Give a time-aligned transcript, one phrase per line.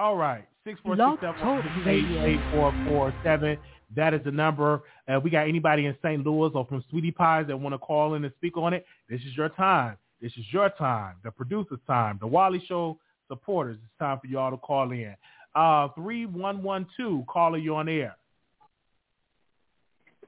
[0.00, 0.46] All right.
[0.64, 3.58] Six four six seven eight eight four four seven.
[3.94, 4.82] That is the number.
[5.06, 6.24] Uh, we got anybody in St.
[6.24, 8.86] Louis or from Sweetie Pies that want to call in and speak on it.
[9.10, 9.98] This is your time.
[10.22, 11.16] This is your time.
[11.22, 12.16] The producer's time.
[12.18, 13.76] The Wiley Show supporters.
[13.76, 15.14] It's time for y'all to call in.
[15.54, 17.22] Uh, three one one two.
[17.28, 18.16] Caller, you on air.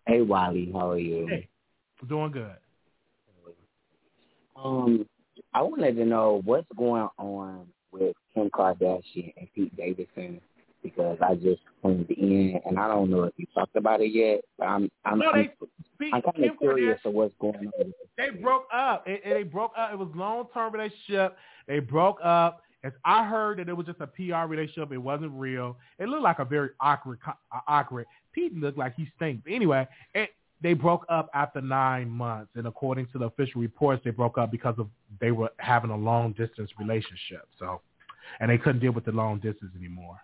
[0.06, 0.70] Hey Wiley.
[0.70, 1.26] how are you?
[1.28, 1.48] Hey,
[2.10, 2.56] doing good.
[4.54, 5.06] Um,
[5.54, 10.40] I wanted to know what's going on with Kim Kardashian and Pete Davidson
[10.82, 14.40] because I just tuned in and I don't know if you talked about it yet,
[14.58, 15.48] but I'm I'm no, I'm,
[16.12, 17.94] I'm kind of curious of what's going on.
[18.18, 19.04] They broke up.
[19.06, 19.92] It, it, they broke up.
[19.92, 21.36] It was long term relationship.
[21.66, 22.62] They broke up.
[22.84, 24.90] As I heard that it was just a PR relationship.
[24.90, 25.76] It wasn't real.
[26.00, 27.20] It looked like a very awkward,
[27.68, 28.06] awkward.
[28.32, 29.44] Pete looked like he stinks.
[29.48, 30.30] Anyway, it,
[30.62, 34.50] they broke up after nine months, and according to the official reports, they broke up
[34.50, 34.88] because of
[35.20, 37.48] they were having a long distance relationship.
[37.58, 37.80] So,
[38.40, 40.18] and they couldn't deal with the long distance anymore.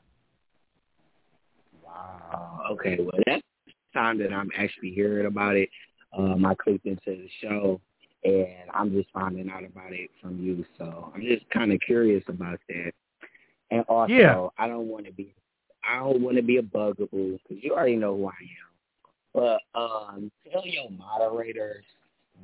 [1.85, 2.61] Wow.
[2.73, 2.99] Okay.
[3.01, 5.69] Well, that's the time that I'm actually hearing about it.
[6.17, 7.81] Um, I clicked into the show,
[8.25, 10.65] and I'm just finding out about it from you.
[10.79, 12.93] So I'm just kind of curious about that.
[13.71, 14.47] And also, yeah.
[14.57, 15.35] I don't want to be,
[15.87, 18.68] I don't want to be a bugaboo because you already know who I am.
[19.39, 21.85] But um, tell your moderators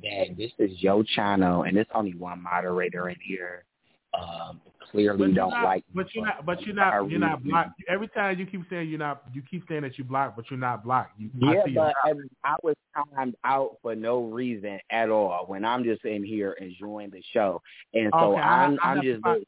[0.01, 3.65] that this is your channel, and there's only one moderator in here.
[4.13, 5.83] Um, clearly don't not, like.
[5.93, 6.45] But you're not.
[6.45, 7.09] But you're not.
[7.09, 7.81] You're not blocked.
[7.89, 10.57] Every time you keep saying you're not, you keep saying that you blocked, but you're
[10.57, 11.19] not blocked.
[11.19, 12.13] You, yeah, but I,
[12.45, 12.75] I was
[13.13, 17.61] timed out for no reason at all when I'm just in here enjoying the show,
[17.93, 19.21] and so okay, I'm I, I I'm just.
[19.21, 19.45] Find,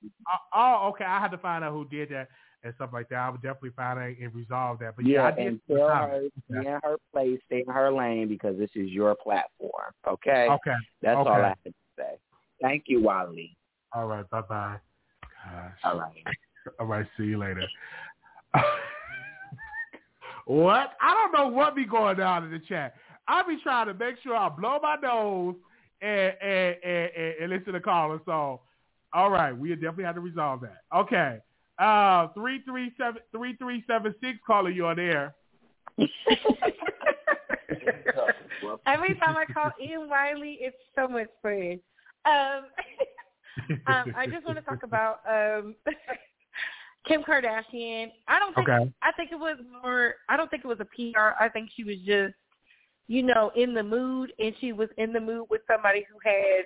[0.53, 1.05] oh, okay.
[1.05, 2.27] I had to find out who did that
[2.63, 3.15] and stuff like that.
[3.15, 4.95] I would definitely find out and resolve that.
[4.95, 7.91] But yeah, yeah I did and tell her stay in her place, stay in her
[7.91, 9.93] lane because this is your platform.
[10.07, 10.47] Okay.
[10.49, 10.75] Okay.
[11.01, 11.29] That's okay.
[11.29, 12.17] all I have to say.
[12.61, 13.55] Thank you, Wiley.
[13.93, 14.29] All right.
[14.29, 14.77] Bye bye.
[15.83, 16.11] All right.
[16.79, 17.05] All right.
[17.17, 17.65] See you later.
[20.45, 20.93] what?
[21.01, 22.95] I don't know what be going on in the chat.
[23.27, 25.55] I be trying to make sure I blow my nose
[26.01, 28.21] and and and, and, and listen to callers.
[28.25, 28.61] So,
[29.13, 30.81] all right, we definitely have to resolve that.
[30.95, 31.39] Okay.
[31.79, 35.35] Uh, three three seven three three seven six caller, you on air.
[38.87, 41.79] Every time I call Ian Wiley, it's so much fun.
[42.25, 42.65] Um,
[43.87, 45.75] um, I just want to talk about um,
[47.07, 48.11] Kim Kardashian.
[48.27, 48.91] I don't think Okay.
[49.01, 50.15] I think it was more.
[50.29, 51.35] I don't think it was a PR.
[51.39, 52.33] I think she was just,
[53.07, 56.65] you know, in the mood, and she was in the mood with somebody who had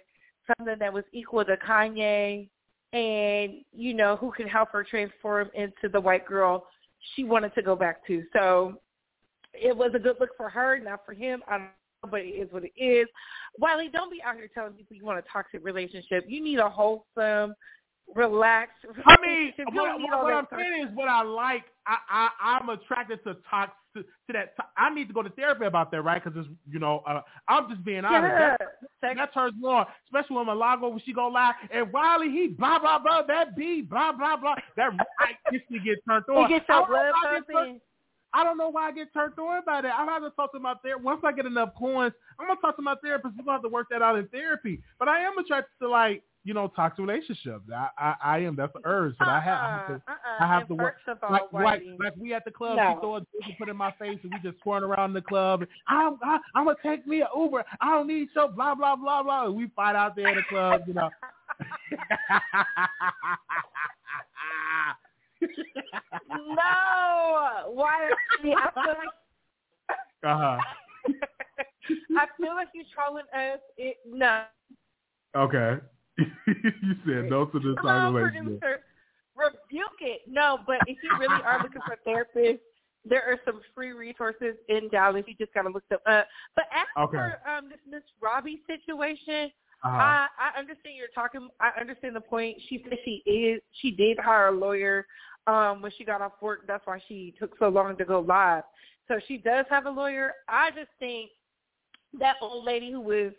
[0.57, 2.49] something that was equal to Kanye,
[2.93, 6.65] and you know, who could help her transform into the white girl
[7.15, 8.23] she wanted to go back to.
[8.33, 8.79] So
[9.53, 11.41] it was a good look for her, not for him.
[11.47, 13.07] I don't know, but it is what it is.
[13.57, 16.25] Wiley, don't be out here telling people you want a toxic relationship.
[16.27, 17.55] You need a wholesome,
[18.15, 21.63] relaxed I mean, what, what, what I'm saying is what I like.
[21.87, 24.55] I, I I'm attracted to toxic to, to that.
[24.55, 26.23] To, I need to go to therapy about that, right?
[26.23, 28.31] Because it's you know uh, I'm just being honest.
[28.61, 28.67] Yeah,
[29.01, 32.47] That, that turns me on, especially when Malago when she go live and Wiley he
[32.47, 36.45] blah blah blah that B blah blah blah that I instantly get turned on.
[36.45, 37.79] it gets I don't blood I get turned- pumping.
[38.33, 39.93] I don't know why I get turned on by that.
[39.93, 41.03] I'll have to talk to my therapist.
[41.03, 43.35] Once I get enough coins, I'm gonna talk to my therapist.
[43.37, 44.81] We're gonna have to work that out in therapy.
[44.99, 47.63] But I am attracted to like, you know, toxic relationships.
[47.73, 48.55] I I, I am.
[48.55, 49.59] That's the urge that I have.
[49.59, 50.95] I have to, Uh-uh, I have to work.
[51.05, 52.93] first of all, Like, like, like we at the club, No.
[52.95, 55.21] she throw a drink and put in my face, and we just squirting around the
[55.21, 55.65] club.
[55.87, 57.63] I'm, I, I'm gonna take me an Uber.
[57.79, 59.45] I don't need so blah blah blah blah.
[59.45, 61.09] And we fight out there in the club, you know.
[66.29, 68.09] no, why?
[68.43, 69.09] I feel like
[70.23, 70.57] uh huh.
[72.17, 73.59] I feel like you're trolling us.
[73.77, 74.43] It, no,
[75.35, 75.77] Okay.
[76.47, 78.59] you said no to the come on, toxic relationship.
[78.59, 78.79] producer,
[79.35, 80.21] rebuke it.
[80.27, 82.61] No, but if you really are looking for a therapist,
[83.03, 85.23] there are some free resources in Dallas.
[85.27, 86.27] You just gotta look them up.
[86.55, 87.17] But as Okay.
[87.17, 89.51] for um, this Miss Robbie situation,
[89.83, 89.97] Uh-huh.
[89.97, 91.49] I, I understand you're talking.
[91.59, 92.57] I understand the point.
[92.69, 93.61] She said she is.
[93.81, 95.07] She did hire a lawyer
[95.47, 96.67] um, when she got off work.
[96.67, 98.63] That's why she took so long to go live.
[99.07, 100.33] So she does have a lawyer.
[100.47, 101.31] I just think
[102.19, 103.31] that old lady who was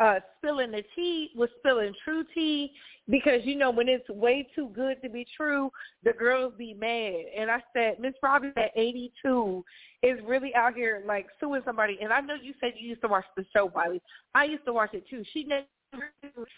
[0.00, 2.72] uh, spilling the tea was spilling true tea
[3.08, 5.70] because you know when it's way too good to be true,
[6.04, 7.24] the girls be mad.
[7.36, 9.64] And I said, Miss Robbie at 82
[10.02, 11.98] is really out here like suing somebody.
[12.00, 14.00] And I know you said you used to watch the show, Wiley.
[14.34, 15.24] I used to watch it too.
[15.32, 15.64] She never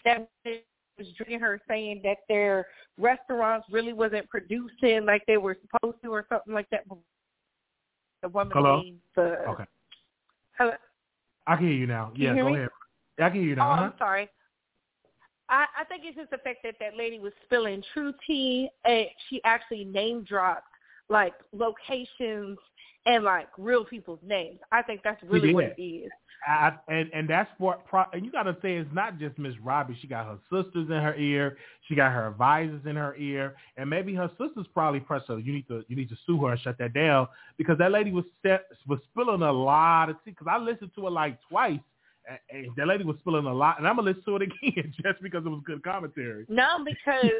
[0.05, 0.27] that
[0.97, 2.67] was drinking her saying that their
[2.97, 6.83] restaurants really wasn't producing like they were supposed to or something like that.
[8.21, 8.81] The woman Hello?
[8.81, 9.63] named the Okay.
[10.57, 10.73] Hello?
[11.47, 12.11] I can hear you now.
[12.13, 12.57] You Yeah, hear go me?
[12.57, 12.69] ahead.
[13.21, 13.69] I can hear you Oh, now.
[13.71, 13.91] I'm Uh-huh.
[13.97, 14.29] sorry.
[15.49, 19.07] I, I think it's just the fact that that lady was spilling true tea, and
[19.29, 20.67] she actually name dropped
[21.09, 22.57] like locations
[23.05, 24.59] and like real people's names.
[24.71, 26.11] I think that's really what it is.
[26.47, 29.53] I, and and that's what pro, and you got to say it's not just Miss
[29.61, 29.97] Robbie.
[30.01, 31.57] She got her sisters in her ear.
[31.87, 35.37] She got her advisors in her ear, and maybe her sisters probably pressed her.
[35.37, 37.27] You need to you need to sue her and shut that down
[37.57, 40.31] because that lady was set, was spilling a lot of tea.
[40.31, 41.79] Because I listened to it like twice,
[42.49, 45.21] and that lady was spilling a lot, and I'm gonna listen to it again just
[45.21, 46.45] because it was good commentary.
[46.49, 47.31] No, because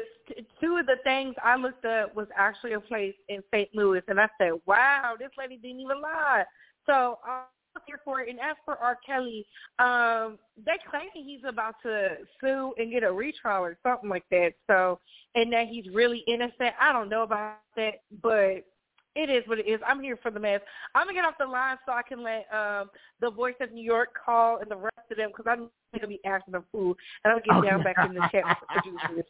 [0.60, 3.68] two of the things I looked up was actually a place in St.
[3.74, 6.44] Louis, and I said, "Wow, this lady didn't even lie."
[6.86, 7.44] So I
[7.74, 8.28] was here for it.
[8.28, 8.98] And as for R.
[9.04, 9.46] Kelly,
[9.78, 14.52] um, they claim he's about to sue and get a retrial or something like that.
[14.68, 14.98] So,
[15.34, 16.74] and that he's really innocent.
[16.80, 18.64] I don't know about that, but
[19.14, 19.80] it is what it is.
[19.86, 20.60] I'm here for the mess.
[20.94, 23.84] I'm gonna get off the line so I can let um the voice of New
[23.84, 27.32] York call and the rest of them because I'm gonna be asking them food and
[27.32, 27.70] I'm gonna get okay.
[27.70, 29.24] down back in the chat for producers.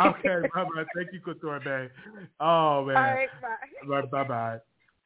[0.00, 0.84] okay, bye bye.
[0.96, 1.88] Thank you, Couture Bay.
[2.40, 2.96] Oh man.
[2.96, 3.28] All right,
[3.88, 4.02] bye.
[4.10, 4.58] Bye bye.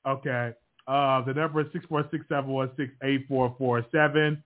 [0.06, 0.52] Okay.
[0.86, 4.42] Uh, the number is six four six seven one six eight four four seven.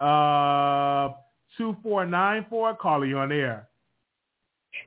[0.00, 1.10] Uh,
[1.56, 2.74] two four nine four.
[2.74, 3.68] Call you on air.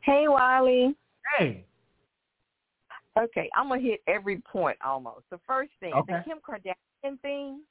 [0.03, 0.95] Hey, Wiley.
[1.37, 1.65] Hey.
[3.18, 5.25] Okay, I'm gonna hit every point almost.
[5.30, 6.13] The first thing, okay.
[6.13, 7.62] the Kim Kardashian thing.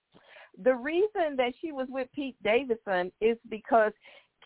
[0.62, 3.93] The reason that she was with Pete Davidson is because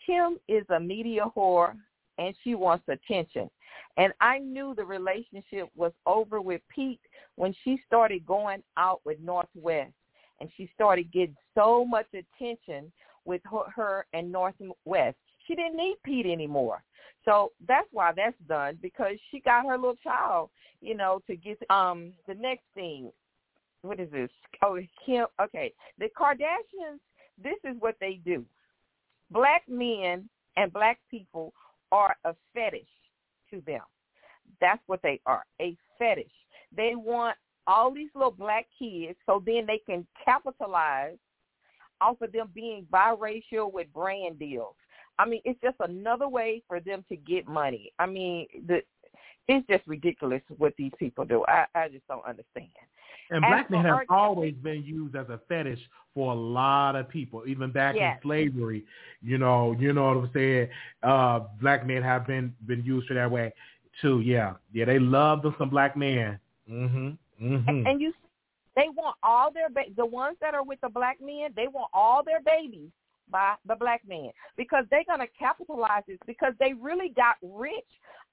[0.05, 1.73] Kim is a media whore
[2.17, 3.49] and she wants attention.
[3.97, 7.01] And I knew the relationship was over with Pete
[7.35, 9.93] when she started going out with North West
[10.39, 12.91] and she started getting so much attention
[13.25, 14.55] with her, her and North
[14.85, 15.17] West.
[15.47, 16.83] She didn't need Pete anymore.
[17.25, 20.49] So that's why that's done because she got her little child,
[20.81, 23.11] you know, to get um the next thing.
[23.81, 24.29] What is this?
[24.63, 25.25] Oh, Kim.
[25.41, 26.99] Okay, the Kardashians.
[27.41, 28.43] This is what they do.
[29.29, 31.53] Black men and black people
[31.91, 32.87] are a fetish
[33.51, 33.81] to them.
[34.59, 36.31] That's what they are, a fetish.
[36.75, 41.17] They want all these little black kids so then they can capitalize
[42.01, 44.75] off of them being biracial with brand deals.
[45.19, 47.91] I mean, it's just another way for them to get money.
[47.99, 48.81] I mean, the
[49.47, 51.45] it's just ridiculous what these people do.
[51.47, 52.67] I, I just don't understand.
[53.29, 55.79] And black men have always been used as a fetish
[56.13, 58.17] for a lot of people, even back yes.
[58.17, 58.85] in slavery.
[59.21, 60.69] You know, you know what I'm saying.
[61.03, 63.53] Uh, black men have been been used for that way
[64.01, 64.21] too.
[64.21, 66.39] Yeah, yeah, they love them some black men.
[66.69, 67.17] Mhm.
[67.41, 67.67] Mhm.
[67.67, 68.13] And, and you,
[68.75, 71.51] they want all their ba- the ones that are with the black men.
[71.55, 72.91] They want all their babies
[73.29, 77.73] by the black man because they're going to capitalize this because they really got rich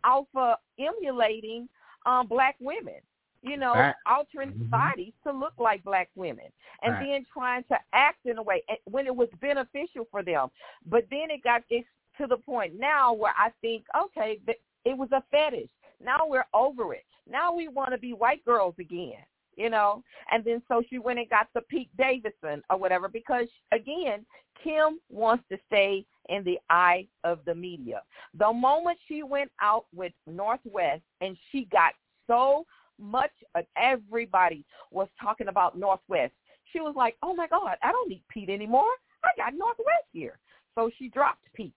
[0.05, 1.69] off of emulating
[2.07, 3.01] um black women
[3.45, 3.95] you know, right.
[4.07, 4.71] altering mm-hmm.
[4.71, 6.47] bodies to look like black women
[6.83, 7.07] and right.
[7.07, 10.49] then trying to act in a way when it was beneficial for them.
[10.87, 11.87] But then it got it's
[12.19, 14.39] to the point now where I think, okay,
[14.85, 15.69] it was a fetish.
[16.03, 17.05] Now we're over it.
[17.31, 19.23] Now we want to be white girls again,
[19.57, 20.03] you know?
[20.31, 24.25] And then so she went and got the Pete Davidson or whatever because, again,
[24.63, 28.03] Kim wants to stay in the eye of the media.
[28.39, 31.93] The moment she went out with North West and she got
[32.27, 32.65] so
[32.99, 36.33] much of everybody was talking about North West.
[36.73, 38.91] She was like, oh my God, I don't need Pete anymore.
[39.25, 40.39] I got North West here.
[40.75, 41.75] So she dropped Pete.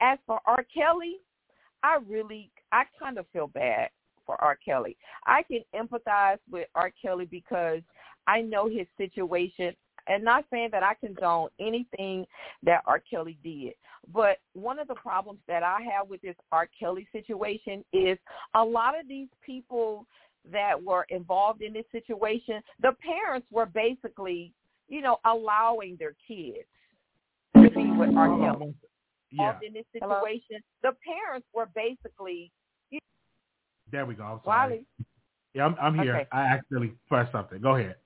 [0.00, 0.64] As for R.
[0.72, 1.16] Kelly,
[1.82, 3.88] I really, I kind of feel bad
[4.28, 4.58] for R.
[4.62, 4.94] Kelly.
[5.26, 6.92] I can empathize with R.
[7.02, 7.80] Kelly because
[8.26, 9.74] I know his situation
[10.06, 12.26] and not saying that I condone anything
[12.62, 13.02] that R.
[13.10, 13.72] Kelly did.
[14.12, 16.68] But one of the problems that I have with this R.
[16.78, 18.18] Kelly situation is
[18.54, 20.06] a lot of these people
[20.52, 24.52] that were involved in this situation, the parents were basically,
[24.88, 26.68] you know, allowing their kids
[27.56, 28.28] to be with R.
[28.28, 28.74] Oh, Kelly.
[29.30, 29.48] Yeah.
[29.48, 30.92] Involved in this situation, Hello?
[30.92, 32.50] the parents were basically.
[33.90, 34.24] There we go.
[34.24, 34.68] I'm sorry.
[34.68, 34.84] Wiley?
[35.54, 36.16] Yeah, I'm, I'm here.
[36.16, 36.28] Okay.
[36.32, 37.60] I accidentally pressed something.
[37.60, 37.96] Go ahead.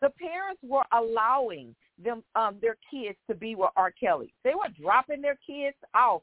[0.00, 3.90] The parents were allowing them um their kids to be with R.
[3.90, 4.32] Kelly.
[4.44, 6.22] They were dropping their kids off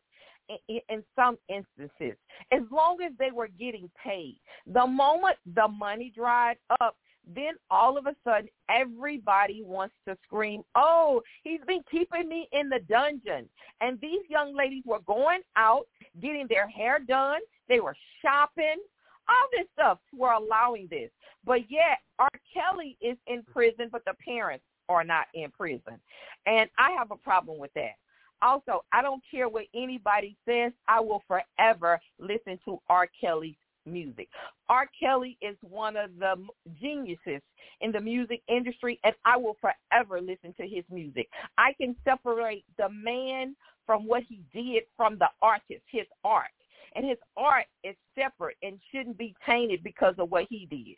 [0.67, 2.17] in, in some instances,
[2.51, 4.37] as long as they were getting paid.
[4.67, 6.95] The moment the money dried up,
[7.35, 12.69] then all of a sudden everybody wants to scream, oh, he's been keeping me in
[12.69, 13.49] the dungeon.
[13.81, 15.87] And these young ladies were going out,
[16.21, 17.39] getting their hair done.
[17.69, 18.81] They were shopping.
[19.29, 21.09] All this stuff were allowing this.
[21.45, 22.29] But yet R.
[22.53, 25.99] Kelly is in prison, but the parents are not in prison.
[26.45, 27.93] And I have a problem with that.
[28.41, 30.73] Also, I don't care what anybody says.
[30.87, 33.07] I will forever listen to R.
[33.19, 33.55] Kelly's
[33.85, 34.27] music.
[34.69, 34.89] R.
[34.99, 36.35] Kelly is one of the
[36.81, 37.41] geniuses
[37.81, 41.29] in the music industry, and I will forever listen to his music.
[41.57, 43.55] I can separate the man
[43.85, 46.47] from what he did from the artist, his art.
[46.95, 50.97] And his art is separate and shouldn't be tainted because of what he did.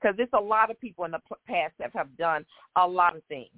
[0.00, 2.44] Because there's a lot of people in the past that have done
[2.76, 3.50] a lot of things.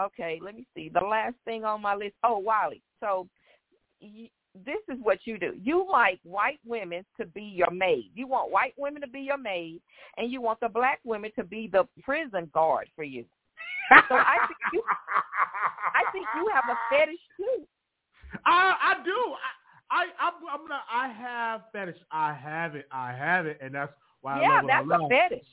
[0.00, 0.90] Okay, let me see.
[0.92, 2.14] The last thing on my list.
[2.24, 2.82] Oh, Wiley.
[3.00, 3.28] So
[4.00, 5.54] this is what you do.
[5.62, 8.10] You like white women to be your maid.
[8.14, 9.80] You want white women to be your maid,
[10.16, 13.24] and you want the black women to be the prison guard for you.
[14.08, 14.82] So I think you,
[15.94, 17.66] I think you have a fetish too.
[18.46, 19.34] I oh, I do.
[19.92, 20.80] I I'm, I'm gonna.
[20.90, 21.98] I have fetish.
[22.10, 22.86] I have it.
[22.90, 24.40] I have it, and that's why.
[24.40, 25.46] Yeah, I love that's a fetish.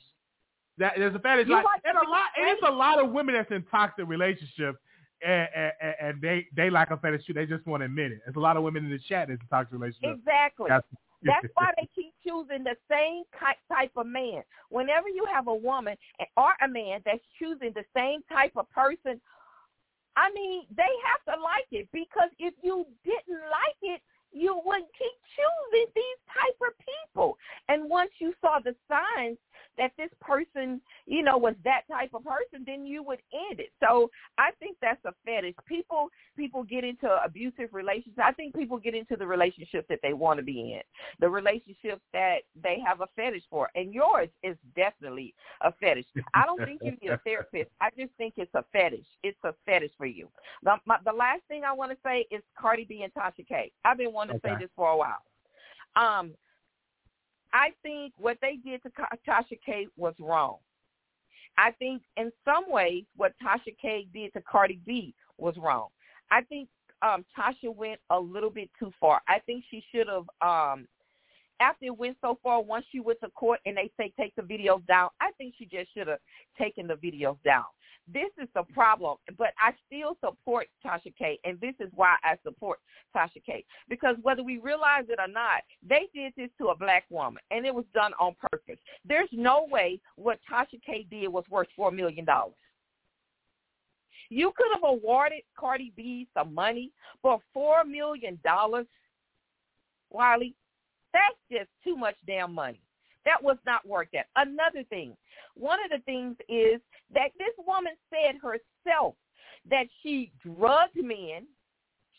[0.78, 1.46] That there's a fetish.
[1.48, 2.28] Like, like and a lot.
[2.36, 4.78] It's a lot of women that's in toxic relationships.
[5.22, 7.34] And, and, and they they like a fetish too.
[7.34, 8.20] They just want to admit it.
[8.24, 10.18] There's a lot of women in the chat that's in toxic relationships.
[10.18, 10.68] Exactly.
[10.70, 13.24] That's- That's why they keep choosing the same
[13.68, 14.42] type of man.
[14.70, 15.94] Whenever you have a woman
[16.38, 19.20] or a man that's choosing the same type of person,
[20.16, 24.00] I mean, they have to like it because if you didn't like it,
[24.32, 27.36] you wouldn't keep choosing these type of people.
[27.68, 29.38] And once you saw the signs
[29.80, 33.72] that this person, you know, was that type of person, then you would end it.
[33.82, 35.54] So I think that's a fetish.
[35.66, 38.18] People people get into abusive relationships.
[38.22, 40.82] I think people get into the relationships that they want to be in,
[41.18, 43.70] the relationships that they have a fetish for.
[43.74, 46.04] And yours is definitely a fetish.
[46.34, 47.70] I don't think you need a therapist.
[47.80, 49.06] I just think it's a fetish.
[49.22, 50.28] It's a fetish for you.
[50.62, 53.72] The, my, the last thing I want to say is Cardi B and Tasha K.
[53.86, 55.22] I've been wanting to say this for a while.
[55.96, 56.32] Um,
[57.52, 58.90] I think what they did to
[59.28, 60.58] Tasha K was wrong.
[61.58, 65.88] I think in some ways what Tasha K did to Cardi B was wrong.
[66.30, 66.68] I think
[67.02, 69.20] um Tasha went a little bit too far.
[69.28, 70.86] I think she should have um
[71.60, 74.42] after it went so far once she went to court and they say take the
[74.42, 76.18] videos down, I think she just should have
[76.58, 77.64] taken the videos down.
[78.12, 82.36] This is the problem, but I still support Tasha K, and this is why I
[82.44, 82.80] support
[83.14, 83.64] Tasha K.
[83.88, 87.64] Because whether we realize it or not, they did this to a black woman, and
[87.64, 88.78] it was done on purpose.
[89.04, 92.26] There's no way what Tasha K did was worth $4 million.
[94.28, 96.92] You could have awarded Cardi B some money
[97.22, 98.38] but $4 million,
[100.10, 100.54] Wiley.
[101.12, 102.80] That's just too much damn money.
[103.24, 104.26] That was not worth that.
[104.36, 105.16] Another thing,
[105.54, 106.80] one of the things is
[107.14, 109.14] that this woman said herself
[109.68, 111.46] that she drugged men.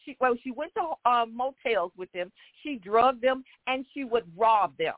[0.06, 2.32] She well, she went to uh, motels with them.
[2.64, 4.96] She drugged them and she would rob them.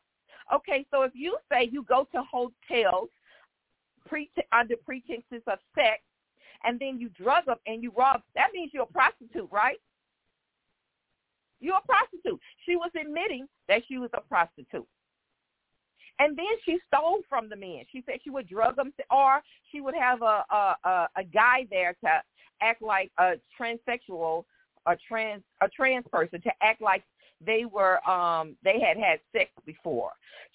[0.54, 3.10] Okay, so if you say you go to hotels
[4.06, 6.02] pre- under pretenses of sex,
[6.64, 9.78] and then you drug them and you rob, that means you're a prostitute, right?
[11.60, 12.40] You're a prostitute.
[12.66, 14.88] She was admitting that she was a prostitute.
[16.20, 17.84] And then she stole from the men.
[17.92, 19.42] She said she would drug them, or
[19.72, 22.10] she would have a a, a, a guy there to
[22.62, 24.44] act like a transsexual,
[24.86, 27.04] a trans a trans person to act like
[27.46, 30.12] they were um they had had sex before.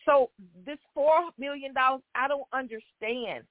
[0.06, 0.30] So
[0.64, 3.44] this four million dollars, I don't understand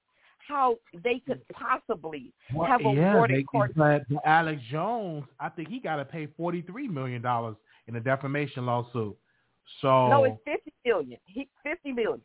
[0.48, 2.32] how they could possibly
[2.66, 3.72] have yeah, awarded they, court.
[3.76, 8.00] but Alex Jones, I think he got to pay forty three million dollars in a
[8.00, 9.16] defamation lawsuit.
[9.80, 11.18] So No, it's fifty million.
[11.26, 12.20] He fifty million.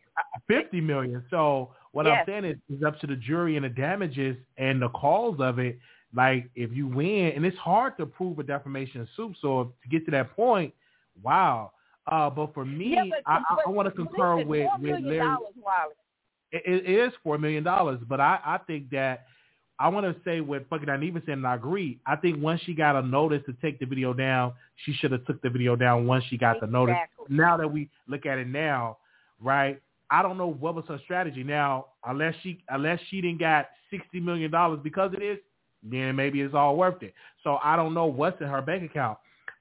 [0.47, 1.23] fifty million.
[1.29, 2.19] So what Yes.
[2.19, 5.59] I'm saying is it's up to the jury and the damages and the cause of
[5.59, 5.77] it.
[6.15, 9.35] Like if you win, and it's hard to prove a defamation suit.
[9.41, 10.73] So to get to that point,
[11.21, 11.71] wow.
[12.07, 14.73] Uh, but for me, yeah, but, I, I, I want to concur listen, with $4
[14.73, 15.19] with million Larry.
[15.19, 15.95] dollars.
[16.51, 19.25] It, it is four million dollars, but I, I think that
[19.83, 21.99] I want to say what fucking Aniva said, and I agree.
[22.07, 24.53] I think once she got a notice to take the video down,
[24.85, 26.95] she should have took the video down once she got the notice.
[27.27, 28.99] Now that we look at it now,
[29.41, 29.81] right?
[30.09, 31.43] I don't know what was her strategy.
[31.43, 35.39] Now, unless she unless she didn't got sixty million dollars because of this,
[35.83, 37.13] then maybe it's all worth it.
[37.43, 39.17] So I don't know what's in her bank account.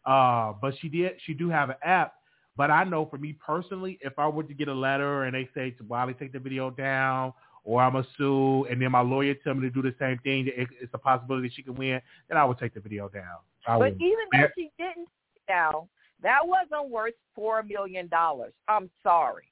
[0.06, 2.14] Uh, but she did she do have an app.
[2.56, 5.48] But I know for me personally, if I were to get a letter and they
[5.52, 7.32] say to Wiley take the video down
[7.64, 10.48] or I'm a sue, and then my lawyer tell me to do the same thing,
[10.48, 13.38] it, it's a possibility she can win, then I would take the video down.
[13.66, 14.02] I But would.
[14.02, 14.46] even though Yeah.
[14.56, 15.08] she didn't
[15.48, 15.88] now,
[16.22, 18.52] that wasn't worth four million dollars.
[18.68, 19.48] I'm sorry.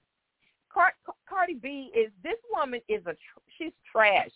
[0.72, 0.94] Car-
[1.28, 4.30] Cardi B is this woman is a tr- she's trash.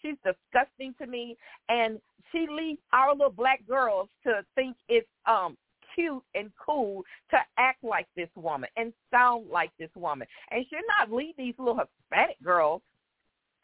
[0.00, 1.36] She's disgusting to me,
[1.68, 2.00] and
[2.32, 5.56] she leads our little black girls to think it's um
[5.94, 10.26] cute and cool to act like this woman and sound like this woman.
[10.52, 12.82] And should not lead these little Hispanic girls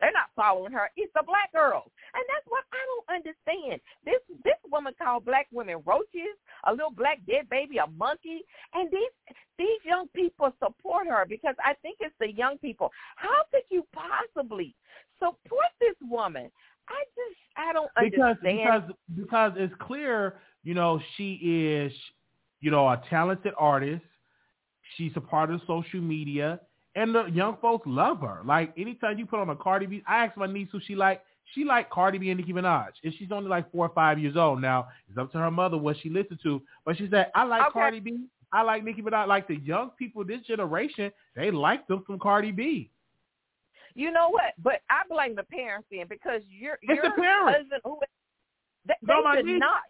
[0.00, 0.90] they're not following her.
[0.96, 1.90] It's the black girls.
[2.14, 3.80] And that's what I don't understand.
[4.04, 6.36] This this woman called black women roaches,
[6.66, 8.42] a little black dead baby, a monkey.
[8.74, 9.14] And these
[9.58, 12.90] these young people support her because I think it's the young people.
[13.16, 14.74] How could you possibly
[15.18, 16.50] support this woman?
[16.88, 18.84] I just I don't because understand.
[18.86, 21.92] because because it's clear you know, she is,
[22.60, 24.02] you know, a talented artist.
[24.96, 26.58] She's a part of social media,
[26.96, 28.40] and the young folks love her.
[28.44, 31.22] Like anytime you put on a Cardi B, I asked my niece who she like.
[31.54, 34.36] She like Cardi B and Nicki Minaj, and she's only like four or five years
[34.36, 34.88] old now.
[35.08, 37.70] It's up to her mother what she listens to, but she said I like Okay.
[37.72, 38.24] Cardi B.
[38.52, 39.28] I like Nicki Minaj.
[39.28, 42.90] Like the young people this generation, they like them from Cardi B.
[43.94, 44.54] You know what?
[44.60, 47.58] But I blame the parents then because your It's your the parents.
[47.60, 47.98] husband who
[48.88, 49.80] they, No, they should niece- not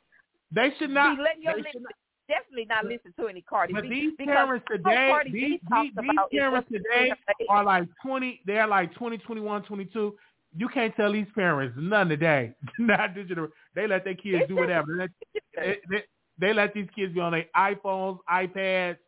[0.52, 1.16] They should not.
[1.16, 1.92] be letting your they li- should not-
[2.28, 5.92] definitely not listen to any Cardi But B these because parents today, Cardi these, these,
[6.00, 7.12] these parents today
[7.48, 10.14] are like 20, they're like 20, 21, 22.
[10.58, 12.54] You can't tell these parents none today.
[12.78, 13.48] Not digital.
[13.74, 15.08] They let their kids do whatever.
[15.54, 16.02] They let, they,
[16.38, 18.96] they, let these kids be on their iPhones, iPads.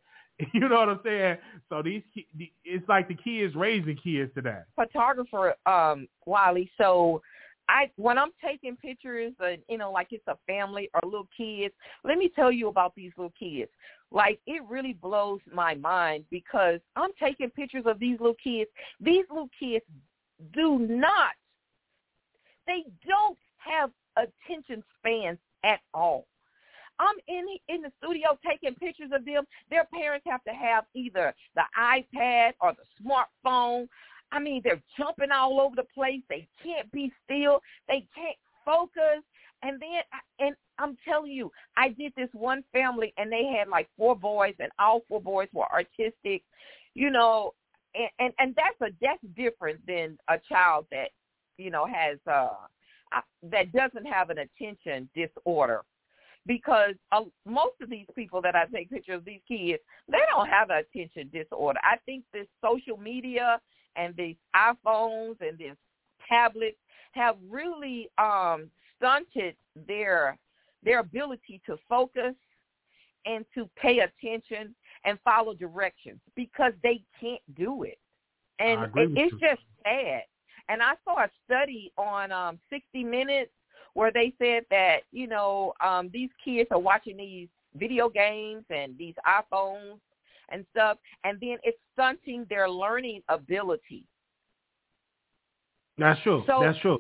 [0.54, 1.38] You know what I'm saying?
[1.68, 2.02] So these,
[2.64, 4.60] it's like the kids raising kids today.
[4.76, 6.70] photographer, um, Wiley.
[6.78, 7.22] So
[7.68, 11.74] I when I'm taking pictures, uh, you know, like it's a family or little kids.
[12.04, 13.70] Let me tell you about these little kids.
[14.10, 18.70] Like it really blows my mind because I'm taking pictures of these little kids.
[19.00, 19.84] These little kids
[20.54, 21.32] do not.
[22.66, 26.26] They don't have attention spans at all.
[27.00, 29.44] I'm in the, in the studio taking pictures of them.
[29.70, 33.88] Their parents have to have either the iPad or the smartphone.
[34.32, 36.20] I mean, they're jumping all over the place.
[36.28, 37.60] They can't be still.
[37.88, 39.22] They can't focus.
[39.62, 40.02] And then,
[40.38, 44.54] and I'm telling you, I did this one family, and they had like four boys,
[44.60, 46.42] and all four boys were artistic,
[46.94, 47.54] you know,
[47.94, 51.10] and and, and that's a that's different than a child that,
[51.56, 52.50] you know, has uh
[53.16, 55.82] uh, that doesn't have an attention disorder
[56.46, 60.48] because uh, most of these people that I take pictures of these kids, they don't
[60.48, 61.80] have an attention disorder.
[61.82, 63.60] I think this social media
[63.96, 65.72] and these iPhones and these
[66.28, 66.76] tablets
[67.12, 70.38] have really um, stunted their
[70.84, 72.34] their ability to focus
[73.26, 77.98] and to pay attention and follow directions because they can't do it.
[78.60, 79.40] And it, it's you.
[79.40, 80.22] just sad.
[80.68, 83.50] And I saw a study on um 60 Minutes
[83.94, 88.96] where they said that, you know, um these kids are watching these video games and
[88.96, 89.98] these iPhones
[90.50, 94.04] and stuff and then it's stunting their learning ability.
[95.98, 96.44] That's true.
[96.46, 96.98] So- That's true.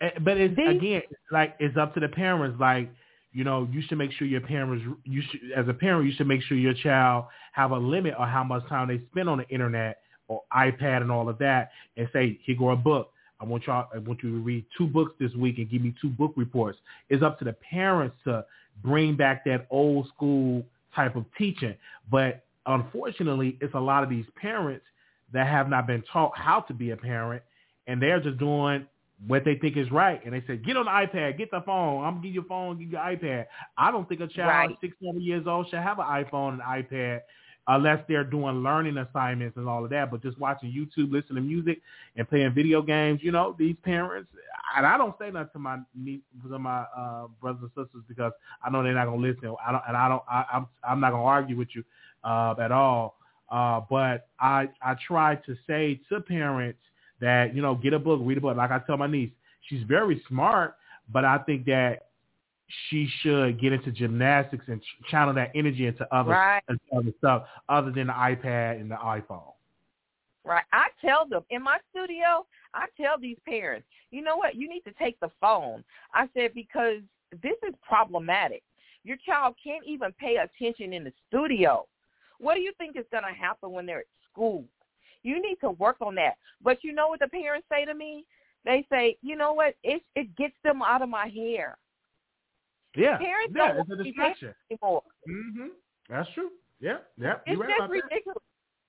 [0.00, 2.60] Eh, But it's These- again, like it's up to the parents.
[2.60, 2.90] Like
[3.32, 4.84] you know, you should make sure your parents.
[5.04, 8.28] You should, as a parent, you should make sure your child have a limit on
[8.28, 12.08] how much time they spend on the internet or iPad and all of that, and
[12.12, 13.12] say, here go a book.
[13.38, 13.88] I want y'all.
[13.94, 16.78] I want you to read two books this week and give me two book reports.
[17.10, 18.44] It's up to the parents to
[18.82, 21.74] bring back that old school type of teaching.
[22.10, 24.84] But unfortunately, it's a lot of these parents
[25.32, 27.42] that have not been taught how to be a parent,
[27.86, 28.86] and they're just doing
[29.26, 30.22] what they think is right.
[30.24, 32.04] And they say, get on the iPad, get the phone.
[32.04, 33.46] I'm gonna give you a phone, give you an iPad.
[33.78, 34.78] I don't think a child Right.
[34.80, 37.20] six, seven years old should have an iPhone and iPad
[37.68, 40.10] unless they're doing learning assignments and all of that.
[40.10, 41.80] But just watching YouTube, listening to music,
[42.16, 44.28] and playing video games, you know, these parents.
[44.76, 45.78] And I don't say nothing to my
[46.50, 49.54] to my uh, brothers and sisters because I know they're not gonna listen.
[49.66, 50.22] I don't, and I don't.
[50.30, 51.84] I, I'm I'm not gonna argue with you
[52.26, 53.16] uh, at all.
[53.50, 56.80] Uh, but I I try to say to parents
[57.20, 58.56] that you know get a book, read a book.
[58.56, 59.30] Like I tell my niece,
[59.68, 60.74] she's very smart,
[61.12, 62.06] but I think that
[62.88, 66.62] she should get into gymnastics and ch- channel that energy into other Right.
[66.68, 69.52] into other stuff other than the iPad and the iPhone.
[70.44, 70.64] Right.
[70.72, 74.82] I tell them in my studio, I tell these parents, you know what, you need
[74.82, 75.84] to take the phone.
[76.14, 77.00] I said, because
[77.42, 78.62] this is problematic.
[79.02, 81.86] Your child can't even pay attention in the studio.
[82.38, 84.64] What do you think is going to happen when they're at school?
[85.22, 86.34] You need to work on that.
[86.62, 88.24] But you know what the parents say to me?
[88.64, 91.78] They say, you know what, it, it gets them out of my hair.
[92.96, 94.54] Yeah, Parents yeah, don't it's a want to be distraction.
[94.70, 95.02] Anymore.
[95.26, 95.66] hmm
[96.08, 96.50] That's true.
[96.80, 98.38] Yeah, yeah, It's right just ridiculous.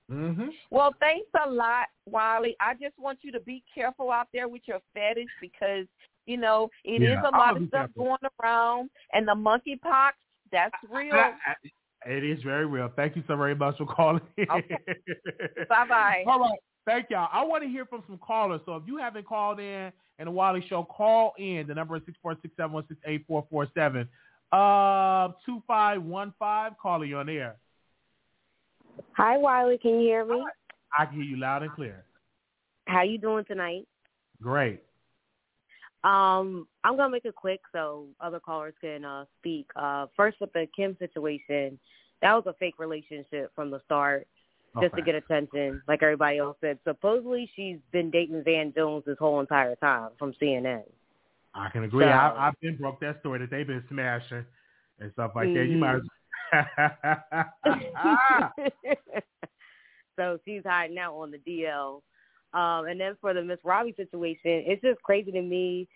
[0.10, 2.55] hmm Well, thanks a lot, Wiley.
[2.60, 5.86] I just want you to be careful out there with your fetish because,
[6.25, 8.03] you know, it is Yeah, a I'm lot of stuff careful.
[8.05, 8.89] going around.
[9.13, 10.12] And the monkeypox,
[10.51, 11.15] that's real.
[11.15, 11.55] I- I-
[12.08, 12.89] It is very real.
[12.96, 14.22] Thank you so very much for calling.
[14.39, 14.78] Okay.
[15.70, 16.24] Bye-bye.
[16.26, 16.60] All right.
[16.86, 17.28] Thank y'all.
[17.34, 18.62] I want to hear from some callers.
[18.65, 21.67] So if you haven't called in in the Wiley Show, call in.
[21.67, 24.08] The number is six four six seven one six eight four four seven.
[24.54, 26.74] Uh, two five one five.
[26.82, 27.58] Calling you on air.
[29.17, 29.78] Hi, Wiley.
[29.78, 30.41] Can you hear me?
[30.98, 32.06] I can hear you loud and clear.
[32.88, 33.86] How you doing tonight?
[34.41, 34.82] Great.
[36.06, 39.67] Um, I'm gonna make it quick so other callers can uh, speak.
[39.76, 41.78] Uh, first, with the Kim situation,
[42.21, 44.27] that was a fake relationship from the start,
[44.82, 45.82] just to get attention.
[45.88, 50.34] Like everybody else said, supposedly she's been dating Van Jones this whole entire time from
[50.41, 50.84] CNN.
[51.53, 52.06] I can agree.
[52.06, 54.45] So- I, I've been broke that story that they've been smashing.
[54.99, 55.65] and stuff like that.
[55.65, 55.95] You might.
[55.95, 56.01] As-
[60.15, 62.01] so she's hiding out on the DL.
[62.53, 65.88] Um, and then for the Miss Robbie situation, it's just crazy to me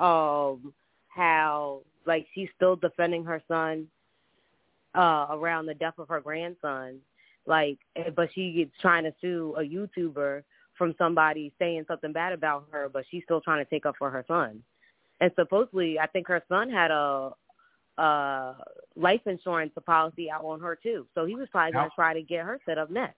[0.00, 0.72] um,
[1.08, 3.86] how like she's still defending her son
[4.96, 6.98] uh, around the death of her grandson.
[7.46, 10.42] Like, eh, but she is trying to sue a YouTuber
[10.76, 14.10] from somebody saying something bad about her, but she's still trying to take up for
[14.10, 14.62] her son.
[15.20, 17.32] And supposedly, I think her son had a
[17.98, 18.52] uh
[18.94, 21.06] life insurance policy out on her too.
[21.14, 23.16] So he was probably going to try to get her set up next.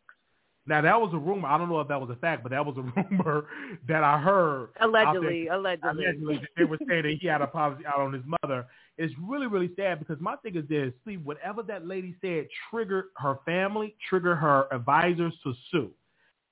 [0.69, 1.49] Now that was a rumor.
[1.49, 3.47] I don't know if that was a fact, but that was a rumor
[3.88, 4.69] that I heard.
[4.81, 6.05] Allegedly, allegedly.
[6.05, 8.67] Allegedly, they were saying that he had a policy out on his mother.
[8.99, 13.07] It's really, really sad because my thing is this: see, whatever that lady said triggered
[13.17, 15.91] her family, triggered her advisors to sue,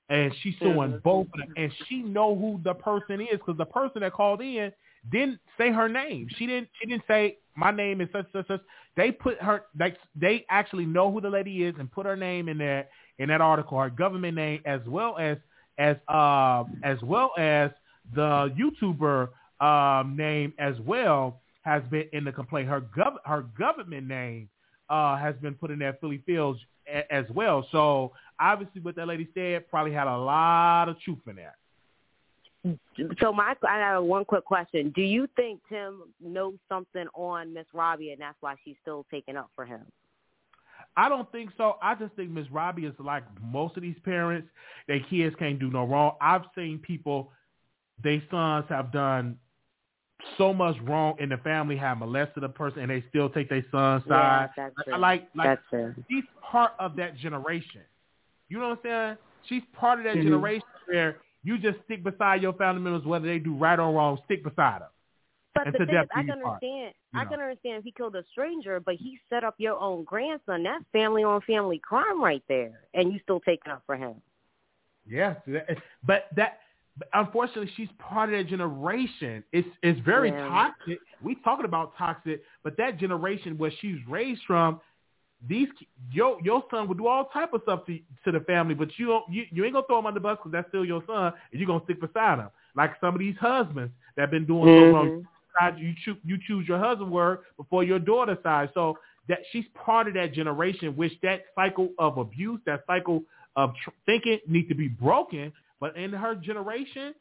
[0.09, 3.65] and she's suing both of them, and she know who the person is because the
[3.65, 4.71] person that called in
[5.11, 6.29] didn't say her name.
[6.37, 6.69] She didn't.
[6.79, 8.61] She didn't say my name is such such such.
[8.95, 9.63] They put her.
[9.77, 12.87] Like they actually know who the lady is and put her name in there
[13.19, 15.37] in that article, her government name as well as
[15.77, 17.71] as uh, as well as
[18.15, 19.27] the YouTuber
[19.59, 22.69] um, name as well has been in the complaint.
[22.69, 24.47] Her gov- her government name
[24.89, 27.67] uh, has been put in there, Philly Fields a- as well.
[27.73, 31.55] So obviously, what that lady said probably had a lot of truth in that.
[33.21, 34.93] So my, I have one quick question.
[34.95, 39.35] Do you think Tim knows something on Miss Robbie, and that's why she's still taking
[39.35, 39.81] up for him?
[40.95, 41.75] I don't think so.
[41.81, 44.47] I just think Miss Robbie is like most of these parents.
[44.87, 46.15] Their kids can't do no wrong.
[46.21, 47.31] I've seen people,
[48.03, 49.37] their sons have done
[50.37, 53.65] so much wrong in the family, have molested a person, and they still take their
[53.71, 54.49] son's side.
[54.57, 54.97] Yeah, that's true.
[54.97, 55.95] Like, like that's true.
[56.09, 57.81] she's part of that generation.
[58.49, 59.17] You know what I'm saying?
[59.47, 60.23] She's part of that mm-hmm.
[60.23, 64.17] generation where you just stick beside your family members, whether they do right or wrong.
[64.25, 64.89] Stick beside them.
[65.53, 66.93] But the thing is, I can understand.
[67.15, 70.63] I can understand if he killed a stranger, but he set up your own grandson.
[70.63, 74.15] That's family on family crime right there, and you still taking up for him.
[75.09, 75.37] Yes,
[76.05, 76.59] but that.
[77.13, 79.43] Unfortunately, she's part of that generation.
[79.51, 80.47] It's it's very yeah.
[80.47, 80.99] toxic.
[81.21, 84.81] We talking about toxic, but that generation where she's raised from,
[85.47, 85.67] these
[86.11, 89.07] your your son would do all type of stuff to to the family, but you
[89.07, 91.33] don't you, you ain't gonna throw him on the bus because that's still your son,
[91.51, 92.49] and you're gonna stick beside him.
[92.75, 94.91] Like some of these husbands that been doing mm-hmm.
[94.91, 95.27] so long
[95.77, 98.69] you choose you choose your husband word before your daughter side.
[98.73, 103.23] So that she's part of that generation, which that cycle of abuse, that cycle
[103.55, 105.51] of tr- thinking needs to be broken.
[105.79, 107.13] But in her generation,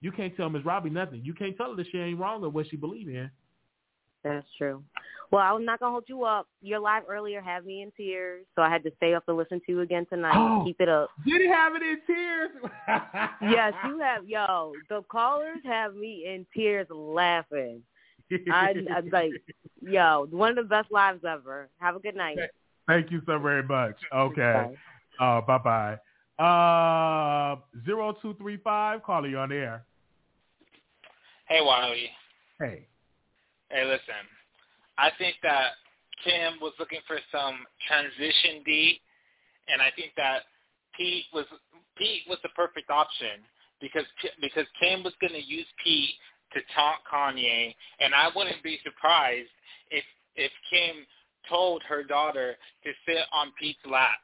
[0.00, 1.20] you can't tell Miss Robbie nothing.
[1.22, 3.30] You can't tell her that she ain't wrong or what she believe in.
[4.24, 4.82] That's true.
[5.30, 6.46] Well, I'm not gonna hold you up.
[6.60, 9.60] Your live earlier had me in tears, so I had to stay up to listen
[9.66, 10.34] to you again tonight.
[10.36, 11.10] Oh, Keep it up.
[11.26, 12.50] Did he have it in tears?
[13.42, 14.28] yes, you have.
[14.28, 17.82] Yo, the callers have me in tears laughing.
[18.50, 19.32] I, I like,
[19.82, 21.68] yo, one of the best lives ever.
[21.78, 22.38] Have a good night.
[22.86, 23.96] Thank you so very much.
[24.14, 24.76] Okay.
[25.18, 25.98] Uh, bye bye.
[26.38, 29.02] Uh, zero two three five.
[29.02, 29.84] Caller, you on the air.
[31.48, 32.08] Hey, Wiley.
[32.58, 32.86] Hey.
[33.68, 34.24] Hey, listen.
[34.98, 35.72] I think that
[36.24, 39.00] Kim was looking for some transition D,
[39.68, 40.42] and I think that
[40.96, 41.44] Pete was
[41.96, 43.44] Pete was the perfect option
[43.80, 44.06] because
[44.40, 46.14] because Kim was going to use Pete
[46.54, 49.50] to taunt Kanye, and I wouldn't be surprised
[49.90, 50.04] if
[50.36, 51.04] if Kim
[51.48, 54.21] told her daughter to sit on Pete's lap.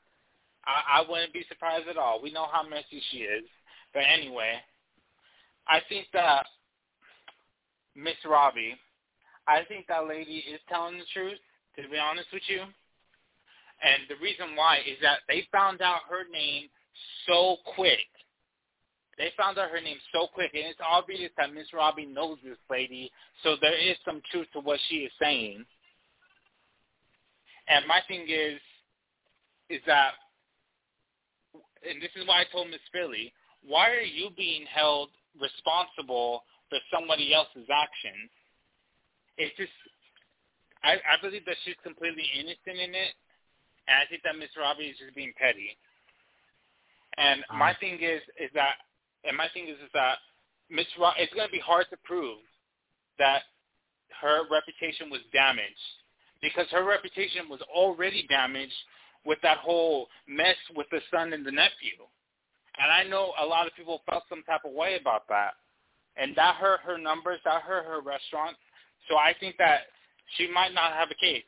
[0.69, 2.21] I, I wouldn't be surprised at all.
[2.23, 3.45] We know how messy she is,
[3.95, 4.55] but anyway,
[5.67, 6.45] I think that
[7.97, 8.77] Miss Robbie
[9.49, 11.41] I think that lady is telling the truth,
[11.77, 12.61] to be honest with you.
[12.61, 16.69] And the reason why is that they found out her name
[17.27, 18.05] so quick.
[19.17, 22.59] They found out her name so quick, and it's obvious that Miss Robbie knows this
[22.71, 23.11] lady,
[23.43, 25.65] so there is some truth to what she is saying.
[27.69, 28.61] And my thing is,
[29.71, 30.13] is that,
[31.85, 33.33] and this is why I told Miss Philly,
[33.67, 35.11] why are you being held
[35.41, 38.31] responsible for somebody else's actions?
[39.39, 39.73] it's just
[40.83, 43.15] I, I believe that she's completely innocent in it,
[43.87, 45.75] and I think that Miss Robbie is just being petty.
[47.19, 48.83] And um, my thing is is that,
[49.25, 50.19] and my thing is is that
[50.71, 52.43] Miss Ro- it's going to be hard to prove
[53.19, 53.47] that
[54.21, 55.87] her reputation was damaged
[56.43, 58.75] because her reputation was already damaged
[59.25, 61.99] with that whole mess with the son and the nephew.
[62.79, 65.55] And I know a lot of people felt some type of way about that.
[66.17, 68.57] And that hurt her numbers, that hurt her restaurant,
[69.09, 69.89] so I think that
[70.37, 71.45] she might not have a case,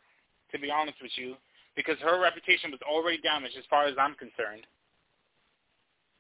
[0.53, 1.35] to be honest with you,
[1.77, 4.67] because her reputation was already damaged as far as I'm concerned.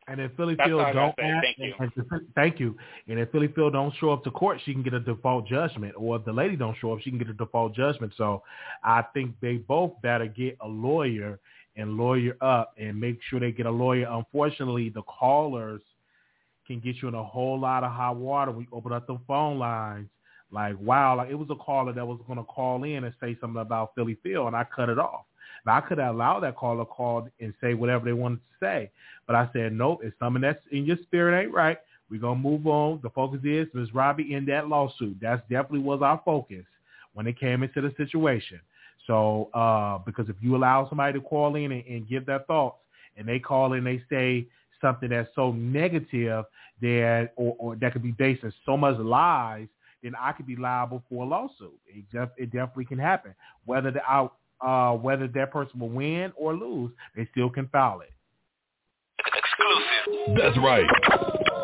[0.08, 1.46] And if Philly That's Field all I gotta don't act-
[1.78, 2.04] Thank you.
[2.10, 2.76] and- thank you.
[3.06, 5.94] And if Philly Phil don't show up to court, she can get a default judgment.
[5.96, 8.12] Or if the lady don't show up, she can get a default judgment.
[8.16, 8.42] So
[8.82, 11.38] I think they both better get a lawyer
[11.76, 14.08] and lawyer up and make sure they get a lawyer.
[14.10, 15.82] Unfortunately, the callers
[16.66, 19.18] can get you in a whole lot of hot water when you open up the
[19.26, 20.08] phone lines.
[20.52, 23.36] Like, wow, like it was a caller that was going to call in and say
[23.40, 25.24] something about Philly Phil, and I cut it off.
[25.66, 28.90] Now, I could have allowed that caller call and say whatever they wanted to say,
[29.26, 31.78] but I said, nope, it's something that's in your spirit ain't right.
[32.10, 33.00] We're going to move on.
[33.02, 33.94] The focus is Ms.
[33.94, 35.16] Robbie in that lawsuit.
[35.20, 36.64] That's definitely was our focus
[37.14, 38.60] when it came into the situation.
[39.06, 42.78] So, uh, because if you allow somebody to call in and, and give their thoughts
[43.16, 44.46] and they call in, they say
[44.80, 46.44] something that's so negative
[46.80, 49.68] that, or, or that could be based on so much lies,
[50.02, 51.78] then I could be liable for a lawsuit.
[51.86, 53.34] It, def- it definitely can happen.
[53.66, 58.00] Whether the out, uh, whether that person will win or lose, they still can file
[58.00, 58.12] it.
[59.18, 60.36] Exclusive.
[60.36, 60.86] That's right.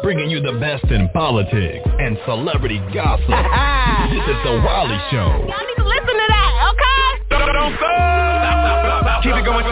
[0.02, 3.28] Bringing you the best in politics and celebrity gossip.
[4.10, 5.46] this is the Wiley Show.
[5.48, 7.22] Y'all need to listen to that, okay?
[7.30, 9.22] Don't, don't stop.
[9.22, 9.66] Keep it going.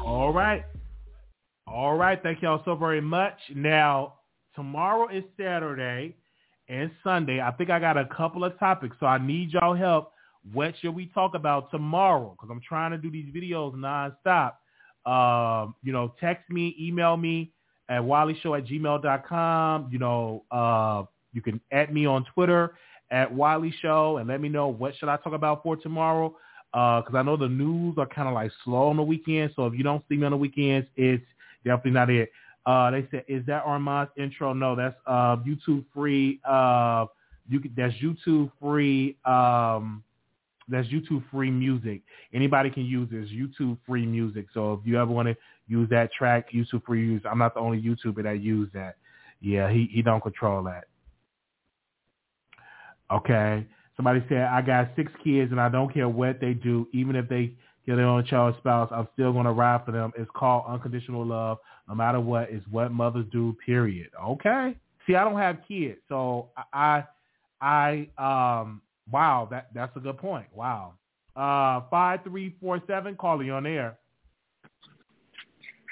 [0.00, 0.64] All right.
[1.78, 2.20] All right.
[2.20, 3.38] Thank y'all so very much.
[3.54, 4.14] Now,
[4.56, 6.16] tomorrow is Saturday
[6.68, 7.40] and Sunday.
[7.40, 10.10] I think I got a couple of topics, so I need y'all help.
[10.52, 12.30] What should we talk about tomorrow?
[12.36, 14.54] Because I'm trying to do these videos nonstop.
[15.08, 17.52] Um, you know, text me, email me
[17.88, 19.88] at wileyshow at gmail.com.
[19.92, 22.74] You know, uh, you can add me on Twitter
[23.12, 26.34] at Wiley Show and let me know what should I talk about for tomorrow
[26.72, 29.52] because I know the news are kind of like slow on the weekend.
[29.54, 31.22] So if you don't see me on the weekends, it's
[31.64, 32.30] definitely not it.
[32.66, 34.52] Uh, they said, is that Armand's intro?
[34.52, 36.40] No, that's uh, YouTube free.
[36.44, 37.06] Uh,
[37.48, 39.16] you can, that's YouTube free.
[39.24, 40.02] Um,
[40.68, 42.02] that's YouTube free music.
[42.34, 44.46] Anybody can use this YouTube free music.
[44.52, 47.22] So if you ever want to use that track, YouTube free use.
[47.24, 48.96] I'm not the only YouTuber that use that.
[49.40, 50.84] Yeah, he he don't control that.
[53.10, 53.66] Okay.
[53.96, 57.28] Somebody said, I got six kids and I don't care what they do, even if
[57.28, 57.54] they
[57.88, 60.12] kill their own child spouse, I'm still going to ride for them.
[60.18, 61.58] It's called unconditional love.
[61.88, 64.10] No matter what, it's what mothers do, period.
[64.22, 64.76] Okay.
[65.06, 65.98] See, I don't have kids.
[66.06, 67.04] So I,
[67.62, 70.46] I, um, wow, that, that's a good point.
[70.54, 70.94] Wow.
[71.34, 73.96] Uh, 5347, calling on air.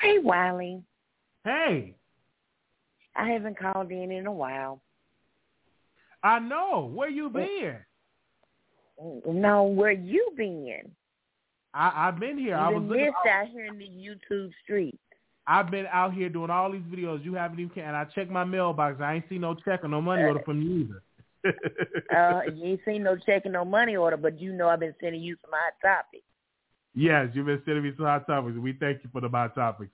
[0.03, 0.83] Hey, Wiley.
[1.45, 1.95] Hey,
[3.15, 4.83] I haven't called in in a while.
[6.23, 6.91] I know.
[6.93, 7.77] Where you been?
[9.27, 10.91] No, where you been?
[11.77, 12.57] I, I've been here.
[12.57, 14.97] I was looking, missed out here in the YouTube streets.
[15.47, 17.25] I've been out here doing all these videos.
[17.25, 19.01] You haven't even and I checked my mailbox.
[19.01, 21.03] I ain't seen no check or no money order from you either.
[22.17, 24.95] Uh, you ain't seen no check and no money order, but you know I've been
[25.01, 26.25] sending you some hot topics.
[26.93, 28.57] yes, you've been sending me some hot topics.
[28.59, 29.93] We thank you for the hot topics.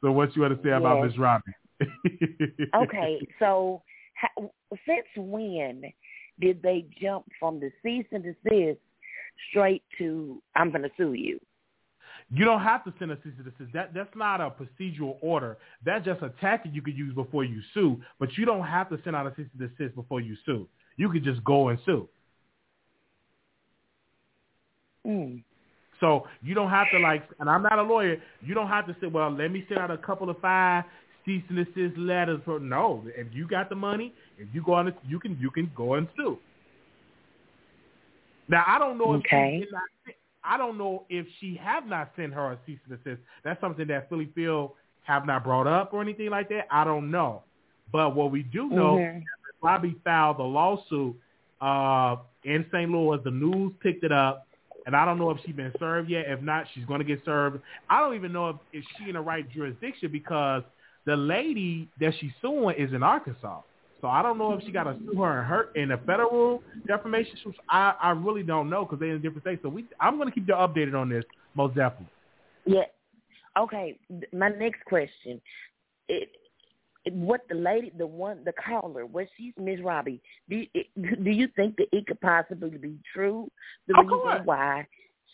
[0.00, 1.10] So what you want to say about Yes.
[1.10, 1.52] Miss Robbie?
[2.74, 3.82] Okay, so
[4.14, 4.50] how,
[4.86, 5.84] since when
[6.40, 8.78] did they jump from the cease and desist
[9.50, 11.40] straight to I'm going to sue you?
[12.30, 13.72] You don't have to send a cease and desist.
[13.72, 15.56] That that's not a procedural order.
[15.84, 18.00] That's just a tactic you could use before you sue.
[18.18, 20.68] But you don't have to send out a cease and desist before you sue.
[20.96, 22.08] You could just go and sue.
[25.06, 25.42] Mm.
[26.00, 28.18] So you don't have to like, and I'm not a lawyer.
[28.44, 30.84] You don't have to say, well, let me send out a couple of five
[31.24, 32.40] cease and desist letters.
[32.44, 35.70] For no, if you got the money, if you go on, you can you can
[35.74, 36.38] go and sue.
[38.48, 39.60] Now I don't know if Okay.
[39.64, 39.82] she not.
[40.44, 43.20] I don't know if she have not sent her a cease and desist.
[43.44, 46.66] That's something that Philly Phil have not brought up or anything like that.
[46.70, 47.42] I don't know.
[47.92, 49.24] But what we do know Mhm.
[49.60, 51.16] Bobby filed a lawsuit
[51.60, 52.90] uh, in St.
[52.90, 53.18] Louis.
[53.24, 54.46] The news picked it up,
[54.86, 56.26] and I don't know if she's been served yet.
[56.28, 57.60] If not, she's going to get served.
[57.90, 60.62] I don't even know if, if she in the right jurisdiction because
[61.04, 63.60] the lady that she's suing is in Arkansas.
[64.00, 66.62] So I don't know if she got to sue her in her in a federal
[66.86, 67.56] defamation suit.
[67.68, 69.62] I I really don't know because they're in different states.
[69.62, 72.06] So we I'm going to keep you updated on this most definitely.
[72.64, 72.84] Yeah.
[73.58, 73.98] Okay.
[74.32, 75.40] My next question:
[76.08, 76.28] it,
[77.04, 80.20] it, what the lady, the one, the caller, what she's Miss Robbie?
[80.48, 80.86] Do you, it,
[81.24, 83.50] do you think that it could possibly be true?
[83.88, 84.40] The Of reason course.
[84.44, 84.86] why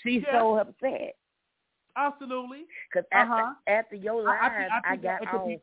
[0.03, 0.40] she's Yeah.
[0.40, 1.16] so upset?
[1.96, 2.64] Absolutely.
[2.90, 3.55] Because after, Uh-huh.
[3.66, 5.48] after your live, I I, I got it could on.
[5.48, 5.61] be-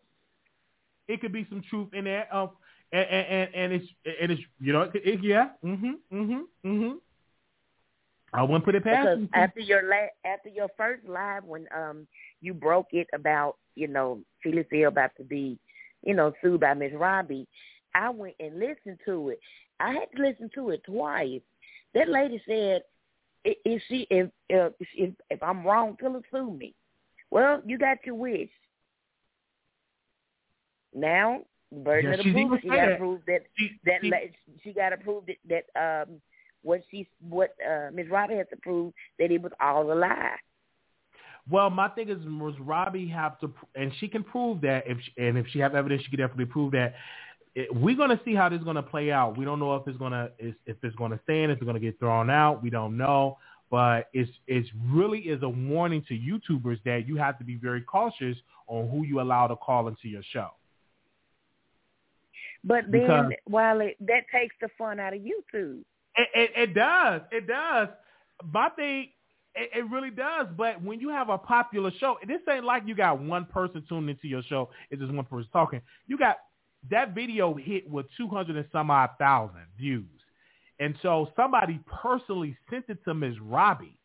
[1.08, 2.34] It could be some truth in there.
[2.34, 2.52] Um,
[2.92, 3.88] and and, and, and it's
[4.22, 5.50] and it's you know it, it, yeah.
[5.64, 5.94] Mhm.
[6.12, 6.42] Mhm.
[6.66, 6.98] Mhm.
[8.34, 9.30] I wouldn't put it past because you.
[9.34, 12.08] after your la- after your first live when um
[12.42, 15.58] you broke it about you know Philly Phil about to be
[16.04, 17.48] you know sued by Miss Robbie,
[17.94, 19.40] I went and listened to it.
[19.80, 21.42] I had to listen to it twice
[21.94, 22.84] That lady said,
[23.44, 26.74] "If she if if if, if I'm wrong, tell her sue me."
[27.32, 28.50] Well, you got your wish.
[30.94, 32.62] Now, burden Yeah, of the proof.
[32.62, 33.00] She got to that.
[33.00, 34.32] prove that She- that she-
[34.64, 35.38] she got to prove that
[35.74, 36.22] that um
[36.64, 40.36] what she what uh Miss Robbie has to prove that it was all a lie.
[41.50, 45.12] Well, my thing is, was Robbie have to, and she can prove that if, she,
[45.18, 46.94] and if she have evidence, she can definitely prove that.
[47.56, 49.38] It, we're gonna see how this is gonna play out.
[49.38, 52.00] We don't know if it's gonna is, if it's gonna stand, if it's gonna get
[52.00, 52.62] thrown out.
[52.62, 53.38] We don't know,
[53.70, 57.82] but it's it's really is a warning to YouTubers that you have to be very
[57.82, 60.52] cautious on who you allow to call into your show.
[62.64, 65.84] But then, Because- while it that takes the fun out of YouTube.
[66.16, 67.22] It, it, it does.
[67.32, 67.88] It does.
[68.54, 69.10] My thing,
[69.56, 70.48] it, it really does.
[70.58, 74.10] But when you have a popular show, this ain't like you got one person tuned
[74.10, 74.70] into your show.
[74.90, 75.82] It's just one person talking.
[76.08, 76.38] You got
[76.90, 80.06] that video hit with 200 and some odd thousand views.
[80.80, 83.40] And so somebody personally sent it to Ms.
[83.40, 83.98] Robbie.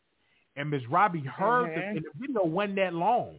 [0.57, 0.87] And Ms.
[0.89, 1.75] Robbie heard Mhm.
[1.75, 3.39] the, and the video wasn't that long.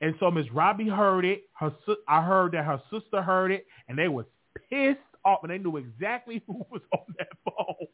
[0.00, 0.50] And so Ms.
[0.52, 1.44] Robbie heard it.
[1.54, 1.74] Her
[2.06, 4.26] I heard that her sister heard it, and they was
[4.70, 7.86] pissed off, and they knew exactly who was on that phone.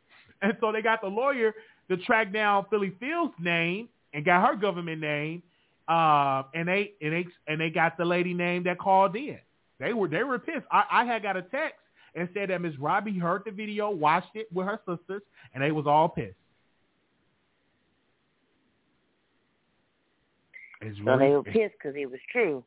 [0.43, 1.55] And so they got the lawyer
[1.89, 5.43] to track down Philly Phil's name and got her government name,
[5.89, 9.39] uh, and they and they and they got the lady name that called in.
[9.81, 10.67] They were they were pissed.
[10.71, 11.79] I, I had got a text
[12.15, 12.79] and said that Ms.
[12.79, 15.23] Robbie heard the video, watched it with her sisters,
[15.53, 16.35] and they was all pissed.
[20.81, 22.63] It's So they were pissed because it was true.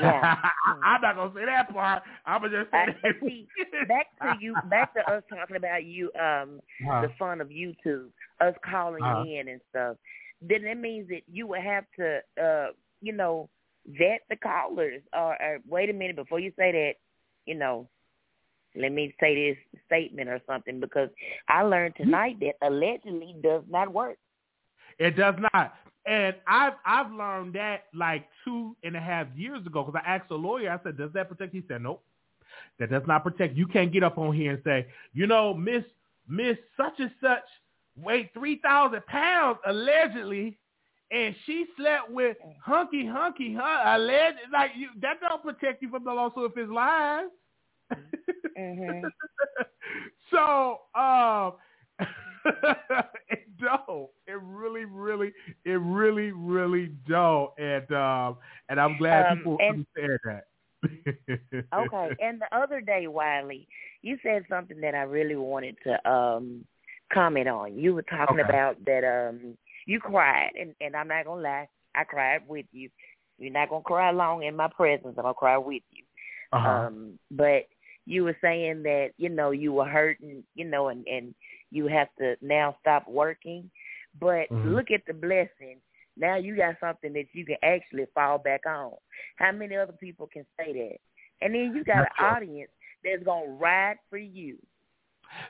[0.00, 0.36] Yeah.
[0.84, 2.02] I'm not gonna say that part.
[2.26, 3.14] I'm gonna just say I, that.
[3.20, 3.48] see,
[3.88, 7.02] back to you, back to us talking about you, um, Uh-huh.
[7.02, 8.08] the fun of YouTube,
[8.40, 9.24] us calling Uh-huh.
[9.26, 9.96] in and stuff.
[10.42, 12.68] Then that means that you would have to, uh,
[13.02, 13.48] you know,
[13.86, 15.02] vet the callers.
[15.12, 16.92] Or, or wait a minute before you say that,
[17.46, 17.88] you know,
[18.76, 21.08] let me say this statement or something because
[21.48, 24.16] I learned tonight that allegedly does not work.
[24.98, 25.74] It does not.
[26.06, 30.30] And I've I've learned that like two and a half years ago because I asked
[30.30, 30.70] a lawyer.
[30.70, 32.02] I said, "Does that protect?" He said, "Nope,
[32.78, 33.56] that does not protect.
[33.56, 35.84] You can't get up on here and say, you know, Miss
[36.28, 37.44] Miss such and such
[37.96, 40.58] weighed three thousand pounds allegedly,
[41.10, 46.04] and she slept with hunky hunky huh alleged like you that don't protect you from
[46.04, 47.26] the lawsuit if it's lies."
[48.58, 49.06] Mm-hmm.
[50.30, 51.54] so um
[53.28, 54.08] it don't.
[54.26, 55.32] It really, really,
[55.64, 57.50] it really, really don't.
[57.58, 58.36] And um
[58.68, 60.44] and I'm glad Um, people and- understand that.
[61.74, 62.16] Okay.
[62.22, 63.68] And the other day, Wiley,
[64.02, 66.64] you said something that I really wanted to um
[67.12, 67.76] comment on.
[67.78, 68.48] You were talking Okay.
[68.48, 72.88] about that um you cried and, and I'm not gonna lie, I cried with you.
[73.38, 76.04] You're not gonna cry long in my presence, I'm gonna cry with you.
[76.52, 76.68] uh-huh.
[76.68, 77.64] Um but
[78.06, 81.34] you were saying that, you know, you were hurting, you know, and, and
[81.70, 83.70] you have to now stop working.
[84.20, 84.62] But Mhm.
[84.62, 85.80] look at the blessing.
[86.16, 88.92] Now you got something that you can actually fall back on.
[89.36, 90.96] How many other people can say that?
[91.40, 92.70] And then you got That's an audience
[93.04, 94.58] that's gonna ride for you.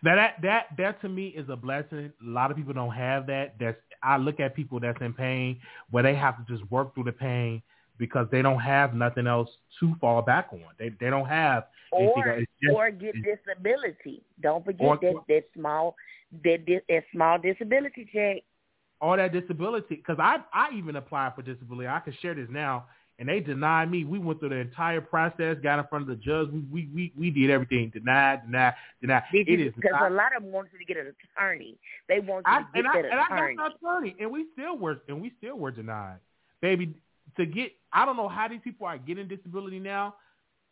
[0.03, 2.13] Now that that that to me is a blessing.
[2.21, 3.55] A lot of people don't have that.
[3.59, 5.61] That's I look at people that's in pain
[5.91, 7.63] where they have to just work through the pain
[8.01, 10.61] because they don't have nothing else to fall back on.
[10.79, 11.67] They they don't have.
[11.93, 12.45] Or else.
[12.63, 14.23] Just- or get disability.
[14.41, 15.95] Don't forget Or- that that small
[16.45, 18.43] that that small disability check.
[19.01, 21.87] all that disability because I I even applied for disability.
[21.89, 22.87] I can share this now,
[23.19, 24.05] and they denied me.
[24.05, 26.49] We went through the entire process, got in front of the judge.
[26.51, 27.91] We we we, we did everything.
[27.91, 29.25] Denied, denied, denied.
[29.33, 29.67] Did It you?
[29.67, 31.77] is Because not- a lot of them want you to get an attorney.
[32.09, 33.57] They want you I, to get and I, that and I attorney.
[33.57, 36.19] got the attorney, and we still were and we still were denied,
[36.61, 36.95] baby.
[37.37, 40.15] To get, I don't know how these people are getting disability now,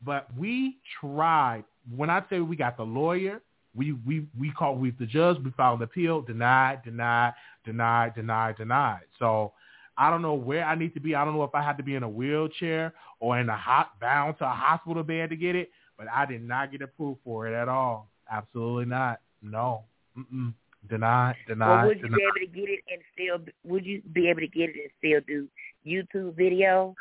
[0.04, 1.64] but we tried.
[1.94, 3.40] When I say we got the lawyer,
[3.74, 8.56] we we we called we the judge, we filed an appeal, denied, denied, denied, denied,
[8.56, 9.02] denied.
[9.18, 9.52] So
[9.96, 11.14] I don't know where I need to be.
[11.14, 13.98] I don't know if I had to be in a wheelchair or in a hot
[14.00, 17.46] bound to a hospital bed to get it, but I did not get approved for
[17.48, 18.08] it at all.
[18.30, 19.20] Absolutely not.
[19.42, 19.84] No.
[20.16, 20.54] Mm-mm.
[20.88, 23.54] Denied, denied, Well, would you be able to get it and still?
[23.64, 25.48] Would you be able to get it and still do
[25.86, 26.94] YouTube video?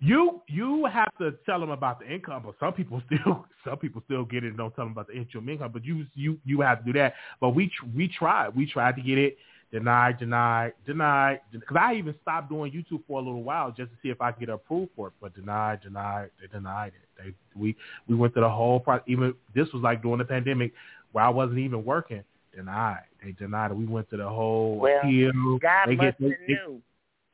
[0.00, 4.02] You you have to tell them about the income, but some people still some people
[4.04, 5.70] still get it and don't tell them about the interim income.
[5.72, 7.14] But you you you have to do that.
[7.40, 9.36] But we we tried we tried to get it
[9.72, 13.96] denied denied denied because I even stopped doing YouTube for a little while just to
[14.02, 15.14] see if I could get approved for it.
[15.20, 17.08] But denied denied they denied it.
[17.22, 17.74] They we
[18.08, 19.04] we went through the whole process.
[19.08, 20.72] Even this was like during the pandemic
[21.12, 22.22] where I wasn't even working.
[22.54, 23.76] Denied they denied it.
[23.76, 25.58] We went through the whole Well, appeal.
[25.58, 26.82] God They must get- have they- knew.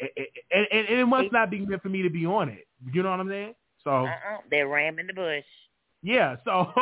[0.00, 0.10] and,
[0.70, 2.66] and, and it must not be meant for me to be on it.
[2.92, 3.54] You know what I'm saying?
[3.82, 4.38] So Uh-uh.
[4.50, 5.44] They're ramming the bush.
[6.02, 6.50] yeah, so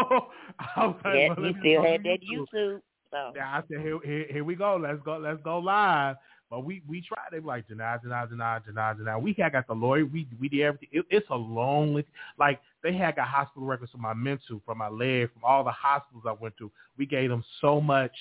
[0.58, 2.46] I was like, Yeah, well, you still had that YouTube.
[2.54, 2.80] YouTube.
[3.10, 4.76] So yeah, I said, here, here, here we go.
[4.76, 5.16] Let's go.
[5.18, 6.16] Let's go live.
[6.50, 7.28] But we we tried.
[7.32, 9.16] They were like deny, deny, deny, deny, deny.
[9.16, 10.04] We had got the lawyer.
[10.04, 10.88] We we did everything.
[10.92, 12.02] It, it's a long
[12.38, 15.72] like they had got hospital records from my mental, from my leg, from all the
[15.72, 16.70] hospitals I went to.
[16.96, 18.12] We gave them so much,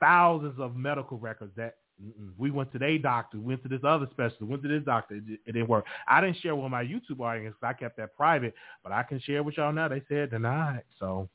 [0.00, 1.76] thousands of medical records that
[2.36, 5.14] we went to their doctor, went to this other specialist, went to this doctor.
[5.14, 5.84] It, didn't work.
[6.08, 7.54] I didn't share with my YouTube audience.
[7.62, 9.86] I kept that private, but I can share with y'all now.
[9.86, 10.82] They said denied.
[10.98, 11.28] So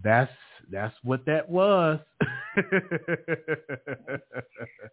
[0.00, 0.30] that's
[0.70, 1.98] that's what that was.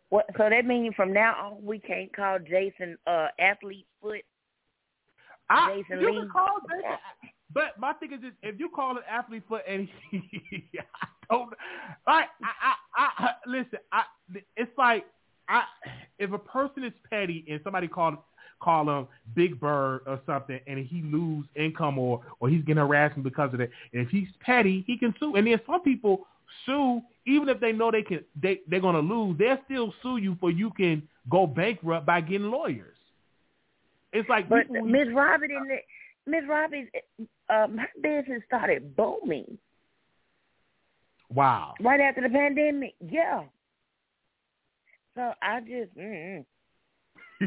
[0.10, 0.26] what?
[0.36, 4.24] So that means from now on we can't call Jason uh athlete foot.
[5.50, 6.20] I, Jason you Lee.
[6.22, 6.98] can call Jason,
[7.54, 10.22] but my thing is, just, if you call it athlete foot and he,
[11.02, 11.50] I don't,
[12.08, 14.04] like, I, I, I, listen, I,
[14.56, 15.06] it's like,
[15.48, 15.64] I,
[16.20, 18.18] if a person is petty and somebody called
[18.60, 23.24] call him Big Bird or something, and he lose income or or he's getting harassment
[23.24, 23.72] because of it.
[23.94, 25.36] And if he's petty, he can sue.
[25.36, 26.28] And then some people
[26.66, 29.38] sue even if they know they can they they're gonna lose.
[29.38, 32.96] They'll still sue you for you can go bankrupt by getting lawyers.
[34.14, 35.82] It's like But Miss Robbie didn't.
[36.26, 36.88] Miss Robbie's
[37.50, 39.58] um, her business started booming
[41.30, 41.74] wow.
[41.82, 42.96] right after the pandemic.
[43.00, 43.44] Yeah.
[45.16, 45.98] So I just.
[45.98, 46.46] Mm-mm.
[47.42, 47.46] Mm-mm.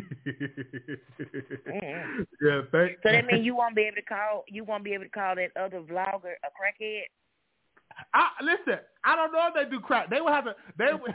[2.43, 4.45] yeah, thank, So that means you won't be able to call.
[4.49, 7.03] You won't be able to call that other vlogger a crackhead.
[8.15, 10.11] I, listen, I don't know if they do crack.
[10.11, 10.55] They would have to.
[10.79, 10.93] They.
[10.93, 11.15] Would,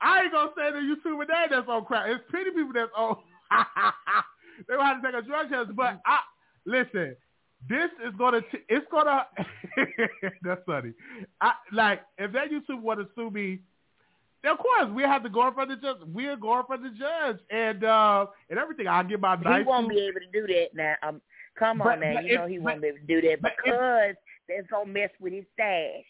[0.00, 2.06] I ain't gonna say the YouTuber name that's on crack.
[2.08, 3.16] It's pretty people that's on.
[4.68, 5.76] they would have to take a drug test.
[5.76, 6.18] But I
[6.66, 7.16] listen.
[7.68, 8.40] This is gonna.
[8.40, 9.26] T- it's gonna.
[10.42, 10.94] that's funny.
[11.40, 13.60] I like if that YouTuber want to sue me.
[14.44, 15.98] Of course, we have to go in front of the judge.
[16.06, 18.88] We're going in front of the judge, and uh, and everything.
[18.88, 20.94] I'll get my He won't be able to do that now.
[21.06, 21.20] Um,
[21.58, 23.32] come on But- now, but you know he but- won't be able to do that
[23.34, 24.14] if- because
[24.48, 26.04] that's gonna mess with his stash.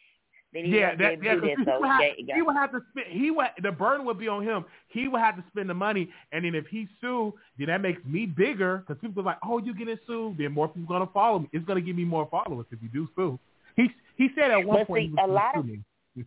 [0.52, 1.58] Then he yeah, that, yeah, to do 'cause that.
[1.58, 3.06] he, So would have, he would have to spend.
[3.08, 4.64] He would the burden would be on him.
[4.88, 8.04] He would have to spend the money, and then if he sue, then that makes
[8.04, 11.40] me bigger because people are like, "Oh, you getting sued?" Then more people gonna follow
[11.40, 11.48] me.
[11.52, 13.38] It's gonna give me more followers if you do sue.
[13.76, 15.80] He he said at one But point see, he was a lot of- me.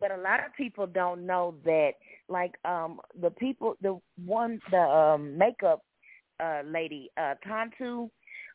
[0.00, 1.92] But a lot of people don't know that,
[2.28, 5.82] like um the people, the one, the um makeup
[6.40, 8.10] uh lady, uh Tantu,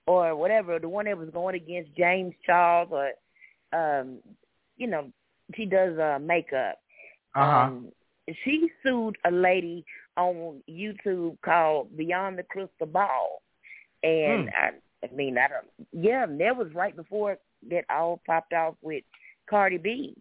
[0.07, 3.11] or whatever, the one that was going against James Charles, or
[3.73, 4.19] um,
[4.77, 5.11] you know,
[5.55, 6.77] she does uh makeup.
[7.35, 7.67] Uh-huh.
[7.67, 7.91] Um,
[8.43, 9.85] she sued a lady
[10.17, 13.41] on YouTube called Beyond the Crystal Ball,
[14.03, 14.49] and Hmm.
[14.49, 14.71] I,
[15.05, 15.67] I mean, I don't.
[15.91, 17.37] Yeah, and that was right before
[17.69, 19.03] that all popped off with
[19.51, 20.17] Cardi B.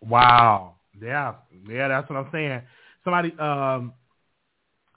[0.00, 0.76] Wow.
[0.98, 1.34] Yeah.
[1.68, 2.62] Yeah, that's what I'm saying.
[3.04, 3.92] Somebody um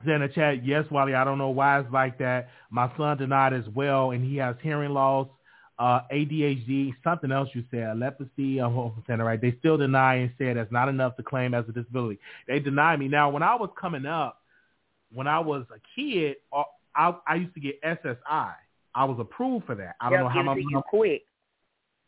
[0.05, 2.49] said in the chat, yes, Wally, I don't know why it's like that.
[2.69, 5.27] My son denied as well, and he has hearing loss,
[5.77, 9.41] uh, ADHD, something else you said, leprosy, I'm saying it right.
[9.41, 12.19] They still deny and said that's not enough to claim as a disability.
[12.47, 13.07] They deny me.
[13.07, 14.41] Now, when I was coming up,
[15.13, 16.63] when I was a kid, uh,
[16.95, 18.53] I, I used to get SSI.
[18.93, 19.95] I was approved for that.
[20.01, 21.23] I don't They'll know how my you quick.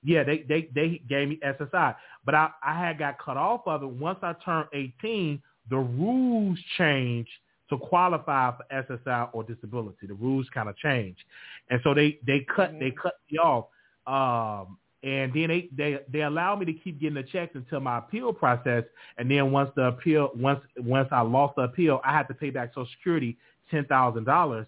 [0.03, 1.95] Yeah, they they they gave me SSI,
[2.25, 5.41] but I I had got cut off of it once I turned 18.
[5.69, 7.29] The rules changed
[7.69, 10.07] to qualify for SSI or disability.
[10.07, 11.23] The rules kind of changed,
[11.69, 13.67] and so they they cut they cut me off.
[14.05, 17.97] Um, and then they they they allowed me to keep getting the checks until my
[17.99, 18.83] appeal process,
[19.17, 22.49] and then once the appeal once once I lost the appeal, I had to pay
[22.49, 23.37] back Social Security
[23.69, 24.65] ten thousand dollars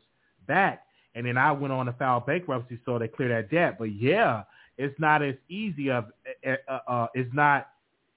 [0.48, 0.84] back,
[1.16, 3.78] and then I went on to file bankruptcy so they clear that debt.
[3.80, 4.44] But yeah,
[4.78, 6.06] it's not as easy of
[6.46, 7.68] uh, uh, uh, it's not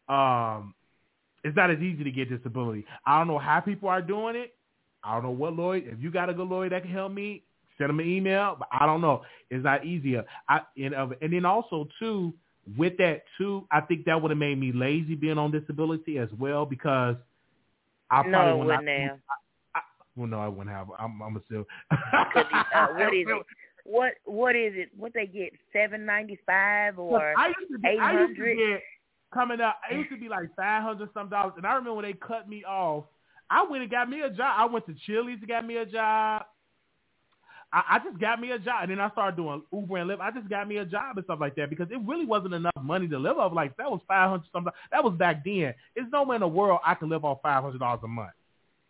[0.09, 0.75] um
[1.45, 2.85] it's not as easy to get disability.
[3.07, 4.55] I don't know how people are doing it.
[5.05, 5.83] I don't know what lawyer.
[5.85, 7.43] If you got a good lawyer that can help me,
[7.79, 8.57] send them an email.
[8.59, 9.23] But I don't know.
[9.51, 10.25] It's not easier.
[10.49, 12.35] I and uh, and then also too
[12.77, 16.29] with that too, I think that would have made me lazy being on disability as
[16.39, 17.17] well because
[18.11, 18.95] I No, probably would wouldn't not.
[18.95, 19.19] have.
[20.17, 20.89] Well, no, I wouldn't have.
[20.99, 21.65] I'm, I'm a still.
[21.93, 21.97] Uh,
[22.89, 23.47] what is it?
[23.89, 24.91] What what is it?
[24.97, 25.53] What they get?
[25.73, 28.57] Seven ninety five or I used to be, eight I used to hundred?
[28.57, 28.83] get
[29.33, 29.81] coming up.
[29.91, 32.49] It used to be like five hundred some dollars, and I remember when they cut
[32.49, 33.05] me off.
[33.51, 34.55] I went and got me a job.
[34.59, 36.43] I went to Chili's to get me a job.
[37.73, 40.21] I, I just got me a job, and then I started doing Uber and Lyft.
[40.21, 42.73] I just got me a job and stuff like that because it really wasn't enough
[42.83, 43.55] money to live off.
[43.55, 44.73] Like that was five hundred something.
[44.91, 45.73] That was back then.
[45.95, 48.33] There's no way in the world I can live off five hundred dollars a month.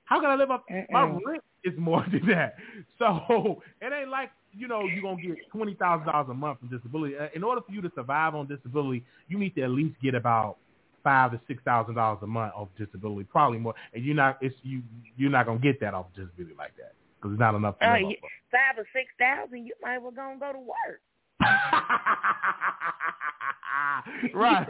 [0.05, 0.62] How can I live off?
[0.90, 1.20] My Mm-mm.
[1.24, 2.57] rent is more than that.
[2.99, 6.68] So it ain't like you know you're gonna get twenty thousand dollars a month from
[6.68, 7.16] disability.
[7.16, 10.14] Uh, In order for you to survive on disability, you need to at least get
[10.14, 10.56] about
[11.04, 13.74] five to six thousand dollars a month off disability, probably more.
[13.94, 14.82] And you're not it's you
[15.16, 17.76] you're not gonna get that off disability like that because it's not enough.
[17.82, 18.16] Oh, live you,
[18.50, 21.00] five or six thousand, you might well gonna go to work.
[24.34, 24.66] right.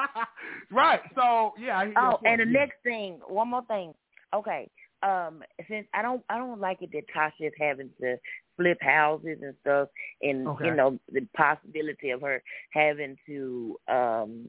[0.70, 1.00] right.
[1.14, 1.78] So yeah.
[1.78, 3.94] I Oh, and the next thing, one more thing.
[4.34, 4.68] Okay.
[5.02, 8.16] Um, since I don't, I don't like it that Tasha is having to
[8.56, 9.88] flip houses and stuff,
[10.22, 10.66] and Okay.
[10.66, 12.42] you know the possibility of her
[12.72, 14.48] having to, um,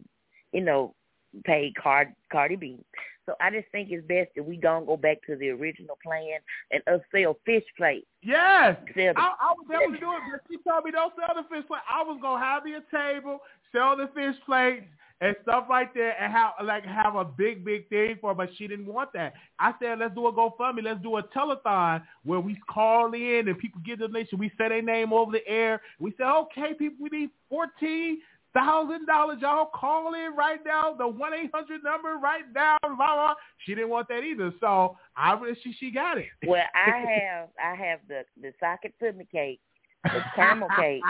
[0.52, 0.96] you know,
[1.44, 2.80] pay Card Cardi B.
[3.26, 6.40] So I just think it's best that we don't go back to the original plan
[6.72, 8.06] and us sell fish plates.
[8.22, 8.78] Yes.
[8.96, 11.48] The- I, I was able to do it, but she told me don't sell the
[11.50, 11.82] fish plate.
[11.90, 13.40] I was gonna have me a table,
[13.72, 14.86] sell the fish plates
[15.22, 18.32] and stuff like that, and have like have a big big thing for.
[18.32, 19.34] her, But she didn't want that.
[19.60, 23.58] I said let's do a GoFundMe, let's do a telethon where we call in and
[23.58, 24.38] people get donation.
[24.38, 25.82] We say their name over the air.
[26.00, 28.20] We say okay, people, we need fourteen
[28.56, 29.38] thousand dollars.
[29.42, 30.96] Y'all call in right now.
[30.98, 32.78] The one eight hundred number right now.
[32.82, 33.34] Blah, blah.
[33.66, 36.26] She didn't want that either, so I she she got it.
[36.48, 39.60] Well, I have, I have the the socket pudding cake,
[40.04, 41.04] the caramel cake,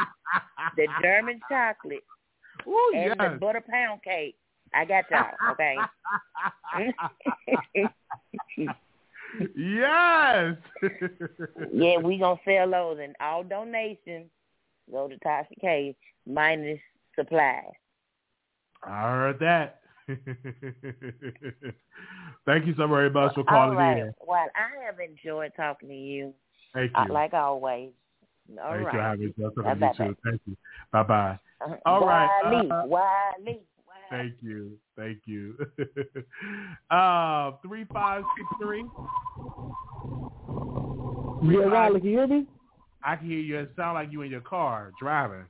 [0.76, 2.04] the German chocolate,
[2.68, 3.32] Ooh, and yes.
[3.32, 4.36] the butter pound cake.
[4.74, 5.32] I got y'all.
[5.52, 5.78] Okay.
[9.56, 10.56] yes.
[11.74, 14.28] yeah, we gonna sell those, and all donations
[14.92, 15.96] go to Tasha K
[16.28, 16.80] minus
[17.16, 17.64] supplies.
[18.84, 19.80] I heard that.
[22.46, 23.98] Thank you so very much for calling All right.
[23.98, 24.14] in.
[24.26, 26.34] Well, I have enjoyed talking to you,
[26.74, 27.14] Thank uh, you.
[27.14, 27.90] like always.
[28.64, 29.20] All Thank right.
[29.20, 29.34] you.
[29.44, 30.06] Have a good Bye-bye.
[30.06, 30.16] you.
[30.24, 30.56] Thank you.
[30.92, 31.40] Bye bye.
[31.62, 31.76] Uh-huh.
[31.86, 32.30] All right.
[32.44, 33.62] Wiley, Uh, Wiley.
[34.12, 34.78] Thank you.
[34.96, 35.58] Thank you.
[36.92, 38.86] uh, three five six three.
[41.42, 42.46] Yeah, Riley, can you hear me?
[43.04, 43.58] I can hear you.
[43.60, 45.46] It sounds like you in your car driving.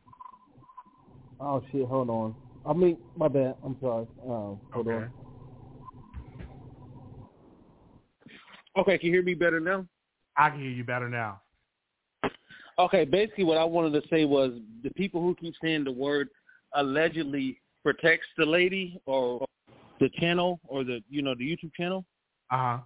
[1.40, 2.36] Oh shit, hold on.
[2.66, 3.56] I mean, my bad.
[3.64, 4.08] I'm sorry.
[4.24, 4.92] Um, hold Okay.
[4.92, 5.12] on.
[8.78, 9.86] Okay, can you hear me better now?
[10.36, 11.42] I can hear you better now.
[12.78, 14.52] Okay, basically what I wanted to say was
[14.84, 16.28] the people who keep saying the word
[16.74, 19.46] allegedly protects the lady or
[20.02, 22.04] the channel or the you know the YouTube channel.
[22.52, 22.78] Uh huh.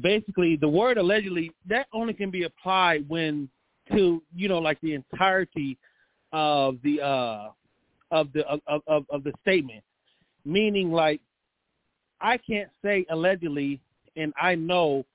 [0.00, 3.48] Basically, the word allegedly that only can be applied when
[3.92, 5.76] to you know like the entirety
[6.36, 7.48] of the uh
[8.10, 9.82] of the of of, of the statement,
[10.44, 11.22] meaning like
[12.20, 13.80] I can't say allegedly
[14.16, 15.06] and I know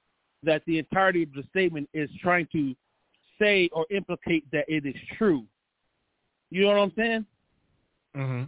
[0.44, 2.76] that the entirety of the statement is trying to
[3.40, 5.46] say or implicate that it is true.
[6.50, 7.26] You know what I'm saying?
[8.18, 8.44] Mm-hmm.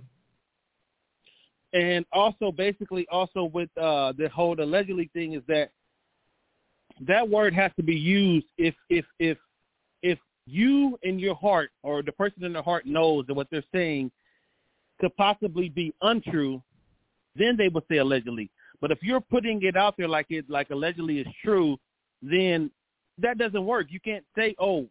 [1.79, 5.69] And also, basically, also with uh, the whole allegedly thing is that
[7.01, 9.37] that word has to be used if if if
[10.45, 14.11] you in your heart or the person in their heart knows that what they're saying
[14.99, 16.61] could possibly be untrue,
[17.35, 18.49] then they would say allegedly.
[18.81, 21.77] But if you're putting it out there like it like allegedly is true,
[22.21, 22.69] then
[23.17, 23.87] that doesn't work.
[23.89, 24.89] You can't say, "Oh,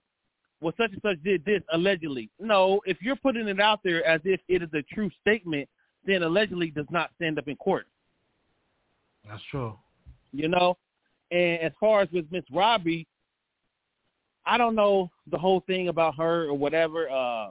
[0.61, 4.21] well, such and such did this allegedly." No, if you're putting it out there as
[4.25, 5.69] if it is a true statement,
[6.05, 7.87] then allegedly does not stand up in court.
[9.29, 9.79] That's true.
[10.33, 10.79] You know,
[11.31, 13.07] and as far as with Miss Robbie,
[14.45, 17.09] I don't know the whole thing about her or whatever.
[17.11, 17.51] Uh,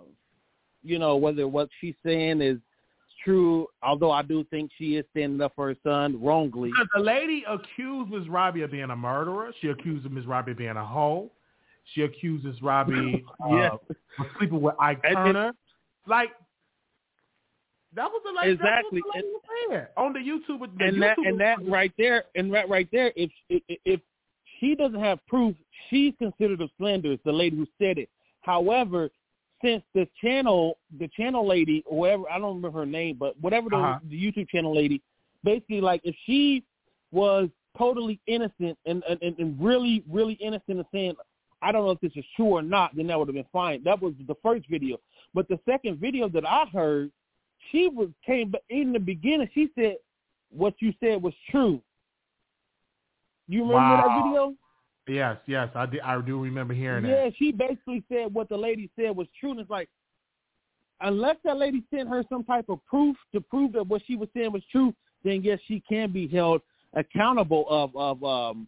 [0.84, 2.58] you know, whether what she's saying is
[3.24, 6.70] true, although I do think she is standing up for her son wrongly.
[6.72, 9.52] Because the lady accused Miss Robbie of being a murderer.
[9.62, 11.30] She accused Miss Robbie of being a hoe.
[11.94, 13.72] She accuses Robbie uh, Yes.
[14.20, 15.52] of sleeping with Ike And- Turner.
[16.08, 16.32] Like
[17.96, 18.54] that was the lady.
[18.54, 19.02] Exactly.
[19.14, 20.78] That was the lady was on the YouTube.
[20.80, 24.00] The and that and that right there and that right there if if
[24.62, 25.54] she doesn't have proof
[25.90, 28.08] she's considered a slanderous the lady who said it
[28.42, 29.10] however
[29.62, 33.70] since the channel the channel lady or whatever i don't remember her name but whatever
[33.70, 34.00] the, Uh-huh.
[34.10, 35.02] the youtube channel lady
[35.44, 36.64] basically like if she
[37.12, 41.16] was totally innocent and, and and really really innocent and saying
[41.62, 43.84] i don't know if this is true or not then that would have been fine
[43.84, 44.98] that was the first video
[45.34, 47.12] but the second video that i heard
[47.72, 49.96] she was came but in the beginning she said
[50.54, 51.82] what you said was true.
[53.48, 54.08] You remember Wow.
[54.08, 54.56] that video?
[55.08, 56.02] Yes, yes, I did.
[56.02, 57.10] I do remember hearing it.
[57.10, 57.34] Yeah, that.
[57.38, 59.52] she basically said what the lady said was true.
[59.52, 59.90] And it's like,
[61.02, 64.30] unless that lady sent her some type of proof to prove that what she was
[64.34, 66.62] saying was true, then yes, she can be held
[66.94, 68.68] accountable of of um,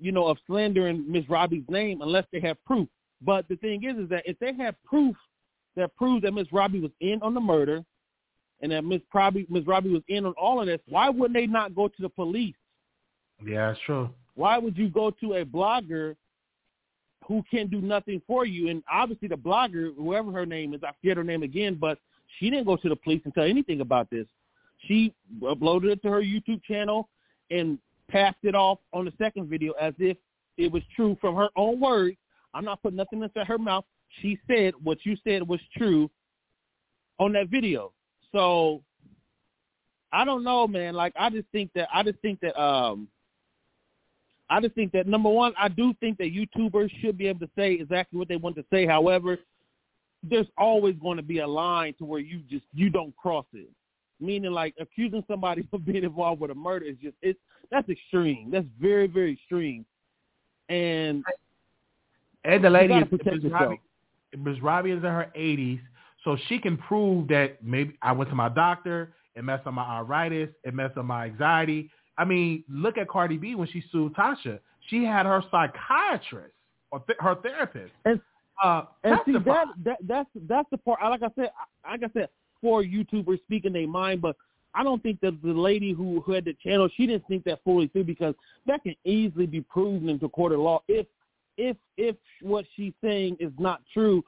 [0.00, 2.88] you know, of slandering Miss Robbie's name unless they have proof.
[3.22, 5.16] But the thing is, is that if they have proof
[5.76, 7.84] that proves that Miss Robbie was in on the murder,
[8.60, 11.46] and that Miss Robbie Miss Robbie was in on all of this, why wouldn't they
[11.46, 12.54] not go to the police?
[13.44, 14.10] Yeah, it's true.
[14.34, 16.16] Why would you go to a blogger
[17.26, 18.68] who can do nothing for you?
[18.68, 21.98] And obviously the blogger, whoever her name is, I forget her name again, but
[22.38, 24.26] she didn't go to the police and tell anything about this.
[24.86, 27.08] She uploaded it to her YouTube channel
[27.50, 27.78] and
[28.08, 30.16] passed it off on the second video as if
[30.56, 32.16] it was true from her own words.
[32.52, 33.84] I'm not putting nothing into her mouth.
[34.20, 36.10] she said what you said was true
[37.18, 37.92] on that video.
[38.32, 38.82] So
[40.12, 40.94] I don't know, man.
[40.94, 43.08] Like I just think that I just think that um
[44.50, 47.50] I just think that number one, I do think that YouTubers should be able to
[47.56, 48.86] say exactly what they want to say.
[48.86, 49.38] However,
[50.22, 53.68] there's always going to be a line to where you just you don't cross it.
[54.20, 57.38] Meaning like accusing somebody of being involved with a murder is just it's
[57.70, 58.50] that's extreme.
[58.50, 59.84] That's very, very extreme.
[60.68, 61.24] And
[62.44, 63.52] And the lady is Ms.
[63.52, 63.80] Robbie,
[64.36, 64.60] Ms.
[64.62, 65.80] Robbie is in her 80s,
[66.24, 69.82] so she can prove that maybe I went to my doctor, it messed up my
[69.82, 71.90] arthritis, it messed up my anxiety.
[72.16, 74.60] I mean, look at Cardi B when she sued Tasha.
[74.88, 76.54] She had her psychiatrist
[76.90, 77.92] or th- her therapist.
[78.04, 78.20] And,
[78.62, 81.00] uh, and see that, that that's that's the part.
[81.02, 81.50] Like I said,
[81.84, 82.28] like I said,
[82.60, 84.36] for YouTubers speaking their mind, but
[84.74, 87.60] I don't think that the lady who, who had the channel, she didn't think that
[87.64, 88.34] fully through because
[88.66, 91.06] that can easily be proven into court of law if
[91.56, 94.24] if if what she's saying is not true.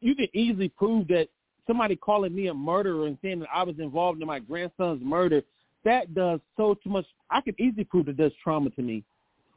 [0.00, 1.28] You can easily prove that
[1.66, 5.42] somebody calling me a murderer and saying that I was involved in my grandson's murder.
[5.84, 7.06] That does so too much.
[7.30, 9.04] I can easily prove that does trauma to me.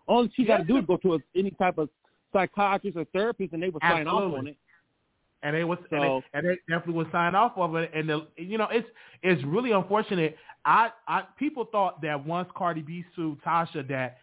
[0.08, 1.90] All she got to do is go to a, any type of
[2.34, 4.58] psychiatrist or therapist, and they will sign off on it.
[5.44, 7.92] and they was and, they, and they definitely would sign off of it.
[7.94, 8.88] And the, you know, it's
[9.22, 10.38] it's really unfortunate.
[10.66, 14.18] I I people thought that once Cardi B sued Tasha that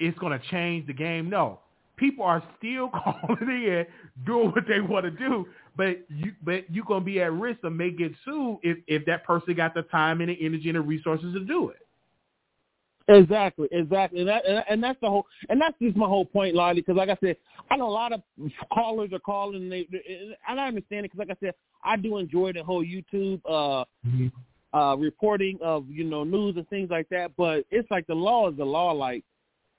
[0.00, 1.28] it's going to change the game.
[1.28, 1.60] No,
[1.98, 3.86] people are still calling in,
[4.24, 5.46] doing what they want to do.
[5.76, 9.04] But you but you're going to be at risk of may get sued if if
[9.06, 11.78] that person got the time and the energy and the resources to do it.
[13.10, 16.54] Exactly, exactly, and that and, and that's the whole, and that's just my whole point,
[16.54, 16.82] Lottie.
[16.82, 17.36] Because like I said,
[17.70, 18.22] I know a lot of
[18.70, 19.88] callers are calling, and, they,
[20.46, 21.12] and I understand it.
[21.12, 23.84] Because like I said, I do enjoy the whole YouTube uh
[24.76, 27.30] uh reporting of you know news and things like that.
[27.38, 28.92] But it's like the law is the law.
[28.92, 29.24] Like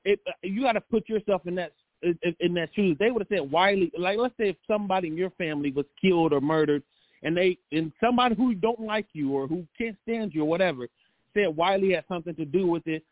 [0.05, 2.97] it, you got to put yourself in that in, in that shoes.
[2.99, 6.33] They would have said Wiley, like let's say if somebody in your family was killed
[6.33, 6.83] or murdered,
[7.23, 10.87] and they and somebody who don't like you or who can't stand you or whatever
[11.33, 13.03] said Wiley had something to do with it.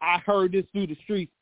[0.00, 1.32] I heard this through the streets.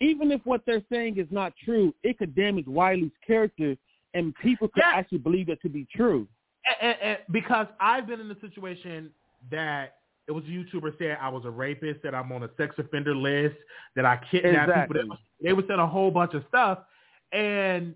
[0.00, 3.76] Even if what they're saying is not true, it could damage Wiley's character,
[4.12, 6.26] and people could actually believe it to be true.
[6.80, 9.10] and, and, and because I've been in a situation
[9.50, 12.74] that it was a YouTuber said I was a rapist, that I'm on a sex
[12.78, 13.56] offender list,
[13.96, 15.00] that I kidnapped Exactly.
[15.00, 15.16] people.
[15.16, 16.78] That, they would send a whole bunch of stuff,
[17.32, 17.94] and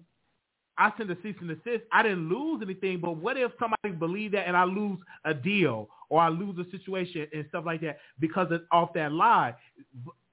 [0.78, 1.84] I sent a cease and desist.
[1.90, 5.88] I didn't lose anything, but what if somebody believed that and I lose a deal
[6.08, 9.54] or I lose a situation and stuff like that because it's off that lie?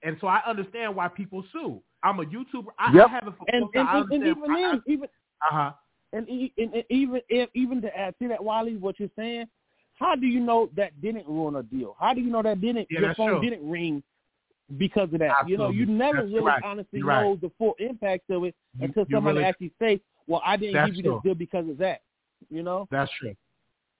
[0.04, 1.82] And so I understand why people sue.
[2.04, 2.68] I'm a YouTuber.
[2.78, 3.08] I, Yep.
[3.08, 5.10] I haven't for And, and, I and, and even then, even
[5.42, 5.72] uh-huh.
[6.14, 9.48] and, e- and, and even if, even to add to that, Wiley, what you're saying,
[9.96, 11.96] how do you know that didn't ruin a deal?
[12.00, 13.50] How do you know that didn't Yeah, your phone true.
[13.50, 14.04] didn't ring
[14.78, 15.48] because of that?
[15.48, 16.64] You know, you never That's really right.
[16.64, 17.22] honestly right.
[17.24, 20.86] know the full impact of it You- until somebody really- actually say, "Well, I didn't
[20.88, 21.14] give you true.
[21.14, 22.02] this deal because of that."
[22.50, 22.88] You know.
[22.92, 23.36] That's true.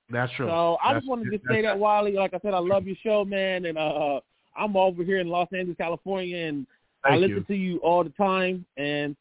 [0.10, 0.48] That's true.
[0.48, 2.14] So I That's- just wanted to say that, Wiley.
[2.14, 4.20] Like I said, I love your show, man, and uh,
[4.56, 6.68] I'm over here in Los Angeles, California, and
[7.04, 7.44] I listen you.
[7.44, 8.66] to you all the time.
[8.78, 9.16] And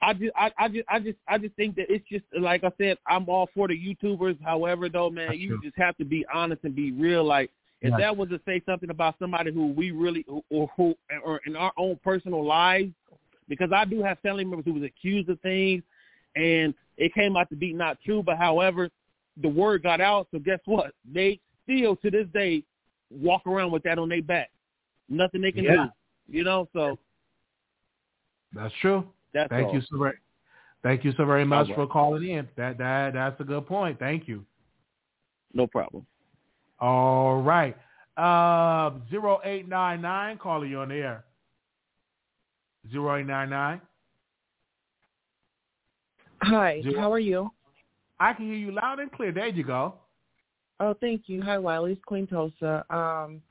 [0.00, 2.70] I just, I, I just, I just, I just think that it's just like I
[2.78, 4.40] said, I'm all for the YouTubers.
[4.42, 5.60] However, though, man, That's you true.
[5.62, 7.24] just have to be honest and be real.
[7.24, 10.94] Like if that was to say something about somebody who we really, or who,
[11.24, 12.92] or in our own personal lives,
[13.48, 15.82] because I do have family members who was accused of things,
[16.36, 18.22] and it came out to be not true.
[18.22, 18.90] But however,
[19.40, 20.28] the word got out.
[20.32, 20.92] So guess what?
[21.12, 22.62] They still to this day
[23.10, 24.50] walk around with that on their back.
[25.08, 25.86] Nothing they can Yeah.
[25.86, 25.90] do.
[26.30, 26.98] You know, so
[28.52, 29.08] That's true.
[29.34, 29.74] That's Thank all.
[29.74, 30.14] you so very,
[30.82, 31.76] thank you so very much right.
[31.76, 32.48] for calling in.
[32.56, 33.98] That that that's a good point.
[33.98, 34.44] Thank you.
[35.52, 36.06] No problem.
[36.80, 37.76] All right.
[38.16, 40.38] Uh, zero eight nine nine.
[40.38, 41.24] Calling you on the air.
[42.90, 43.80] Zero eight nine nine.
[46.42, 47.50] Hi, Zero- how are you?
[48.20, 49.32] I can hear you loud and clear.
[49.32, 49.94] There you go.
[50.80, 51.42] Oh, thank you.
[51.42, 51.92] Hi, Wiley.
[51.92, 52.84] It's Queen Tosa.
[52.90, 53.42] Um,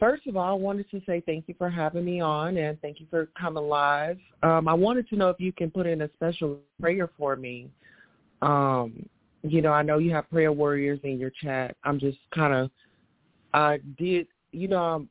[0.00, 2.98] first of all, I wanted to say thank you for having me on and thank
[2.98, 4.18] you for coming live.
[4.42, 7.70] Um, I wanted to know if you can put in a special prayer for me.
[8.42, 9.06] Um,
[9.42, 11.76] you know, I know you have prayer warriors in your chat.
[11.84, 12.70] I'm just kind of,
[13.54, 15.08] I did, you know, um,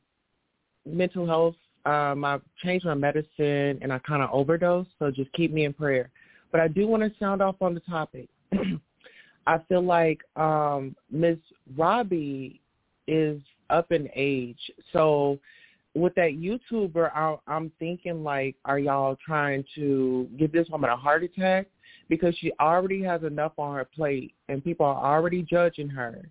[0.84, 1.56] mental health.
[1.86, 5.72] Um, I changed my medicine and I kind of overdosed, so just keep me in
[5.72, 6.10] prayer.
[6.52, 8.28] But I do want to sound off on the topic.
[9.46, 11.38] I feel like um Miss
[11.76, 12.60] Robbie
[13.06, 14.58] is up in age.
[14.92, 15.38] So
[15.94, 20.96] with that YouTuber, I, I'm thinking like, are y'all trying to give this woman a
[20.96, 21.66] heart attack
[22.08, 26.28] because she already has enough on her plate and people are already judging her.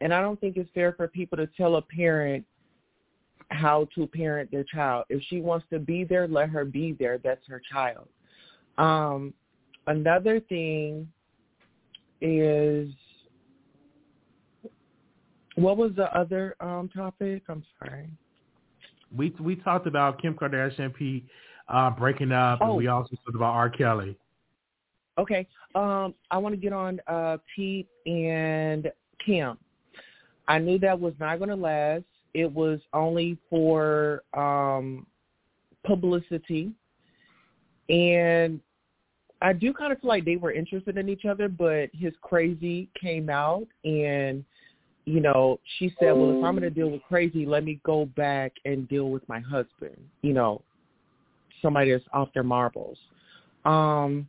[0.00, 2.44] And I don't think it's fair for people to tell a parent
[3.48, 5.04] how to parent their child.
[5.08, 7.18] If she wants to be there, let her be there.
[7.18, 8.08] That's her child.
[8.78, 9.32] Um,
[9.86, 11.08] another thing
[12.20, 12.88] is
[15.56, 17.42] what was the other um topic?
[17.48, 18.08] I'm sorry.
[19.14, 21.26] We we talked about Kim Kardashian and Pete
[21.68, 22.74] uh, breaking up, and Oh.
[22.74, 23.70] we also talked about R.
[23.70, 24.16] Kelly.
[25.18, 25.46] Okay.
[25.74, 28.90] Um, I want to get on uh, Pete and
[29.24, 29.58] Kim.
[30.48, 32.04] I knew that was not going to last.
[32.34, 35.06] It was only for um,
[35.84, 36.72] publicity,
[37.88, 38.58] and
[39.42, 41.48] I do kind of feel like they were interested in each other.
[41.48, 44.44] But his crazy came out, and
[45.04, 48.06] you know, she said, "Well, if I'm going to deal with crazy, let me go
[48.16, 50.62] back and deal with my husband." You know,
[51.60, 52.98] somebody that's off their marbles.
[53.64, 54.28] Um,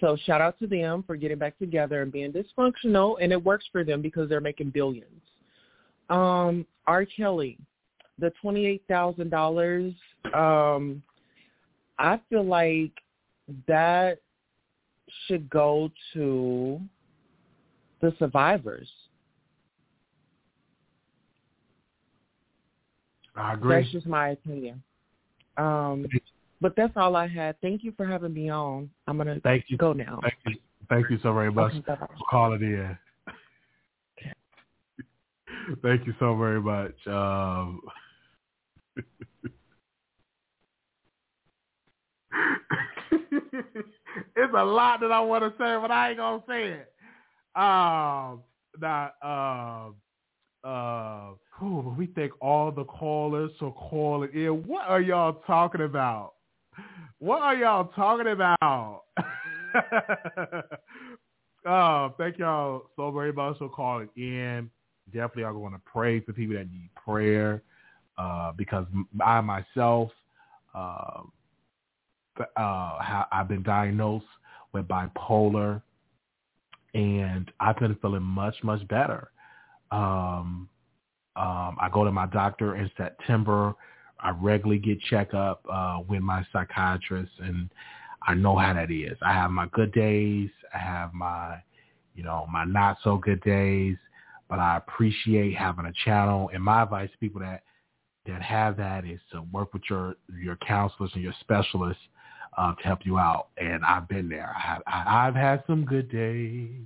[0.00, 3.64] so shout out to them for getting back together and being dysfunctional, and it works
[3.72, 5.22] for them because they're making billions.
[6.10, 7.04] Um, R.
[7.04, 7.58] Kelly,
[8.18, 9.92] the twenty-eight thousand dollars.
[10.34, 11.02] Um,
[11.98, 12.92] I feel like
[13.66, 14.18] that
[15.26, 16.80] should go to
[18.00, 18.88] the survivors.
[23.36, 23.80] I agree.
[23.80, 24.82] That's just my opinion.
[25.56, 26.06] Um,
[26.60, 27.60] but that's all I had.
[27.60, 28.90] Thank you for having me on.
[29.06, 29.76] I'm gonna Thank you.
[29.76, 30.20] go now.
[30.22, 30.56] Thank you.
[30.88, 32.96] Thank you so very much Okay, for calling in.
[35.82, 36.94] Thank you so very much.
[37.06, 37.80] Um,
[44.36, 46.92] it's a lot that I want to say, but I ain't gonna say it.
[47.54, 48.42] Um,
[48.80, 49.96] that um,
[50.64, 54.64] uh, whew, we thank all the callers for calling in.
[54.66, 56.34] What are y'all talking about?
[57.18, 59.02] What are y'all talking about?
[61.66, 64.70] oh, thank y'all so very much for calling in.
[65.12, 67.62] Definitely, I'm going to pray for people that need prayer
[68.18, 68.86] uh, because
[69.24, 70.10] I myself,
[70.74, 71.22] uh,
[72.56, 74.26] uh, I've been diagnosed
[74.72, 75.82] with bipolar,
[76.94, 79.30] and I've been feeling much, much better.
[79.92, 80.68] Um,
[81.36, 83.74] um, I go to my doctor in September.
[84.18, 87.70] I regularly get checkup uh, with my psychiatrist, and
[88.26, 89.16] I know how that is.
[89.22, 90.50] I have my good days.
[90.74, 91.58] I have my,
[92.14, 93.96] you know, my not so good days.
[94.48, 96.50] But I appreciate having a channel.
[96.52, 97.62] And my advice to people that
[98.26, 102.02] that have that is to work with your your counselors and your specialists
[102.58, 103.48] uh, to help you out.
[103.56, 104.54] And I've been there.
[104.54, 106.84] I have, I've had some good days.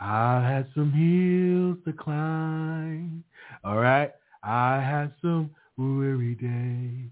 [0.00, 3.24] I had some hills to climb.
[3.64, 4.12] All right.
[4.42, 7.10] I had some weary days.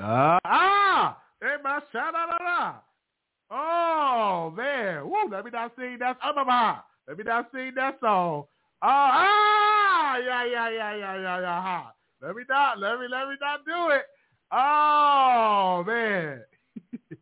[0.00, 1.18] Ah, ah!
[1.40, 2.84] Hey, my shout out.
[3.50, 5.30] Oh man, woo!
[5.30, 6.18] Let me not sing that.
[6.22, 8.44] Ah, bah, Let me not sing that song.
[8.80, 11.62] Oh, ah, yeah, yeah, yeah, yeah, yeah, yeah.
[11.62, 11.92] ha.
[12.20, 14.02] Let me not, let me, let me not do it.
[14.52, 16.42] Oh man,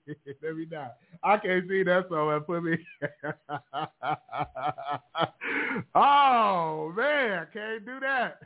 [0.42, 0.96] let me not.
[1.26, 2.78] I can't see that and put me.
[5.96, 8.38] oh man, I can't do that.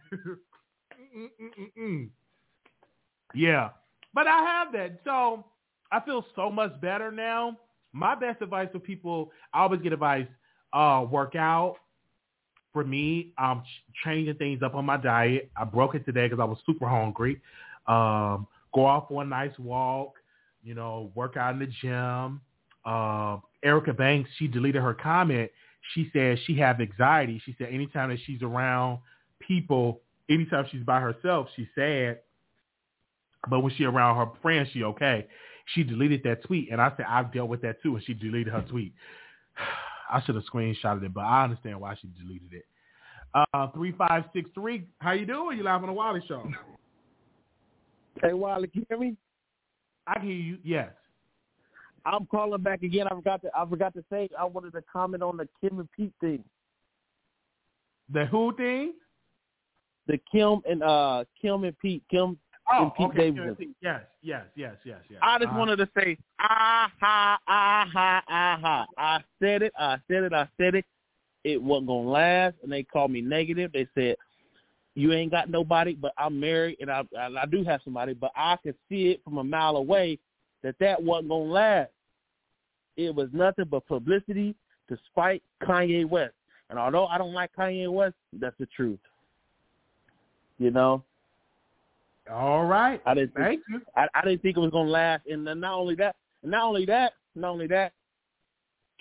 [3.35, 3.69] Yeah,
[4.15, 5.45] but I have that, so
[5.93, 7.59] I feel so much better now.
[7.93, 10.27] My best advice for people, I always get advice:
[10.73, 11.77] uh, work out.
[12.73, 13.63] For me, I'm
[14.05, 15.51] changing things up on my diet.
[15.55, 17.43] I broke it today because I was super hungry.
[17.87, 20.15] Um, go off for a nice walk.
[20.63, 22.41] You know, work out in the gym.
[22.85, 25.51] Uh, Erica Banks, she deleted her comment.
[25.95, 27.41] She said she has anxiety.
[27.45, 28.99] She said anytime that she's around
[29.41, 32.21] people, anytime she's by herself, she's sad.
[33.49, 35.27] But when she around her friends, she okay.
[35.75, 38.53] She deleted that tweet, and I said I've dealt with that too, and she deleted
[38.53, 38.93] her tweet.
[40.13, 42.65] I should have screenshotted it, but I understand why she deleted it.
[43.33, 44.87] Uh, three five six three.
[44.99, 45.57] How you doing?
[45.57, 46.51] You live on the Wiley Show?
[48.21, 49.17] Hey, Wiley, can you hear me?
[50.07, 50.59] I can hear you.
[50.65, 50.91] Yes.
[52.05, 53.07] I'm calling back again.
[53.11, 55.89] I forgot to I forgot to say I wanted to comment on the Kim and
[55.93, 56.45] Pete thing.
[58.13, 58.95] The who thing?
[60.07, 62.39] The Kim and uh Kim and Pete Kim
[62.73, 63.31] Oh, and Pete okay.
[63.31, 63.75] Davidson.
[63.83, 65.19] Yes, yes, yes, yes, yes.
[65.23, 68.87] I just Uh, wanted to say ah ha ah ha ah ha.
[68.97, 69.73] I said it.
[69.79, 70.33] I said it.
[70.33, 70.85] I said it.
[71.43, 73.73] It wasn't gonna last, and they called me negative.
[73.73, 74.17] They said
[74.95, 78.33] you ain't got nobody, but I'm married and I and I do have somebody, but
[78.37, 80.19] I could see it from a mile away
[80.63, 81.91] that that wasn't gonna last.
[82.97, 84.55] It was nothing but publicity
[84.89, 86.35] to spite Kanye West.
[86.69, 88.99] And although I don't like Kanye West, that's the truth.
[90.59, 91.03] You know,
[92.31, 93.01] All right.
[93.07, 93.81] I didn't think, you.
[93.97, 95.27] I, I didn't think it was gonna last.
[95.27, 97.93] And then not only that, not only that, not only that,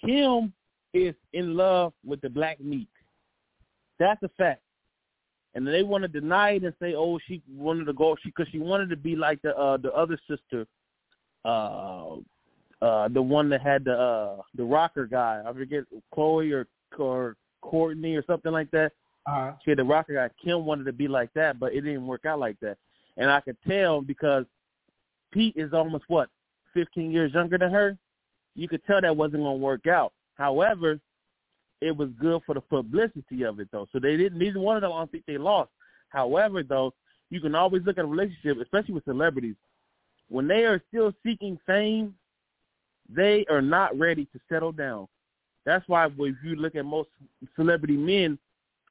[0.04, 0.54] Kim
[0.94, 2.88] is in love with the black meat.
[4.00, 4.62] That's a fact.
[5.56, 8.48] And they want to deny it and say, "Oh, she wanted to go, she because
[8.52, 10.66] she wanted to be like the uh, the other sister,
[11.46, 12.16] uh,
[12.82, 15.42] uh the one that had the uh the rocker guy.
[15.46, 15.84] I forget
[16.16, 16.68] Khloé or
[16.98, 18.92] or Kourtney or something like that.
[19.28, 19.52] Uh-huh.
[19.64, 20.30] She had the rocker guy.
[20.44, 22.78] Kim wanted to be like that, but it didn't work out like that.
[23.18, 24.46] And I could tell because
[25.32, 26.30] Pete is almost what,
[26.74, 27.98] fifteen years younger than her.
[28.56, 30.14] You could tell that wasn't gonna work out.
[30.36, 31.00] However,
[31.82, 33.88] it was good for the publicity of it though.
[33.92, 35.70] So they didn't neither one of them I don't think they lost.
[36.10, 36.94] However though,
[37.30, 39.56] you can always look at a relationship, especially with celebrities.
[40.30, 42.16] When they are still seeking fame,
[43.10, 45.08] they are not ready to settle down.
[45.66, 47.10] That's why if you look at most
[47.56, 48.38] celebrity men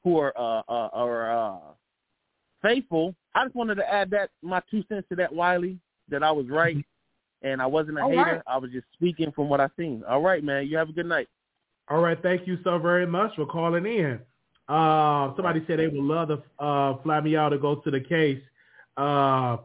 [0.05, 1.59] who are uh, uh, are uh,
[2.62, 5.78] faithful, I just wanted to add that my two cents to that, Wiley,
[6.09, 6.76] that I was right
[7.43, 8.22] and I wasn't a All hater.
[8.22, 8.43] right.
[8.47, 10.03] I was just speaking from what I seen.
[10.09, 10.66] All right, man.
[10.66, 11.28] You have a good night.
[11.91, 14.20] All right, thank you so very much for calling in.
[14.68, 18.01] Uh, somebody said they would love to uh, fly me out to go to the
[18.01, 18.43] case.
[18.99, 19.57] Uh,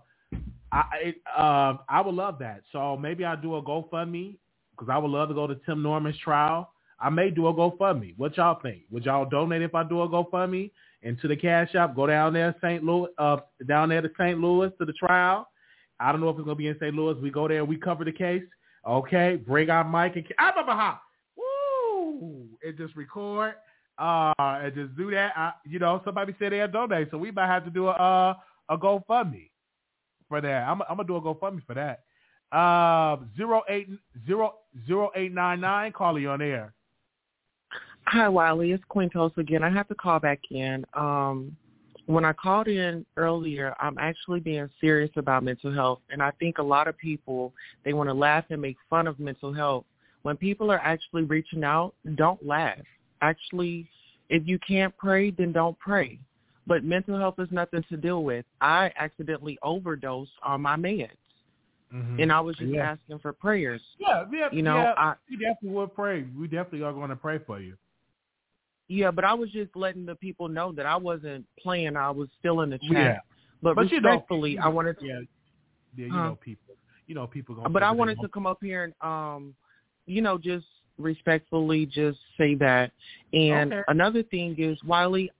[0.73, 2.63] I uh, I would love that.
[2.71, 4.37] So maybe I'll do a GoFundMe
[4.71, 6.71] because I would love to go to Tim Norman's trial.
[6.99, 8.13] I may do a GoFundMe.
[8.17, 8.83] What y'all think?
[8.89, 10.71] Would y'all donate if I do a GoFundMe
[11.03, 11.95] into the cash app?
[11.95, 12.83] Go down there, St.
[12.83, 14.39] Louis, uh, down there to St.
[14.39, 15.47] Louis to the trial.
[15.99, 16.95] I don't know if it's gonna be in St.
[16.95, 17.21] Louis.
[17.21, 18.43] We go there and we cover the case.
[18.87, 20.97] Okay, bring our mic and bah, bah, bah.
[21.37, 23.53] woo, and just record
[23.99, 25.33] uh, and just do that.
[25.35, 28.33] I, you know, somebody said they'll donate, so we might have to do a uh,
[28.69, 29.49] a GoFundMe
[30.33, 30.67] for that.
[30.67, 32.01] I'm, I'm gonna do a GoFundMe for that.
[32.51, 33.87] Uh, zero eight
[34.25, 34.55] zero
[34.87, 35.91] zero eight nine nine.
[35.91, 36.73] Call you on air.
[38.07, 38.71] Hi, Wiley.
[38.71, 39.63] It's Quintos again.
[39.63, 40.83] I have to call back in.
[40.95, 41.55] Um,
[42.07, 46.57] when I called in earlier, I'm actually being serious about mental health, and I think
[46.57, 47.53] a lot of people
[47.85, 49.85] they want to laugh and make fun of mental health.
[50.23, 52.79] When people are actually reaching out, don't laugh.
[53.21, 53.87] Actually,
[54.29, 56.17] if you can't pray, then don't pray.
[56.65, 58.45] But mental health is nothing to deal with.
[58.61, 61.09] I accidentally overdosed on my meds,
[61.91, 62.91] and I was just Yeah.
[62.91, 63.81] asking for prayers.
[63.99, 66.23] Yeah, yeah, You know, yeah, I- we definitely will pray.
[66.23, 67.77] We definitely are going to pray for you.
[68.87, 71.95] Yeah, but I was just letting the people know that I wasn't playing.
[71.95, 72.91] I was still in the chat.
[72.91, 73.19] Yeah.
[73.61, 75.05] But, But you know- respectfully, I wanted to.
[75.05, 75.19] Yeah,
[75.95, 76.23] yeah, you Huh.
[76.29, 76.75] know people.
[77.07, 77.55] You know people.
[77.55, 79.55] Gonna But I wanted to come up here and, um,
[80.05, 80.65] you know, just
[80.97, 82.91] respectfully just say that.
[83.33, 83.83] And Okay.
[83.87, 85.31] another thing is, Wiley,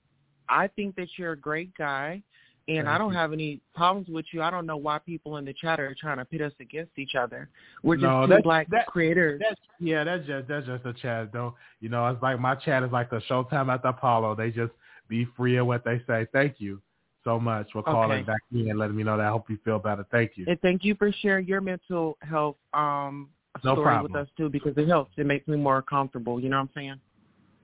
[0.50, 2.22] I think that you're a great guy,
[2.68, 3.18] and I don't you.
[3.18, 4.42] have any problems with you.
[4.42, 7.16] I don't know why people in the chat are trying to pit us against each
[7.16, 7.50] other.
[7.84, 9.42] We're just No, two that's- black that- creators.
[9.42, 11.56] That's yeah, that's just that's just a chat though.
[11.82, 14.36] You know, it's like my chat is like the Showtime at the Apollo.
[14.36, 14.72] They just
[15.10, 16.26] be free of what they say.
[16.32, 16.82] Thank you
[17.24, 18.24] so much for calling Okay.
[18.24, 19.28] back in and letting me know that.
[19.28, 20.06] I hope you feel better.
[20.12, 20.46] Thank you.
[20.48, 23.30] And thank you for sharing your mental health um
[23.64, 25.12] No story with us too because it helps.
[25.18, 26.40] It makes me more comfortable.
[26.40, 26.96] You know what I'm saying?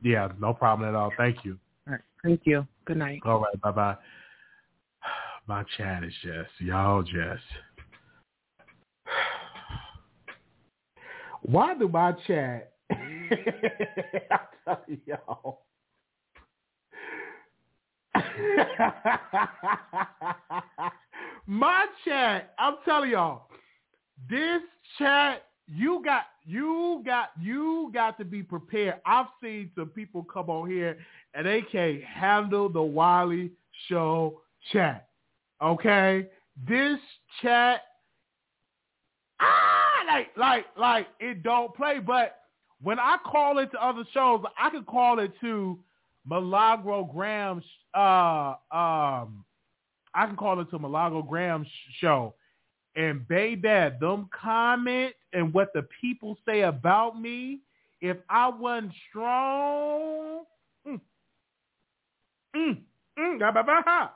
[0.01, 1.11] Yeah, no problem at all.
[1.17, 1.57] Thank you.
[1.89, 2.03] All right.
[2.23, 2.67] Thank you.
[2.85, 3.21] Good night.
[3.25, 3.95] All right, bye bye.
[5.47, 7.41] My chat is just y'all just.
[11.41, 12.73] Why do my chat?
[12.91, 12.99] I'm
[14.65, 15.63] telling y'all.
[21.47, 23.47] my chat, I'm telling y'all,
[24.29, 24.61] this
[24.99, 28.95] chat, you got, you got, you got to be prepared.
[29.05, 30.97] I've seen some people come on here
[31.33, 33.51] and they can't handle the Wiley
[33.87, 34.41] Show
[34.71, 35.07] chat.
[35.61, 36.27] Okay,
[36.67, 36.99] this
[37.41, 37.81] chat,
[39.39, 41.99] ah, like, like, like it don't play.
[41.99, 42.37] But
[42.81, 45.79] when I call it to other shows, I can call it to
[46.25, 47.65] Milagro Graham's.
[47.93, 49.43] Uh, um,
[50.13, 51.67] I can call it to Milagro Graham's
[51.99, 52.35] show,
[52.95, 53.61] and baby,
[53.99, 57.59] them comments and what the people say about me,
[58.01, 60.43] if I wasn't strong,
[60.87, 60.99] mm,
[62.55, 62.77] mm,
[63.17, 64.09] mm,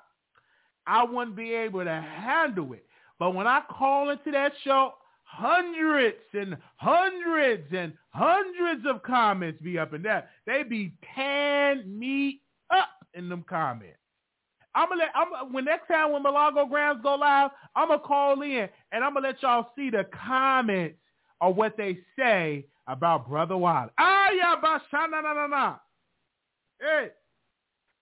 [0.85, 2.85] I wouldn't be able to handle it.
[3.19, 4.93] But when I call into that show,
[5.23, 10.29] hundreds and hundreds and hundreds of comments be up in there.
[10.45, 13.97] They be tearing me up in them comments.
[14.75, 18.41] I'm gonna let I'm when next time when Malago Grams go live, I'm gonna call
[18.41, 20.97] in and I'm gonna let y'all see the comments
[21.43, 23.91] of what they say about Brother Wiley.
[23.99, 25.75] Ah yeah, basha na na na na.
[26.79, 27.09] Hey.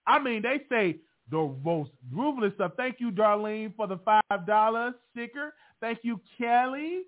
[0.08, 0.98] I mean, they say
[1.30, 2.74] the most ruthless stuff.
[2.78, 5.54] Thank you, Darlene, for the five dollar sticker.
[5.80, 7.04] Thank you, Kelly.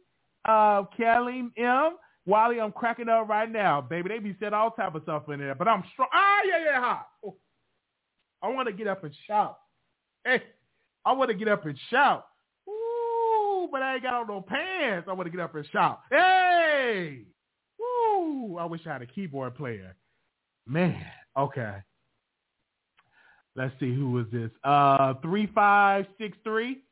[0.45, 1.97] Uh, Kelly M.
[2.25, 4.09] Wiley, I'm cracking up right now, baby.
[4.09, 6.09] They be said all type of stuff in there, but I'm strong.
[6.13, 7.05] Ah, yeah, yeah, ha.
[7.23, 7.35] Oh.
[8.41, 9.57] I want to get up and shout.
[10.25, 10.41] Hey,
[11.05, 12.25] I want to get up and shout.
[13.73, 15.07] But I ain't got on no pants.
[15.09, 16.01] I want to get up and shout.
[16.11, 17.23] Hey,
[17.79, 18.57] woo!
[18.59, 19.95] I wish I had a keyboard player.
[20.67, 21.03] Man,
[21.35, 21.77] okay.
[23.55, 24.51] Let's see who is this.
[24.63, 26.83] Uh, three five six three.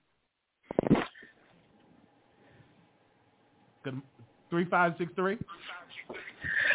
[3.84, 4.02] Good
[4.50, 5.38] Three five six three.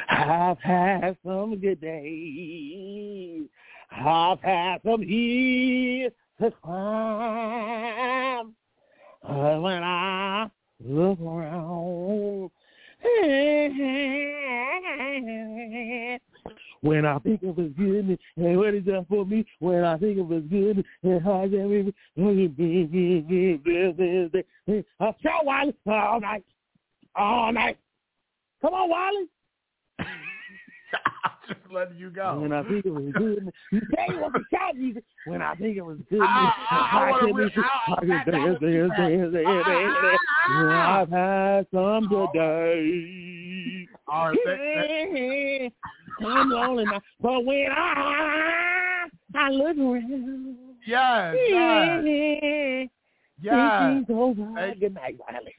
[0.08, 3.42] I've had some good days.
[3.90, 8.55] I've had some years to climb.
[9.28, 10.48] When I
[10.84, 12.50] look around,
[16.80, 20.20] when I think of his goodness and what he's done for me, when I think
[20.20, 21.92] of his goodness and how he's done me,
[25.00, 26.44] I'll shout Wiley all night,
[27.16, 27.78] all night.
[28.62, 29.28] Come on, Wiley.
[31.48, 32.40] Just letting you go.
[32.40, 35.04] When I think of his goodness, you tell you what the shout music.
[35.26, 38.00] When I think of his goodness, I- I- I wanna can re- be- I- I
[38.00, 40.20] can that- that dance, was dance, too dance, dance, dance, dance.
[40.72, 42.32] I've had some good oh.
[42.34, 43.88] days.
[44.08, 45.72] All right,
[46.24, 50.56] I'm lonely now, but when I I look around,
[50.86, 52.88] Yes, yes.
[53.40, 54.04] Yes.
[54.08, 54.46] over.
[54.56, 54.74] Hey.
[54.80, 55.54] Good night, Wiley.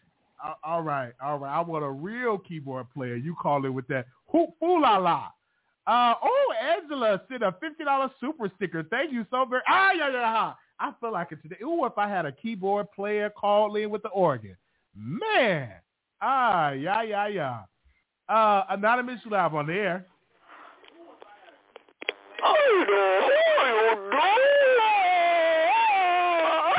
[0.63, 1.55] All right, all right.
[1.57, 3.15] I want a real keyboard player.
[3.15, 5.29] You call it with that hoo ooh la la.
[5.87, 8.83] Uh, oh, Angela sent a fifty dollars super sticker.
[8.83, 9.61] Thank you so very.
[9.67, 10.57] Ah, yeah, yeah, ha.
[10.79, 11.57] I feel like it today.
[11.63, 14.55] Ooh, if I had a keyboard player call in with the organ,
[14.95, 15.71] man.
[16.21, 17.61] Ah, yeah, yeah, yeah.
[18.29, 20.05] Uh, anonymous you live on the air.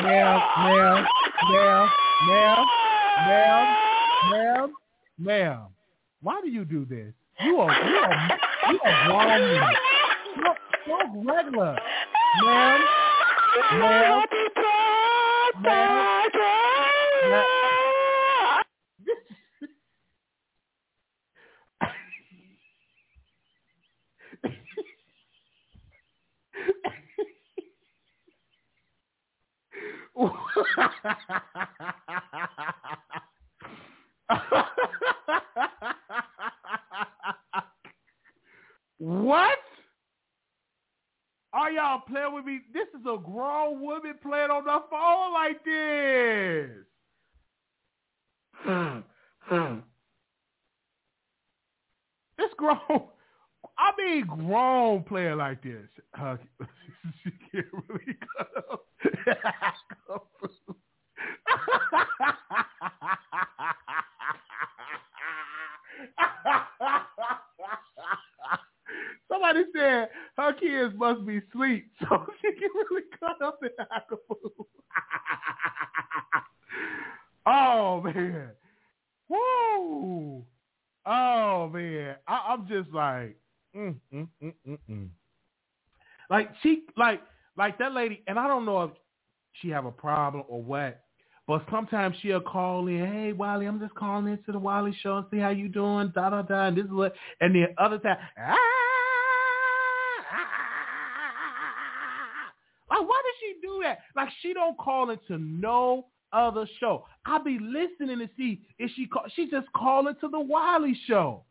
[0.01, 1.07] Ma'am, ma'am,
[1.51, 1.89] ma'am,
[2.29, 2.67] ma'am,
[3.27, 3.77] ma'am,
[4.31, 4.73] ma'am,
[5.19, 5.67] ma'am.
[6.23, 7.13] Why do you do this?
[7.45, 8.29] You are you are
[8.73, 9.75] you are wrong.
[10.37, 10.55] So,
[10.87, 11.79] so regular,
[12.45, 12.81] ma'am,
[13.81, 14.25] ma'am,
[15.63, 16.31] ma'am,
[17.31, 17.45] ma'am.
[38.99, 39.59] what?
[41.53, 42.61] Are y'all playing with me?
[42.73, 46.71] This is a grown woman playing on the phone like this.
[48.61, 49.79] Hmm.
[52.37, 52.79] This grown,
[53.79, 55.89] I mean grown playing like this.
[56.21, 56.37] Uh,
[57.25, 58.85] she can't really cut up.
[69.49, 74.51] Somebody said her kids must be asleep, so she can really cut up in Acapulco.
[77.47, 78.51] oh man,
[79.29, 80.45] woo!
[81.07, 83.37] Oh man, I, I'm just like,
[83.75, 85.09] mm, mm, mm, mm, mm.
[86.29, 87.23] like she, like,
[87.57, 88.91] like that lady, and I don't know if
[89.53, 91.01] she have a problem or what,
[91.47, 95.27] but sometimes she'll call in, hey Wiley, I'm just calling into the Wiley show and
[95.31, 98.19] see how you doing, da da da, and this is what, and then other time,
[98.39, 98.57] ah,
[102.91, 104.01] like why does she that?
[104.17, 107.07] Like she don't call into no other show.
[107.27, 109.25] I'll be listening to see if she call.
[109.35, 111.45] She just calling to the Wiley show.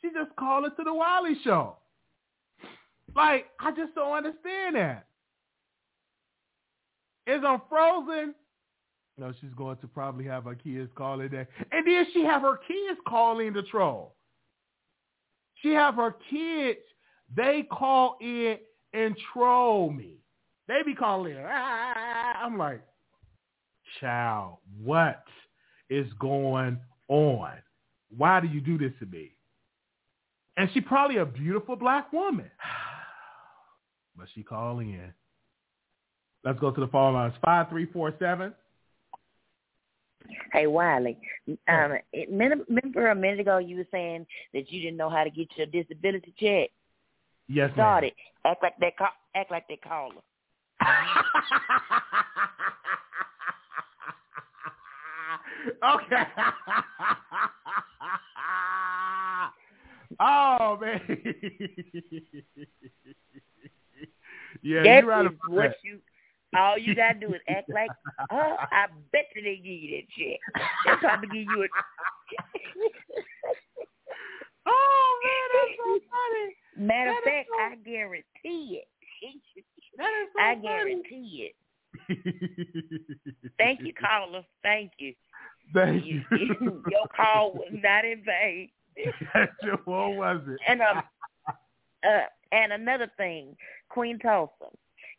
[0.00, 1.76] She just calling to the Wiley show.
[3.14, 5.06] Like I just don't understand that.
[7.26, 8.34] Is on Frozen?
[9.18, 12.42] No, she's going to probably have her kids call in there, and then she have
[12.42, 14.14] her kids call in the troll.
[15.62, 16.78] She have her kids.
[17.34, 18.58] They call in
[18.92, 20.18] and troll me.
[20.68, 21.36] They be calling.
[21.38, 22.80] Ah, I'm like,
[24.00, 25.22] child, what
[25.88, 27.52] is going on?
[28.16, 29.32] Why do you do this to me?
[30.56, 32.50] And she probably a beautiful black woman.
[34.18, 35.12] But she call in.
[36.42, 37.34] Let's go to the phone lines.
[37.44, 38.54] Five three four seven.
[40.54, 41.18] Hey Wiley,
[41.68, 45.28] um, it, remember a minute ago you were saying that you didn't know how to
[45.28, 46.70] get your disability check.
[47.46, 48.14] Yes, Start it.
[48.46, 48.96] Act like that.
[48.96, 50.14] Call, act like that caller.
[55.94, 56.16] okay.
[60.20, 61.00] oh man.
[64.62, 65.76] yeah, that you're right is what that.
[65.82, 65.98] you.
[66.56, 67.90] All you gotta do is act like,
[68.30, 70.40] oh, I bet you they give you that check.
[70.86, 71.68] They'll probably give you a.
[74.66, 76.54] oh man, that's so funny.
[76.86, 78.88] Matter of fact, so- I guarantee it.
[79.96, 80.62] That is so I funny.
[80.62, 81.54] guarantee it.
[83.58, 84.42] Thank you, caller.
[84.62, 85.14] Thank you.
[85.74, 86.22] Thank you.
[86.30, 88.68] Your call was not in vain.
[89.84, 90.58] what was it?
[90.68, 91.02] And um,
[91.48, 93.56] uh, and another thing,
[93.88, 94.70] Queen Tulsa,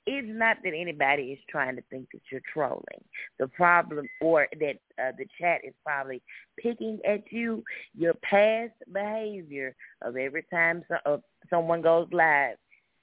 [0.06, 3.04] it's not that anybody is trying to think that you're trolling.
[3.40, 6.22] The problem, or that uh, the chat is probably
[6.58, 7.64] picking at you,
[7.96, 11.18] your past behavior of every time so, uh,
[11.50, 12.56] someone goes live,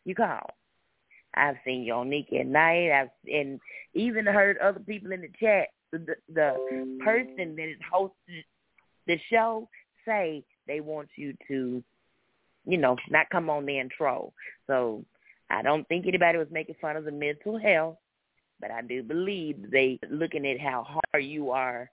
[0.05, 0.51] you call.
[1.37, 2.91] I've seen Nick at Night.
[2.93, 3.61] I've and
[3.95, 5.69] even heard other people in the chat.
[5.93, 8.45] The, the person that is hosted
[9.07, 9.69] the show
[10.05, 11.83] say they want you to,
[12.67, 14.33] you know, not come on there and troll.
[14.67, 15.05] So
[15.51, 17.99] I don't think anybody was making fun of the mental health,
[18.61, 21.91] but I do believe they looking at how hard you are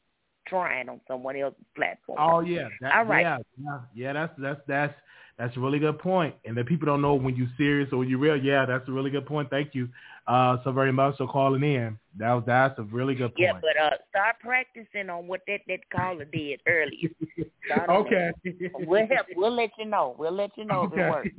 [0.48, 2.18] trying on someone else's platform.
[2.20, 3.22] Oh yeah, that, all right.
[3.22, 4.94] Yeah, yeah, yeah, that's that's that's
[5.38, 6.36] that's a really good point.
[6.46, 8.38] And then people don't know when you're serious or when you're real.
[8.38, 9.50] Yeah, that's a really good point.
[9.50, 9.90] Thank you
[10.28, 11.98] uh, so very much for calling in.
[12.18, 13.40] That was that's a really good point.
[13.40, 17.10] Yeah, but uh, start practicing on what that that caller did earlier.
[17.88, 18.32] Okay.
[18.74, 19.28] We'll help.
[19.36, 20.16] We'll let you know.
[20.18, 21.30] We'll let you know if it works.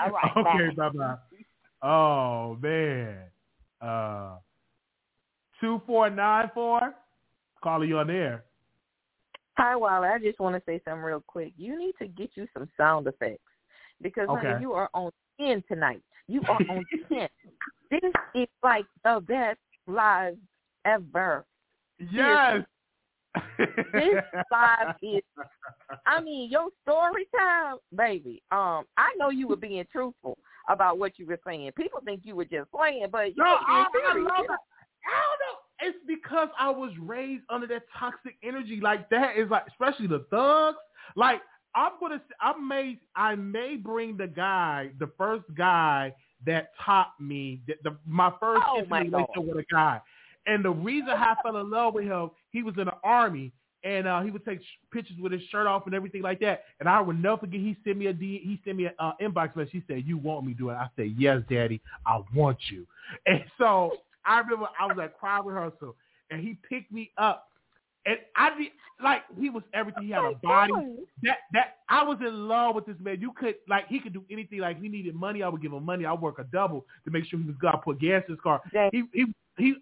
[0.00, 0.32] All right.
[0.36, 0.88] okay, bye.
[0.88, 1.16] bye
[1.82, 1.86] bye.
[1.86, 3.18] Oh man.
[3.80, 4.36] Uh
[5.60, 6.94] two four nine four.
[7.62, 8.44] Calling you on there.
[9.58, 10.08] Hi, Wally.
[10.08, 11.52] I just want to say something real quick.
[11.56, 13.42] You need to get you some sound effects
[14.02, 16.02] because honey, you are on 10 tonight.
[16.28, 17.28] You are on 10.
[17.90, 20.36] This is like the best live
[20.84, 21.46] ever.
[21.98, 22.62] Yes.
[23.92, 24.14] This
[24.50, 25.22] live is,
[26.06, 28.42] I mean, your story time, baby.
[28.50, 30.36] Um, I know you were being truthful
[30.68, 31.70] about what you were saying.
[31.76, 34.60] People think you were just playing, but you No, were I, I love it.
[35.06, 35.58] I don't know.
[35.80, 38.80] It's because I was raised under that toxic energy.
[38.80, 40.78] Like that is like, especially the thugs.
[41.16, 41.40] Like
[41.74, 46.14] I'm gonna, I may, I may bring the guy, the first guy
[46.46, 50.00] that taught me, the, the my first Oh, intimate my relationship with a guy.
[50.46, 53.52] And the reason I fell in love with him, he was in the army.
[53.84, 56.64] And uh, he would take sh- pictures with his shirt off and everything like that.
[56.80, 57.60] And I would never forget.
[57.60, 59.72] He sent me a D, he sent me an uh, inbox message.
[59.72, 62.86] He said, "You want me to do it?" I said, "Yes, Daddy, I want you."
[63.26, 63.92] And so
[64.26, 65.94] I remember I was at choir rehearsal,
[66.30, 67.48] and he picked me up,
[68.04, 68.68] and I did
[69.02, 70.04] like he was everything.
[70.04, 70.72] He had a body
[71.22, 73.20] that that I was in love with this man.
[73.20, 74.60] You could like he could do anything.
[74.60, 76.06] Like if he needed money, I would give him money.
[76.06, 77.56] I would work a double to make sure he was.
[77.62, 78.60] I put gas in his car.
[78.92, 79.26] He he
[79.58, 79.74] he.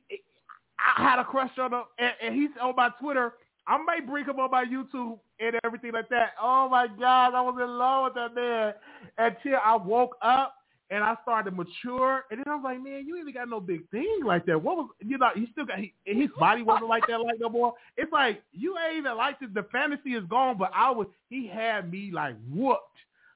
[0.97, 3.35] I had a crush on him, and, and he's on my Twitter.
[3.67, 6.33] I might bring him on my YouTube and everything like that.
[6.41, 8.75] Oh my God, I was in love with that man
[9.17, 10.55] until I woke up
[10.91, 12.25] and I started to mature.
[12.31, 14.63] And then I was like, man, you ain't even got no big thing like that.
[14.63, 15.31] What was you know?
[15.35, 17.75] He still got he, his body wasn't like that like no more.
[17.97, 19.49] It's like you ain't even like this.
[19.55, 21.07] The fantasy is gone, but I was.
[21.29, 22.81] He had me like whooped.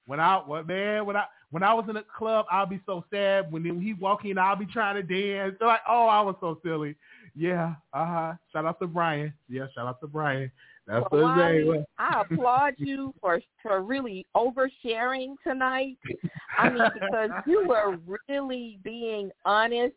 [0.06, 3.04] When I, well, man, when I when I was in the club, I'll be so
[3.10, 3.50] sad.
[3.50, 5.54] When he walk in, I'll be trying to dance.
[5.58, 6.94] They're like, oh, I was so silly.
[7.34, 8.32] Yeah, uh huh.
[8.52, 9.32] Shout out to Brian.
[9.48, 10.50] Yeah, shout out to Brian.
[10.88, 11.84] That's Well, what his name Wally, was.
[11.98, 15.98] I applaud you for for really oversharing tonight.
[16.58, 19.94] I mean, because you were really being honest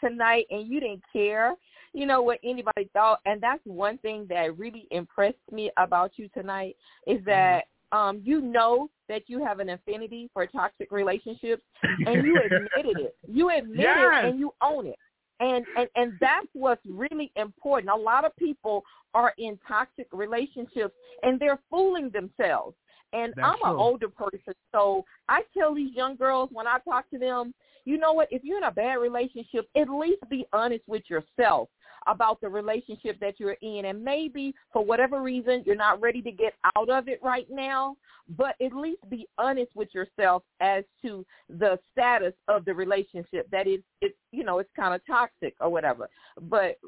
[0.00, 1.54] tonight, and you didn't care,
[1.92, 3.20] you know, what anybody thought.
[3.24, 6.76] And that's one thing that really impressed me about you tonight
[7.06, 7.62] is that
[7.92, 11.62] um, you know that you have an affinity for toxic relationships,
[12.06, 13.16] and you admitted it.
[13.28, 14.24] You admitted Yes.
[14.24, 14.96] it, and you own it.
[15.42, 17.90] And, and and that's what's really important.
[17.92, 22.76] A lot of people are in toxic relationships and they're fooling themselves.
[23.12, 27.10] And That's I'm an older person, so I tell these young girls when I talk
[27.10, 27.52] to them,
[27.84, 28.28] you know what?
[28.30, 31.68] If you're in a bad relationship, at least be honest with yourself
[32.06, 33.86] about the relationship that you're in.
[33.86, 37.96] And maybe for whatever reason you're not ready to get out of it right now,
[38.36, 43.48] but at least be honest with yourself as to the status of the relationship.
[43.50, 46.08] That it's it's you know it's kind of toxic or whatever.
[46.42, 46.78] But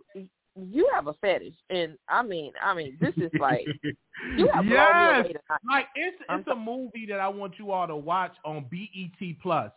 [0.57, 3.67] you have a fetish, and I mean, I mean, this is like
[4.37, 5.27] you have yes.
[5.69, 9.73] Like it's it's a movie that I want you all to watch on BET Plus.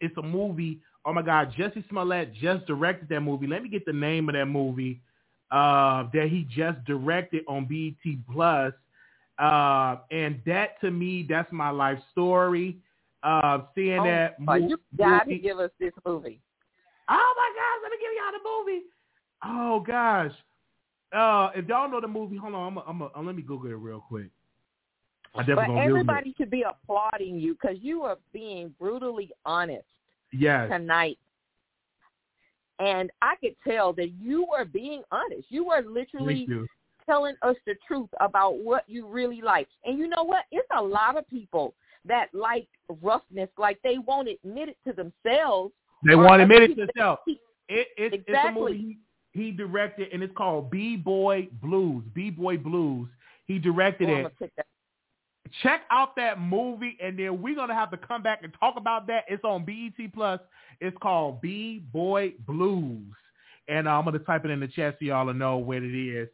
[0.00, 0.80] It's a movie.
[1.04, 3.46] Oh my God, Jussie Smollett just directed that movie.
[3.46, 5.00] Let me get the name of that movie
[5.50, 8.72] uh, that he just directed on BET Plus.
[9.38, 12.76] Uh, and that to me, that's my life story.
[13.22, 16.40] Uh, seeing Oh, that my- mo- you got to movie- give us this movie.
[17.08, 18.84] Oh my gosh, let me give y'all the movie.
[19.44, 20.32] Oh gosh.
[21.12, 23.40] Uh, if y'all know the movie, hold on, I'm, a, I'm, a, uh, let me
[23.42, 24.28] Google it real quick.
[25.34, 25.88] I definitely But gonna Google it.
[26.00, 29.86] everybody should be applauding you because you are being brutally honest
[30.32, 30.70] Yes.
[30.70, 31.18] tonight.
[32.78, 35.46] And I could tell that you were being honest.
[35.48, 36.48] You were literally
[37.06, 39.68] telling us the truth about what you really like.
[39.84, 40.44] And you know what?
[40.52, 41.74] It's a lot of people
[42.04, 42.68] that like
[43.02, 45.72] roughness, like they won't admit it to themselves.
[46.06, 47.20] They won't admit it to themselves.
[47.26, 47.38] It,
[47.68, 48.60] it, It's a Exactly.
[48.60, 48.98] movie
[49.32, 52.04] he, he directed, and it's called B Boy Blues.
[52.14, 53.08] B Boy Blues.
[53.46, 54.52] He directed Oh, it.
[55.48, 55.68] Gonna pick that.
[55.68, 59.06] check out that movie, and then we're gonna have to come back and talk about
[59.08, 59.24] that.
[59.28, 60.40] It's on BET Plus.
[60.80, 63.14] It's called B Boy Blues,
[63.68, 66.28] and uh, I'm gonna type it in the chat so y'all know what it is.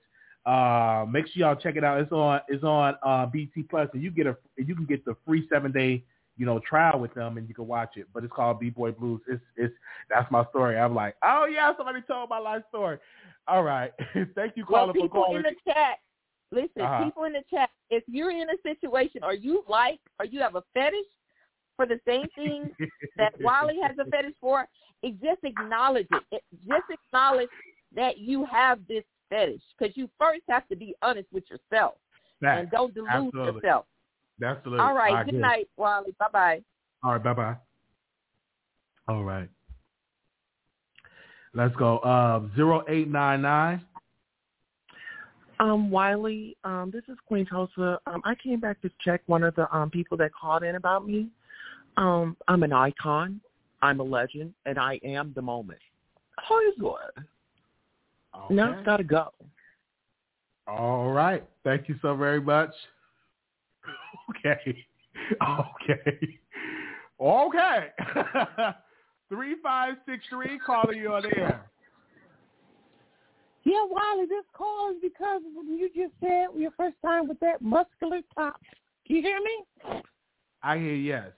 [0.47, 2.01] Uh, make sure y'all check it out.
[2.01, 5.16] It's on it's on uh, BT Plus, and you get a you can get the
[5.27, 6.05] free seven day
[6.36, 8.07] you know trial with them, and you can watch it.
[8.12, 9.20] But it's called B Boy Blues.
[9.28, 9.74] It's it's
[10.11, 10.78] that's my story.
[10.78, 12.99] I'm like, oh yeah, somebody told my life story.
[13.47, 13.93] All right,
[14.35, 15.36] thank you, well, caller, for calling.
[15.36, 15.99] in the chat,
[16.55, 17.05] listen, Uh-huh.
[17.05, 20.55] people in the chat, if you're in a situation or you like or you have
[20.55, 21.06] a fetish
[21.76, 22.70] for the same thing
[23.16, 24.66] that Wally has a fetish for,
[25.02, 26.22] it just acknowledge it.
[26.31, 26.43] it.
[26.66, 27.51] Just acknowledge
[27.94, 31.94] that you have this fetish because you first have to be honest with yourself
[32.43, 33.60] and don't delude Absolutely.
[33.62, 33.86] yourself.
[34.43, 34.81] Absolutely.
[34.86, 36.14] All right, I good night, Wally.
[36.18, 36.62] Bye bye.
[37.02, 37.56] All right, bye bye.
[39.09, 39.48] All right.
[41.55, 41.98] Let's go.
[41.98, 43.81] Uh, zero eight nine nine.
[45.65, 47.99] Um, Wiley, um, this is Queen Tosa.
[48.07, 51.07] Um, I came back to check one of the um, people that called in about
[51.07, 51.28] me.
[51.97, 53.41] Um, I'm an icon,
[53.81, 55.78] I'm a legend, and I am the moment.
[56.36, 57.24] How is good?
[58.51, 59.32] Now it's got to go.
[60.66, 61.43] All right.
[61.62, 62.73] Thank you so very much.
[64.31, 64.85] Okay.
[65.43, 66.39] Okay.
[67.19, 67.86] Okay.
[69.31, 71.65] Three five six three calling you on air.
[73.65, 77.41] Yeah, Wiley, this call is because of what you just said your first time with
[77.41, 78.61] that muscular top.
[79.07, 80.03] Can you hear me?
[80.62, 81.32] I hear yes.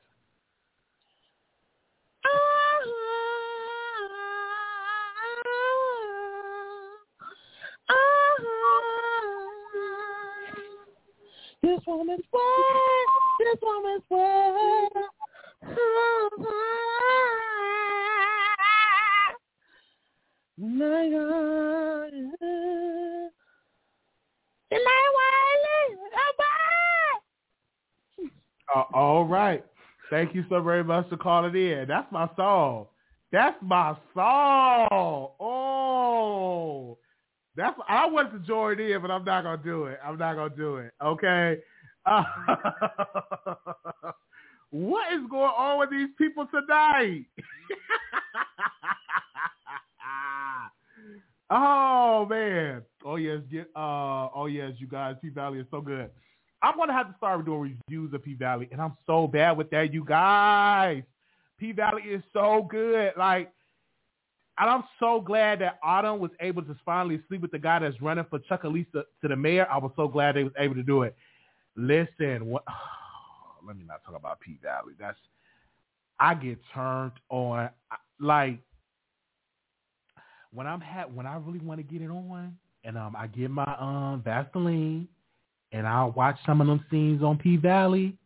[11.63, 12.43] This woman's wet.
[13.41, 14.93] This woman's wet.
[20.59, 22.11] My God.
[24.71, 25.87] Good night, Wiley.
[26.13, 27.19] Bye-bye.
[28.66, 29.65] Uh, all right.
[30.11, 31.87] Thank you so very much for calling in.
[31.89, 32.87] That's my song.
[33.33, 35.31] That's my song.
[35.41, 36.99] Oh,
[37.57, 39.99] that's I wanted to join in, but I'm not gonna do it.
[40.05, 40.93] I'm not gonna do it.
[41.03, 41.59] Okay.
[42.05, 42.23] Uh,
[44.71, 47.25] what is going on with these people tonight?
[51.51, 52.83] oh man.
[53.05, 53.41] Oh yes.
[53.51, 53.69] Get.
[53.75, 54.29] Uh.
[54.35, 54.73] Oh yes.
[54.79, 55.17] You guys.
[55.21, 56.11] P Valley is so good.
[56.63, 59.71] I'm gonna have to start doing reviews of P Valley, and I'm so bad with
[59.71, 61.03] that, you guys.
[61.59, 63.13] P Valley is so good.
[63.17, 63.53] Like,
[64.59, 68.01] and I'm so glad that Autumn was able to finally sleep with the guy that's
[68.01, 69.67] running for Chucalissa to the mayor.
[69.71, 71.15] I was so glad they was able to do it.
[71.77, 72.65] Listen, what?
[73.67, 74.95] let me not talk about P Valley.
[74.99, 75.19] That's
[76.19, 77.71] I get turned on.
[78.19, 78.59] Like
[80.53, 83.51] when I'm ha- when I really want to get it on, and um, I get
[83.51, 85.09] my um Vaseline,
[85.77, 88.17] and I'll watch some of them scenes on P Valley.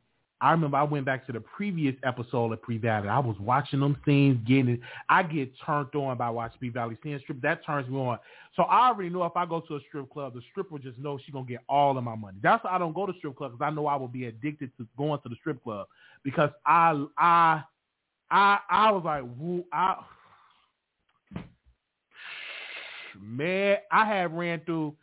[0.40, 3.08] I remember I went back to the previous episode of P Valley.
[3.08, 4.80] I was watching them scenes, getting it.
[5.08, 7.42] I get turned on by watching P Valley seeing strip.
[7.42, 8.18] That turns me on.
[8.54, 11.20] So I already know if I go to a strip club, the stripper just knows
[11.24, 12.38] she's gonna get all of my money.
[12.40, 14.86] That's why I don't go to strip clubs I know I will be addicted to
[14.96, 15.88] going to the strip club
[16.22, 17.64] because I I
[18.30, 19.96] I I was like, woo, I
[23.20, 24.94] man, I had ran through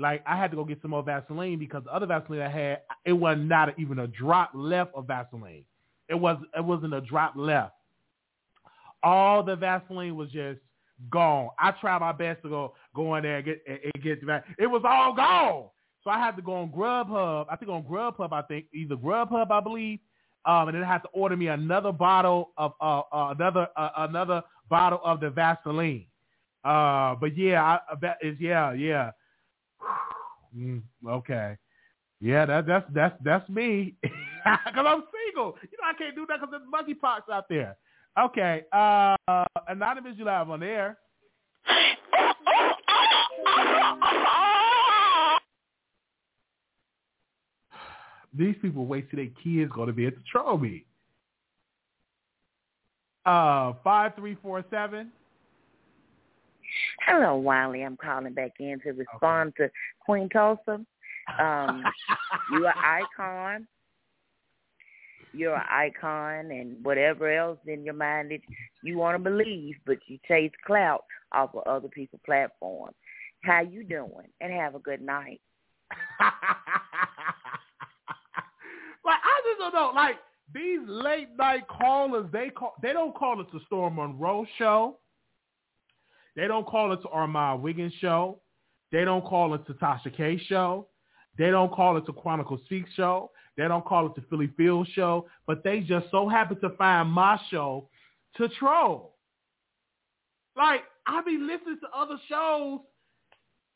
[0.00, 2.80] like I had to go get some more Vaseline because the other Vaseline I had,
[3.04, 5.64] it was not even a drop left of Vaseline.
[6.08, 7.74] It was it wasn't a drop left.
[9.02, 10.58] All the Vaseline was just
[11.10, 11.50] gone.
[11.58, 14.44] I tried my best to go go in there and get and, get that.
[14.58, 15.68] It was all gone.
[16.02, 17.46] So I had to go on Grubhub.
[17.50, 19.98] I think on Grubhub, I think either Grubhub, I believe,
[20.46, 23.90] um, and then I had to order me another bottle of uh, uh another uh,
[23.98, 26.06] another bottle of the Vaseline.
[26.64, 29.10] Uh, but yeah, I, bet is yeah, yeah.
[30.56, 31.56] Mm, okay.
[32.20, 33.94] Yeah, that, that's that's that's me.
[34.04, 35.56] Cause I'm single.
[35.62, 37.76] You know I can't do that because there's monkeypox out there.
[38.18, 38.64] Okay.
[38.72, 39.16] Uh,
[39.68, 40.98] anonymous, you live on the air.
[48.36, 50.84] These people wait till their kids going to be bed to troll me.
[53.26, 55.10] Uh, five three four seven.
[57.06, 57.82] Hello, Wiley.
[57.82, 59.70] I'm calling back in to respond to
[60.00, 60.84] Queen Tulsa.
[61.38, 61.84] Um,
[62.52, 63.66] you're an icon.
[65.32, 68.40] You're an icon, and whatever else in your mind that
[68.82, 72.96] you want to believe, but you chase clout off of other people's platforms.
[73.44, 74.26] How you doing?
[74.40, 75.40] And have a good night.
[79.04, 79.92] Like I just don't know.
[79.94, 80.16] Like
[80.54, 84.98] these late night callers, they call they don't call it the Storm Monroe show.
[86.40, 88.40] They don't call it the Armand Wiggins show.
[88.92, 90.88] They don't call it the Tasha K show.
[91.36, 93.30] They don't call it the Chronicle Speak show.
[93.58, 97.10] They don't call it the Philly Phil Show, but they just so happen to find
[97.10, 97.90] my show
[98.38, 99.16] to troll.
[100.56, 102.80] Like I be listening to other shows,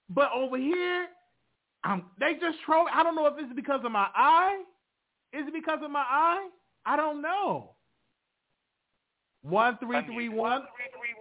[0.09, 1.09] but over here,
[1.85, 2.87] um, they just troll.
[2.91, 4.63] I don't know if it's because of my eye.
[5.35, 6.49] Is it because of my eye?
[6.87, 7.74] I don't know.
[9.45, 10.63] One three three one.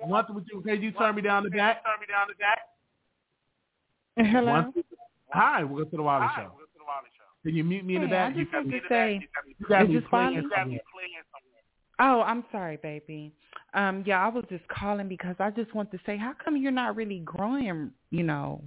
[0.01, 0.63] One three three.
[0.63, 1.83] Can you turn me down the back?
[1.83, 2.59] Turn me down the back.
[4.31, 4.51] Hello.
[4.51, 4.73] One,
[5.29, 6.51] hi, welcome to the Wiley Show.
[7.43, 8.33] Can you mute me in the back?
[8.33, 9.27] I just got want to say,
[9.59, 10.79] you got me this playing Wiley?
[11.99, 13.33] Oh, I'm sorry, baby.
[13.73, 16.71] Um, yeah, I was just calling because I just want to say, how come you're
[16.71, 17.91] not really growing?
[18.11, 18.61] You know,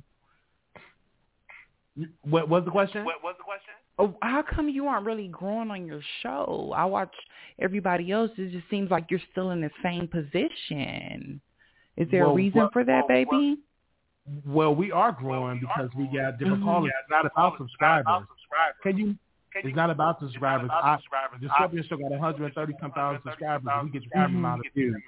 [2.22, 3.04] What was the question?
[3.04, 3.72] What was the question?
[3.98, 6.72] Oh, how come you aren't really growing on your show?
[6.76, 7.14] I watch
[7.58, 8.30] everybody else.
[8.36, 11.40] It just seems like you're still in the same position.
[11.96, 13.58] Is there Well, a reason what- for that, baby?
[14.44, 16.64] Well, we are growing because we got different Mhm.
[16.64, 16.92] callers.
[17.00, 18.26] It's not about subscribers.
[18.82, 19.16] Can you?
[19.64, 20.70] It's not about the subscribers.
[20.72, 20.98] I,
[21.40, 23.68] the Scorpion Show got 130 some thousand subscribers.
[23.84, 24.36] We get the same Mhm.
[24.36, 25.02] amount of views.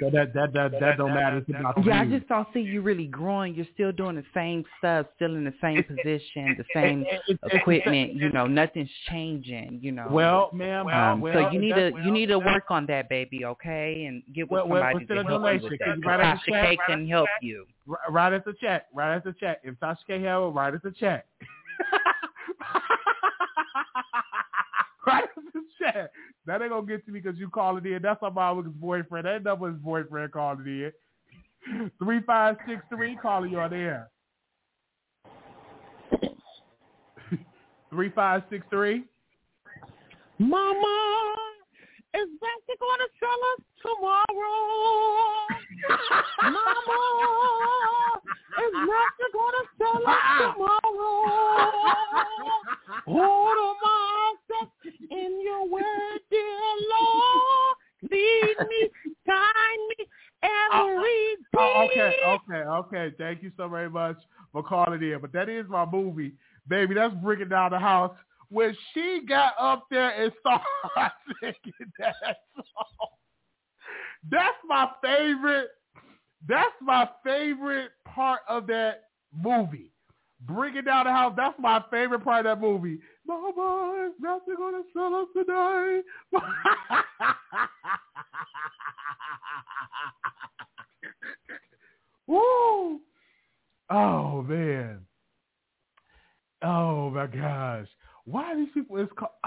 [0.00, 1.38] So that that that that don't matter.
[1.38, 3.54] It's about Yeah, I just don't see you really growing.
[3.54, 7.04] You're still doing the same stuff, still in the same position, the same
[7.52, 8.14] equipment.
[8.14, 9.80] You know, nothing's changing.
[9.82, 10.08] You know.
[10.10, 13.08] Well, ma'am, Um, well, so you need to well, you need to work on that,
[13.08, 13.44] baby.
[13.44, 15.96] Okay, and get with Well, well, somebody what's the to help you with that.
[15.96, 16.68] you write us a Tasha check?
[16.68, 17.66] K can help you.
[17.90, 18.86] R- Write us a check.
[18.94, 19.60] Write us a check.
[19.64, 20.92] If Tasha K have it, write us a
[23.98, 25.04] check.
[25.06, 26.10] write us a check.
[26.46, 28.02] That ain't gonna get to me because you called it in.
[28.02, 29.26] That's my mama's boyfriend.
[29.26, 30.92] That number his boyfriend called it
[31.66, 31.90] in.
[31.98, 33.16] Three five six three.
[33.20, 34.10] Calling you on the air.
[37.90, 39.04] Three five six three.
[40.40, 41.34] Mama,
[42.14, 44.24] is Bessie to sell us tomorrow?
[46.42, 47.00] Mama,
[48.58, 50.22] is Bessie to sell us
[50.54, 51.38] tomorrow?
[53.06, 54.72] Hold on, myself
[55.10, 56.42] in your word, dear
[56.90, 57.76] Lord.
[58.10, 58.88] Lead me,
[59.26, 59.44] guide
[59.98, 60.06] me,
[60.42, 61.46] and lead me.
[61.56, 63.14] Oh, okay, okay, okay.
[63.18, 64.16] Thank you so very much
[64.52, 65.18] for calling in.
[65.20, 66.32] But that is my movie,
[66.68, 66.94] baby.
[66.94, 68.14] That's bringing down the house.
[68.50, 70.64] When she got up there and started
[71.40, 72.14] singing that
[72.54, 73.08] song,
[74.30, 75.68] that's my favorite.
[76.48, 79.04] That's my favorite part of that
[79.36, 79.92] movie.
[80.40, 81.34] Bringing down the house.
[81.36, 83.00] That's my favorite part of that movie.
[83.26, 86.02] Mama, nothing gonna sell us tonight.
[92.28, 93.00] Woo!
[93.90, 95.00] Oh man.
[96.62, 97.88] Oh my gosh.
[98.24, 99.32] Why are these people is called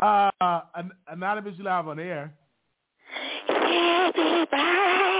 [0.00, 0.30] Uh
[0.74, 2.32] An- Anonymous you live on air.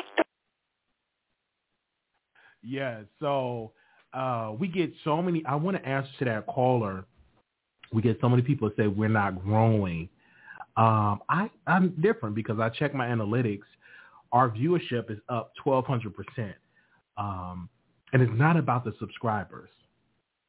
[2.62, 3.72] Yeah, so
[4.14, 7.04] uh we get so many I want to answer to that caller.
[7.92, 10.08] We get so many people say we're not growing.
[10.76, 13.64] Um, I I'm different because I check my analytics.
[14.32, 16.54] Our viewership is up twelve hundred percent,
[17.16, 17.68] um,
[18.12, 19.70] and it's not about the subscribers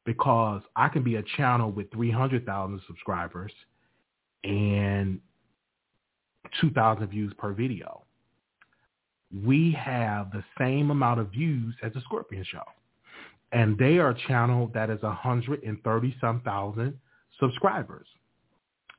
[0.04, 3.52] because I can be a channel with three hundred thousand subscribers
[4.44, 5.18] and
[6.60, 8.02] two thousand views per video.
[9.44, 12.64] We have the same amount of views as the Scorpion Show,
[13.52, 16.98] and they are a channel that is a hundred and thirty some thousand
[17.38, 18.06] subscribers.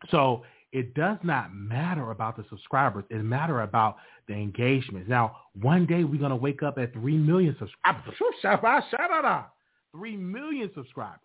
[0.10, 3.04] So it does not matter about the subscribers.
[3.10, 3.98] It matter about
[4.28, 5.08] the engagement.
[5.10, 8.14] Now, one day we're going to wake up at 3 million subscribers.
[9.92, 11.20] Three million subscribers.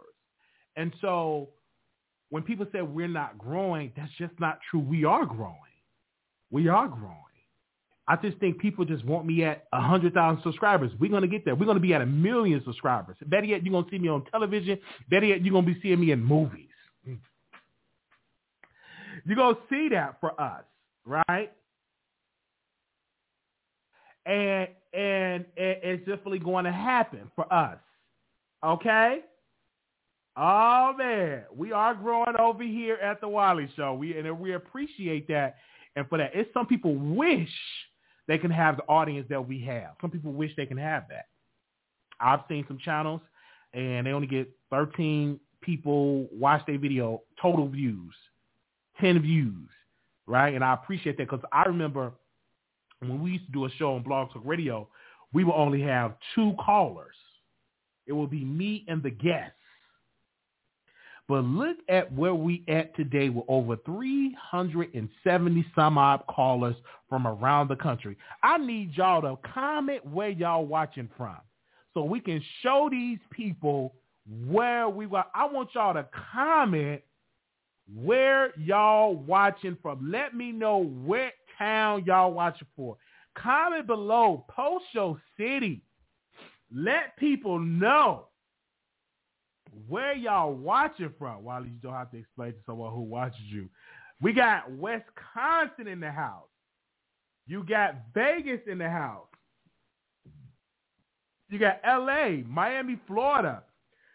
[0.75, 1.51] And so
[2.31, 4.81] when people say we're not growing, that's just not true.
[4.81, 5.55] We are growing.
[6.51, 7.17] We are growing.
[8.09, 10.93] I just think people just want me at 100,000 subscribers.
[11.01, 11.57] We're going to get there.
[11.57, 13.17] We're going to be at a million subscribers.
[13.27, 14.79] Better yet, you're going to see me on television.
[15.11, 16.69] Better yet, you're going to be seeing me in movies.
[19.25, 20.63] You're going to see that for us,
[21.05, 21.51] right?
[24.25, 27.79] And, and, and it's definitely going to happen for us.
[28.65, 29.21] Okay?
[30.37, 33.95] Oh man, we are growing over here at the Wiley Show.
[33.95, 35.57] We and we appreciate that.
[35.97, 37.49] And for that, it's some people wish
[38.29, 39.91] they can have the audience that we have.
[40.01, 41.27] Some people wish they can have that.
[42.21, 43.21] I've seen some channels
[43.73, 48.15] and they only get 13 people watch their video, total views,
[49.01, 49.69] 10 views,
[50.27, 50.55] right?
[50.55, 52.13] And I appreciate that because I remember
[53.01, 54.89] when we used to do a show on Blog Talk Radio,
[55.33, 57.15] we would only have two callers.
[58.07, 59.53] It would be me and the guest.
[61.29, 66.77] But look at where we at today with over 370 some odd callers
[67.09, 68.17] from around the country.
[68.43, 71.37] I need y'all to comment where y'all watching from
[71.95, 73.95] so we can show these people
[74.47, 75.25] where we were.
[75.35, 77.03] I want y'all to comment
[77.95, 80.11] where y'all watching from.
[80.11, 82.97] Let me know what town y'all watching for.
[83.37, 84.45] Comment below.
[84.49, 85.83] Post your city.
[86.73, 88.27] Let people know
[89.89, 91.45] where y'all watching from.
[91.45, 93.69] While you don't have to explain to someone who watches you.
[94.21, 96.49] We got Wisconsin in the house.
[97.47, 99.27] You got Vegas in the house.
[101.49, 103.63] You got L.A., Miami, Florida.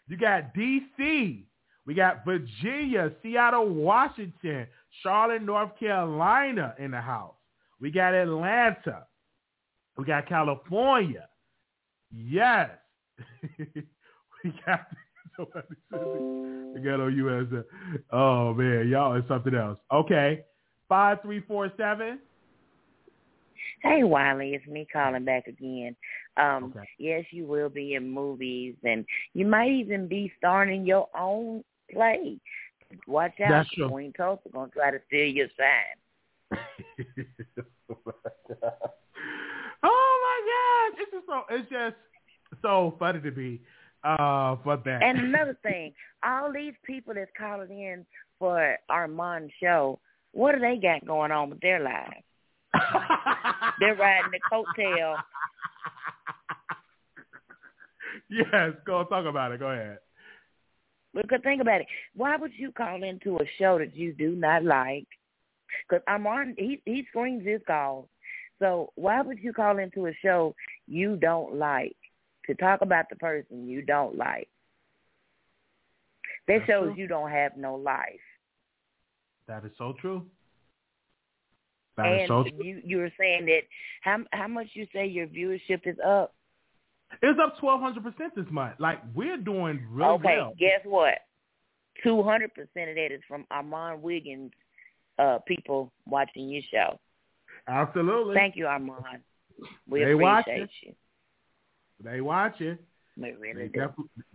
[0.06, 1.46] You got D.C.
[1.86, 4.66] We got Virginia, Seattle, Washington,
[5.02, 7.34] Charlotte, North Carolina in the house.
[7.80, 9.06] We got Atlanta.
[9.96, 11.28] We got California.
[12.14, 12.70] Yes.
[13.58, 14.86] we got
[15.38, 17.64] we got on.
[18.12, 19.78] Oh man, y'all is something else.
[19.92, 20.44] Okay.
[20.88, 22.18] Five three four seven.
[23.82, 25.96] Hey Wiley, it's me calling back again.
[26.36, 26.88] Um, okay.
[26.98, 29.04] yes, you will be in movies and
[29.34, 32.38] you might even be starring in your own play.
[33.06, 33.88] Watch out, That's true.
[33.88, 36.58] Queen Tulsa gonna try to steal your sign.
[39.82, 41.00] oh my gosh.
[41.00, 41.96] It's just so it's just
[42.60, 43.60] so funny to me
[44.04, 45.02] uh, for that.
[45.02, 45.92] And another thing,
[46.24, 48.06] all these people that's calling in
[48.38, 49.98] for Armand show,
[50.32, 52.24] what do they got going on with their lives?
[53.80, 55.16] They're riding the coattail.
[58.28, 59.60] Yes, go talk about it.
[59.60, 59.98] Go ahead.
[61.14, 61.86] Because think about it.
[62.16, 65.06] Why would you call into a show that you do not like?
[65.88, 68.08] Because Armand, he he screens his calls.
[68.58, 70.54] So why would you call into a show
[70.86, 71.96] you don't like
[72.46, 74.48] to talk about the person you don't like?
[76.48, 76.94] That That's shows true.
[76.96, 78.20] you don't have no life.
[79.46, 80.26] That is so true.
[81.96, 82.64] That is and so true.
[82.64, 83.60] you you were saying that
[84.02, 86.34] how how much you say your viewership is up?
[87.20, 88.74] It's up twelve hundred percent this month.
[88.78, 90.48] Like we're doing really okay, well.
[90.48, 91.18] Okay, guess what?
[92.02, 94.52] Two hundred percent of that is from Armand Wiggins
[95.18, 96.98] uh people watching your show.
[97.68, 98.34] Absolutely.
[98.34, 99.22] Thank you, Armand.
[99.88, 100.94] We They appreciate you.
[102.04, 102.78] They watching.
[103.16, 103.86] We really They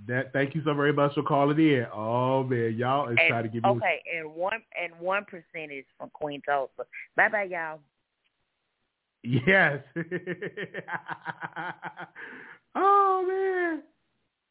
[0.07, 1.87] that, thank you so very much for calling in.
[1.93, 5.71] Oh man, y'all is And- trying to give me okay, and one and one percent
[5.71, 6.85] is from Queen Tulsa.
[7.15, 7.79] Bye bye, y'all.
[9.23, 9.79] Yes.
[12.75, 13.81] oh man,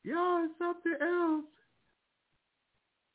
[0.03, 1.45] y'all is something else.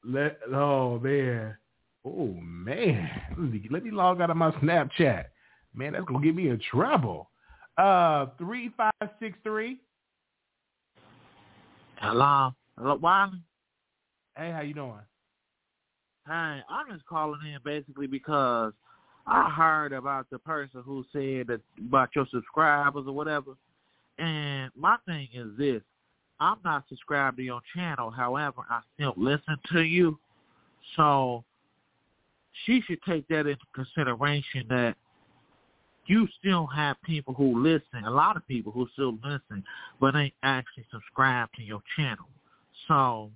[0.06, 1.58] Let oh man,
[2.06, 3.10] oh man.
[3.32, 5.26] Let me, let me log out of my Snapchat.
[5.76, 7.30] Man, that's gonna get me in trouble.
[7.78, 9.80] Uh, three five six three.
[12.02, 12.52] Hello.
[12.80, 13.38] Hello, Wiley.
[14.36, 14.94] Hey, how you doing?
[16.26, 18.74] Hey, I'm just calling in basically because
[19.28, 23.52] I heard about the person who said that about your subscribers or whatever.
[24.18, 25.84] And my thing is this.
[26.40, 28.10] I'm not subscribed to your channel.
[28.10, 30.18] However, I still listen to you.
[30.96, 31.44] So
[32.66, 34.96] she should take that into consideration that
[36.08, 39.64] you still have people who listen, a lot of people who still listen,
[40.00, 42.26] but ain't actually subscribed to your channel.
[42.88, 43.32] So,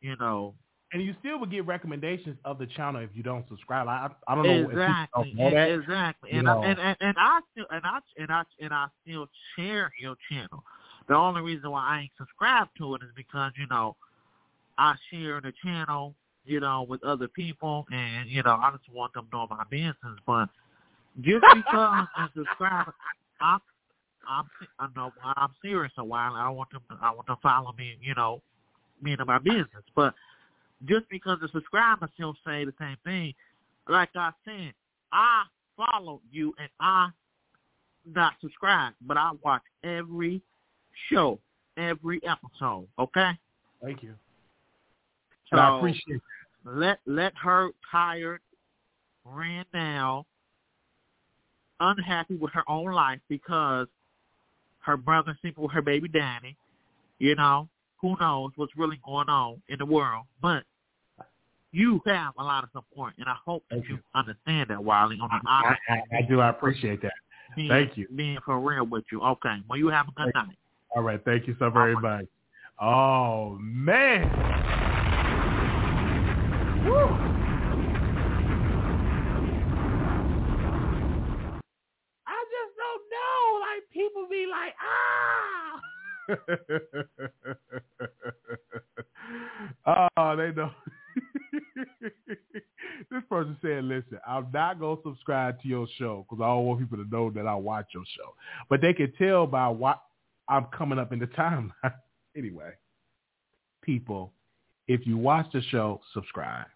[0.00, 0.54] you know,
[0.92, 3.88] And you still would get recommendations of the channel if you don't subscribe.
[3.88, 5.70] I I don't know exactly, don't know that.
[5.70, 6.62] exactly, and, know.
[6.62, 10.16] I, and and and I still and I and I and I still share your
[10.30, 10.64] channel.
[11.08, 13.96] The only reason why I ain't subscribed to it is because you know
[14.76, 16.14] I share the channel,
[16.44, 19.64] you know, with other people, and you know I just want them to know my
[19.70, 20.18] business.
[20.26, 20.48] But
[21.20, 22.90] just because I'm subscribed,
[23.40, 23.60] I'm
[24.28, 24.44] I'm
[24.78, 26.34] I know I'm serious a while.
[26.34, 28.42] I want them to I want them to follow me, you know,
[29.02, 29.66] me and my business.
[29.96, 30.14] But
[30.86, 33.34] just because the subscribers still say the same thing,
[33.88, 34.72] like I said,
[35.12, 35.44] I
[35.76, 37.08] follow you and I
[38.14, 40.42] not subscribe, but I watch every
[41.10, 41.38] show,
[41.76, 42.86] every episode.
[42.98, 43.30] Okay.
[43.82, 44.14] Thank you.
[45.50, 46.20] So I appreciate
[46.64, 48.40] let let her tired,
[49.24, 50.24] ran down,
[51.80, 53.86] unhappy with her own life because
[54.80, 56.56] her brother sleeping with her baby daddy.
[57.18, 57.68] You know,
[58.00, 60.62] who knows what's really going on in the world, but
[61.72, 65.18] you have a lot of support, and I hope that you understand that, Wiley.
[65.20, 66.40] On the I, I, I do.
[66.40, 67.12] I appreciate that.
[67.56, 68.06] being, Thank you.
[68.14, 69.20] being for real with you.
[69.20, 70.56] Okay, well, you have a good night.
[70.96, 71.22] All right.
[71.24, 72.26] Thank you so very much.
[72.80, 74.22] Oh man.
[76.84, 77.16] Woo.
[82.26, 83.60] I just don't know.
[83.60, 85.80] Like people be like, ah.
[89.86, 90.70] oh, they know.
[93.10, 96.80] this person said, "Listen, I'm not gonna subscribe to your show because I don't want
[96.80, 98.34] people to know that I watch your show.
[98.68, 100.02] But they can tell by what
[100.48, 101.72] I'm coming up in the timeline.
[102.36, 102.72] anyway,
[103.82, 104.32] people,
[104.86, 106.66] if you watch the show, subscribe.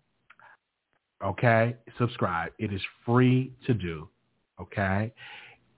[1.25, 1.77] Okay?
[1.99, 2.53] Subscribe.
[2.59, 4.09] It is free to do.
[4.61, 5.13] Okay?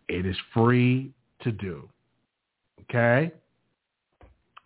[0.08, 1.88] It is free to do.
[2.82, 3.32] Okay?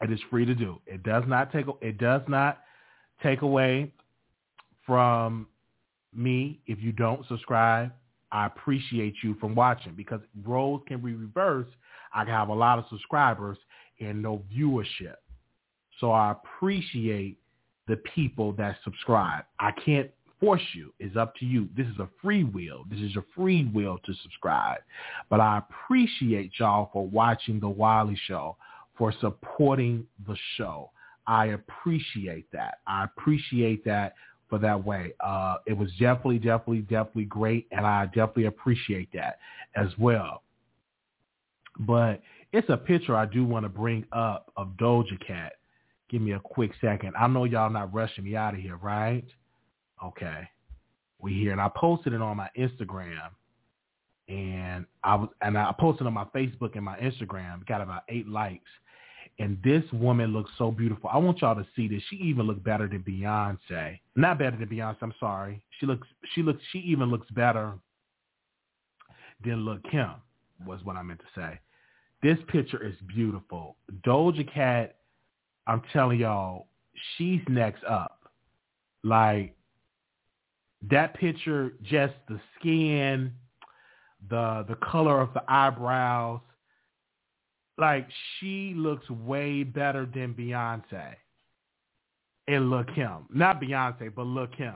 [0.01, 0.81] It is free to do.
[0.87, 2.61] It does not take it does not
[3.23, 3.93] take away
[4.87, 5.47] from
[6.15, 7.93] me if you don't subscribe.
[8.31, 11.71] I appreciate you from watching because roles can be reversed.
[12.15, 13.59] I can have a lot of subscribers
[14.01, 15.17] and no viewership.
[16.01, 17.39] So I appreciate
[17.89, 19.45] the people that subscribe.
[19.59, 20.11] I can't
[20.41, 20.93] force you.
[21.01, 21.69] It's up to you.
[21.77, 22.85] This is a free will.
[22.91, 24.79] This is a free will to subscribe.
[25.31, 28.57] But I appreciate y'all for watching The Wiley Show,
[28.99, 30.91] for supporting the show.
[31.27, 32.79] I appreciate that.
[32.87, 34.15] I appreciate that
[34.49, 35.13] for that way.
[35.21, 39.39] Uh, it was definitely, definitely, definitely great, and I definitely appreciate that
[39.77, 40.43] as well.
[41.81, 42.21] But
[42.53, 45.53] it's a picture I do want to bring up of Doja Cat.
[46.09, 47.13] Give me a quick second.
[47.19, 49.25] I know y'all not rushing me out of here, right?
[50.03, 50.49] Okay.
[51.21, 53.31] We here, and I posted it on my Instagram,
[54.29, 57.67] and I was, and I posted on my Facebook and my Instagram.
[57.67, 58.71] Got about eight likes,
[59.39, 61.09] and this woman looks so beautiful.
[61.13, 62.03] I want y'all to see this.
[62.11, 64.01] She even looks better than Beyonce.
[64.17, 64.97] Not better than Beyonce.
[65.01, 65.63] I'm sorry.
[65.79, 66.09] She looks.
[66.35, 66.63] She looks.
[66.73, 67.75] She even looks better
[69.45, 70.11] than Lil Kim.
[70.67, 71.61] Was what I meant to say.
[72.23, 73.77] This picture is beautiful.
[74.05, 74.97] Doja Cat.
[75.69, 76.67] I'm telling y'all,
[77.17, 78.31] she's next up.
[79.05, 79.55] Like
[80.91, 83.33] that picture, just the skin,
[84.29, 86.41] the the color of the eyebrows,
[87.79, 88.07] like
[88.39, 91.15] she looks way better than Beyonce.
[92.47, 94.75] And Lil Kim, not Beyonce, but Lil Kim.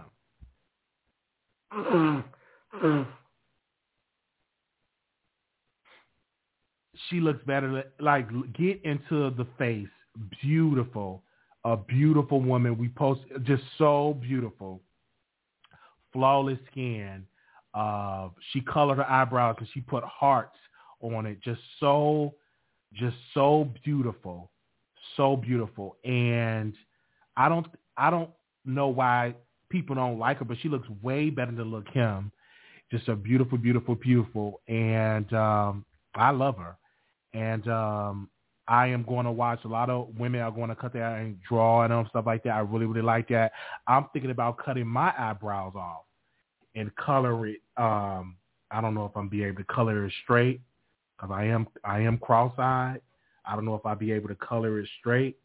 [7.09, 7.85] she looks better.
[7.99, 9.89] Like get into the face,
[10.43, 11.23] beautiful,
[11.65, 12.79] a beautiful woman.
[12.79, 14.83] We post just so beautiful
[16.13, 17.27] flawless skin.
[17.75, 20.57] Uh, she colored her eyebrows and she put hearts
[21.01, 21.41] on it.
[21.43, 22.35] Just so,
[22.95, 24.51] just so beautiful,
[25.17, 25.97] so beautiful.
[26.05, 26.75] And
[27.37, 27.67] I don't,
[27.97, 28.31] I don't
[28.65, 29.35] know why
[29.69, 32.31] people don't like her, but she looks way better than Lil Kim.
[32.91, 36.77] Just a beautiful, beautiful, beautiful, and um, I love her.
[37.33, 38.29] And um,
[38.69, 41.39] I am going to watch a lot of women are going to cut their and
[41.49, 42.51] draw and stuff like that.
[42.51, 43.53] I really, really like that.
[43.87, 46.03] I'm thinking about cutting my eyebrows off
[46.75, 47.61] and color it.
[47.79, 48.37] Um,
[48.71, 50.61] I don't know if I'm be able to color it straight
[51.23, 53.01] because I am I am cross-eyed.
[53.45, 55.37] I don't know if I'll be able to color it straight.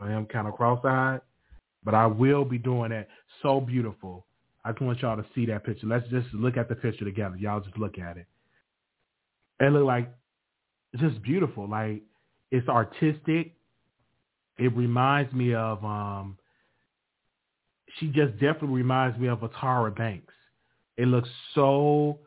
[0.00, 1.20] I am kind of cross-eyed,
[1.84, 3.08] but I will be doing that.
[3.42, 4.26] So beautiful.
[4.64, 5.86] I just want y'all to see that picture.
[5.86, 7.36] Let's just look at the picture together.
[7.36, 8.26] Y'all just look at it.
[9.60, 10.12] It look like
[10.98, 11.68] just beautiful.
[11.68, 12.02] Like
[12.50, 13.52] it's artistic.
[14.58, 16.38] It reminds me of um
[17.98, 20.34] she just definitely reminds me of a Tyra Banks.
[20.96, 22.18] It looks so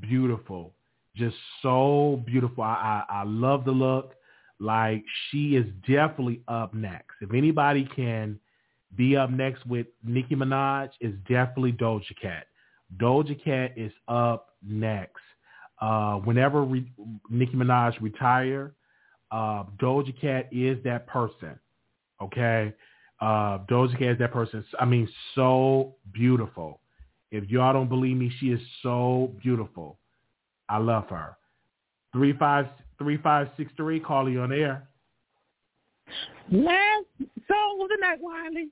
[0.00, 0.74] beautiful,
[1.18, 2.64] just so beautiful.
[2.64, 4.14] I, I, I love the look.
[4.60, 7.14] Like she is definitely up next.
[7.20, 8.38] If anybody can
[8.96, 12.46] be up next with Nicki Minaj, is definitely Doja Cat.
[12.96, 15.22] Doja Cat is up next.
[15.80, 16.90] Uh, whenever re-
[17.30, 18.74] Nicki Minaj retire,
[19.30, 21.58] uh, Doja Cat is that person.
[22.20, 22.72] Okay,
[23.20, 24.64] uh, Doja Cat is that person.
[24.80, 26.80] I mean, so beautiful.
[27.30, 29.98] If y'all don't believe me, she is so beautiful.
[30.68, 31.36] I love her.
[32.12, 32.66] Three five
[32.98, 34.00] three five six three.
[34.00, 34.88] Call you on air.
[36.50, 37.04] Last
[37.46, 38.70] song of the night, Wiley.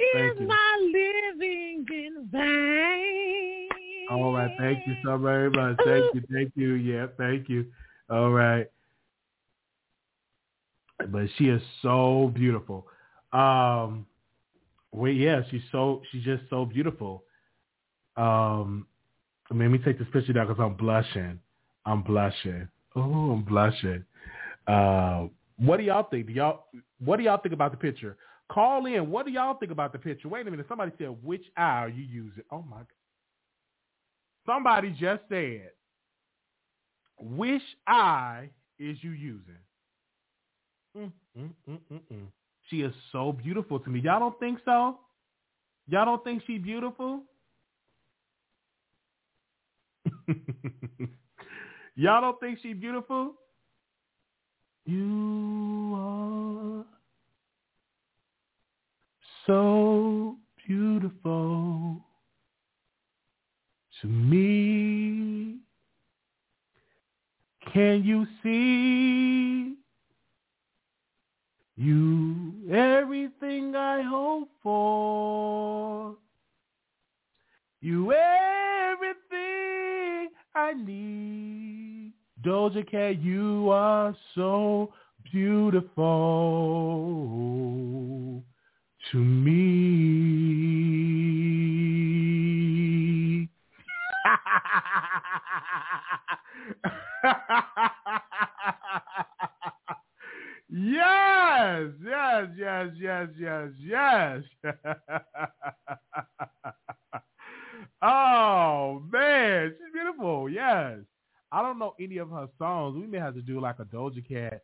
[0.00, 3.68] Is my living in vain?
[4.10, 4.50] All right.
[4.58, 5.76] Thank you so very much.
[5.84, 6.22] Thank you.
[6.32, 6.74] Thank you.
[6.74, 7.08] Yeah.
[7.18, 7.66] Thank you.
[8.08, 8.66] All right.
[11.10, 12.86] But she is so beautiful.
[13.32, 14.06] Um,
[14.92, 17.24] well, yeah, she's so she's just so beautiful.
[18.16, 18.86] Um,
[19.50, 21.38] let me take this picture down because I'm blushing.
[21.86, 22.68] I'm blushing.
[22.94, 24.04] Oh, I'm blushing.
[24.66, 25.26] Uh,
[25.56, 26.26] what do y'all think?
[26.26, 26.66] Do y'all
[27.04, 28.16] what do y'all think about the picture?
[28.50, 29.10] Call in.
[29.10, 30.28] What do y'all think about the picture?
[30.28, 30.66] Wait a minute.
[30.68, 32.44] Somebody said which eye are you using?
[32.50, 32.86] Oh my God.
[34.46, 35.70] Somebody just said
[37.18, 39.58] which eye is you using?
[40.96, 42.26] Mm, mm, mm, mm, mm.
[42.68, 44.00] She is so beautiful to me.
[44.00, 44.98] Y'all don't think so?
[45.88, 47.22] Y'all don't think she beautiful?
[51.96, 53.34] Y'all don't think she beautiful?
[54.84, 56.84] You are
[59.46, 60.36] so
[60.66, 62.04] beautiful
[64.00, 65.56] to me.
[67.72, 69.76] Can you see
[71.80, 76.16] You everything I hope for.
[77.80, 79.17] You everything
[80.58, 82.12] I need.
[82.42, 84.92] Doja Cat, you are so
[85.30, 85.94] beautiful
[89.12, 89.78] to me.
[100.68, 104.42] yes, yes, yes, yes, yes, yes.
[108.02, 110.48] oh man, she's beautiful.
[110.48, 110.98] Yes.
[111.50, 112.96] I don't know any of her songs.
[112.96, 114.62] We may have to do like a Doja Cat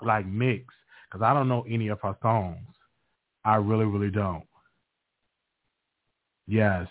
[0.00, 0.72] like mix
[1.06, 2.66] because I don't know any of her songs.
[3.44, 4.44] I really, really don't.
[6.46, 6.86] Yes.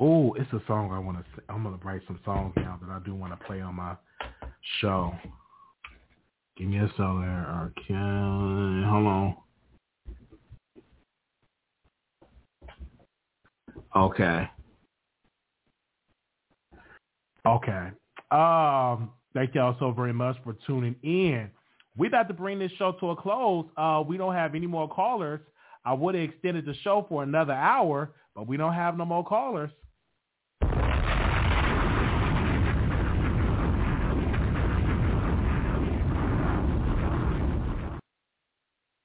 [0.00, 1.24] Oh, it's a song I want to.
[1.36, 1.42] Say.
[1.48, 3.94] I'm gonna write some songs now that I do want to play on my
[4.80, 5.14] show.
[6.56, 7.72] Give me a there.
[7.78, 9.36] Okay, hold on.
[13.96, 14.48] Okay.
[17.46, 17.88] Okay.
[18.30, 21.50] Um, thank y'all so very much for tuning in.
[21.96, 23.66] We about to bring this show to a close.
[23.76, 25.40] Uh, we don't have any more callers.
[25.84, 29.24] I would have extended the show for another hour, but we don't have no more
[29.24, 29.70] callers.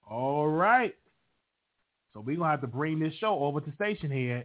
[0.09, 0.95] All right.
[2.29, 4.43] So we're going to have to bring this show over to Stationhead.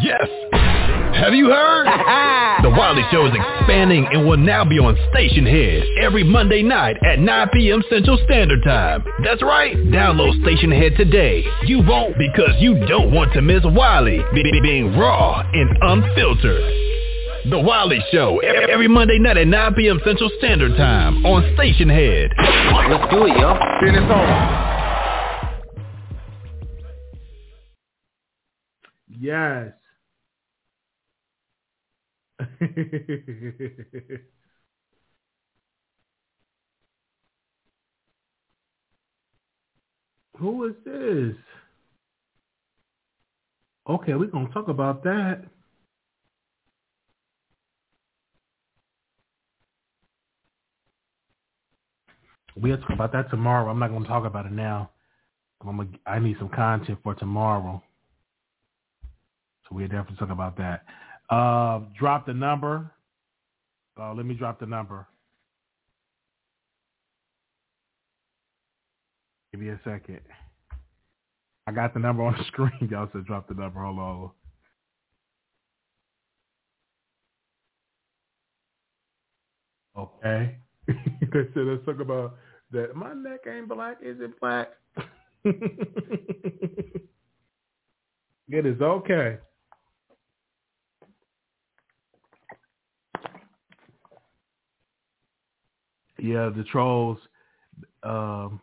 [0.00, 0.28] Yes.
[0.52, 1.86] Have you heard?
[2.62, 7.18] the Wiley Show is expanding and will now be on Stationhead every Monday night at
[7.18, 7.82] 9 p.m.
[7.90, 9.02] Central Standard Time.
[9.24, 9.74] That's right.
[9.76, 11.44] Download Stationhead today.
[11.64, 17.50] You won't because you don't want to miss Wiley being raw and unfiltered.
[17.50, 20.00] The Wiley Show every Monday night at 9 p.m.
[20.04, 22.30] Central Standard Time on Stationhead.
[22.88, 23.58] Let's do it, yo.
[23.80, 24.73] Finish on.
[29.24, 29.72] Yes.
[40.38, 41.36] Who is this?
[43.88, 45.44] Okay, we're going to talk about that.
[52.56, 53.70] We'll talk about that tomorrow.
[53.70, 54.90] I'm not going to talk about it now.
[55.66, 57.82] I'm gonna, I need some content for tomorrow.
[59.74, 60.84] We'll definitely talk about that.
[61.28, 62.92] Uh, drop the number.
[64.00, 65.08] Uh, let me drop the number.
[69.50, 70.20] Give me a second.
[71.66, 72.88] I got the number on the screen.
[72.88, 73.80] Y'all said drop the number.
[73.82, 74.30] Hold on.
[79.98, 80.56] Okay.
[80.86, 80.94] they
[81.52, 82.36] said let's talk about
[82.70, 82.94] that.
[82.94, 83.96] My neck ain't black.
[84.02, 84.68] Is it black?
[85.44, 87.06] it
[88.48, 89.38] is okay.
[96.24, 97.18] Yeah, the trolls,
[98.02, 98.58] um,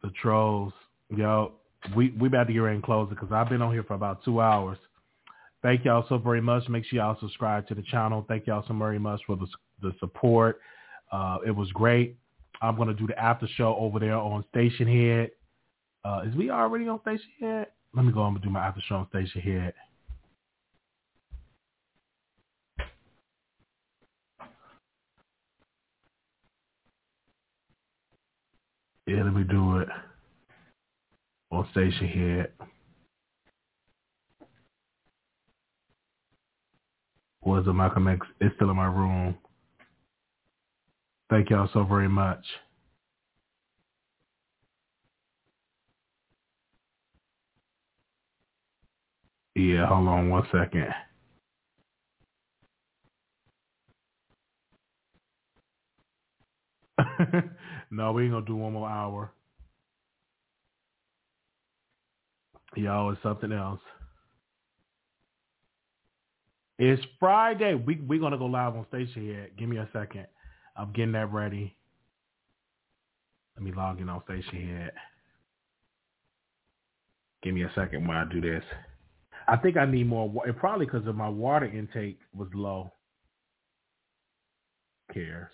[0.00, 0.72] the trolls,
[1.08, 1.54] yo,
[1.96, 3.94] we we about to get ready and close it because I've been on here for
[3.94, 4.78] about two hours.
[5.60, 6.68] Thank y'all so very much.
[6.68, 8.24] Make sure y'all subscribe to the channel.
[8.28, 9.48] Thank y'all so very much for the
[9.82, 10.60] the support.
[11.10, 12.16] Uh, it was great.
[12.62, 15.30] I'm gonna do the after show over there on Stationhead.
[16.04, 17.66] Uh, is we already on Station Head?
[17.92, 18.22] Let me go.
[18.22, 19.74] I'm gonna do my after show on Station Head.
[29.10, 29.88] Yeah, let me do it
[31.52, 32.48] on Stationhead.
[37.42, 38.26] Was it Malcolm X?
[38.40, 39.36] It's still in my room.
[41.30, 42.44] Thank y'all so very much.
[49.56, 50.88] Yeah, hold on one second.
[57.90, 59.32] no, we ain't gonna do one more hour.
[62.76, 63.80] Y'all, it's something else.
[66.78, 67.74] It's Friday.
[67.74, 69.56] We we're gonna go live on Stationhead.
[69.58, 70.26] Give me a second.
[70.76, 71.76] I'm getting that ready.
[73.56, 74.90] Let me log in on Stationhead.
[77.42, 78.64] Give me a second when I do this.
[79.48, 80.52] I think I need more water.
[80.52, 82.92] Probably because of my water intake was low.
[85.12, 85.50] Cares.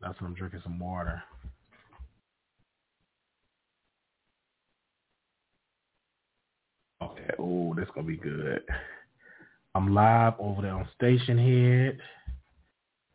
[0.00, 1.22] That's when I'm drinking some water.
[7.02, 7.30] Okay.
[7.38, 8.62] Oh, this gonna be good.
[9.74, 11.98] I'm live over there on Stationhead.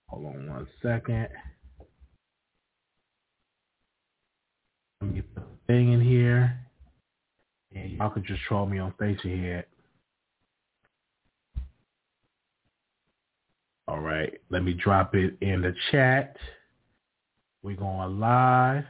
[0.07, 1.27] Hold on one second.
[5.01, 6.59] Let me put the thing in here.
[7.75, 9.63] And y'all can just troll me on Stationhead.
[13.87, 14.33] All right.
[14.49, 16.37] Let me drop it in the chat.
[17.63, 18.83] We're going live.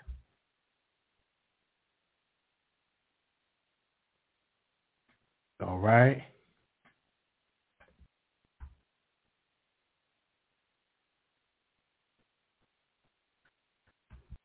[5.66, 6.24] All right.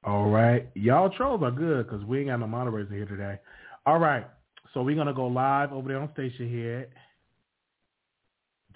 [0.04, 0.68] All right.
[0.74, 3.38] Y'all trolls are good because we ain't got no moderators here today.
[3.86, 4.26] All right.
[4.74, 6.86] So we're going to go live over there on Stationhead.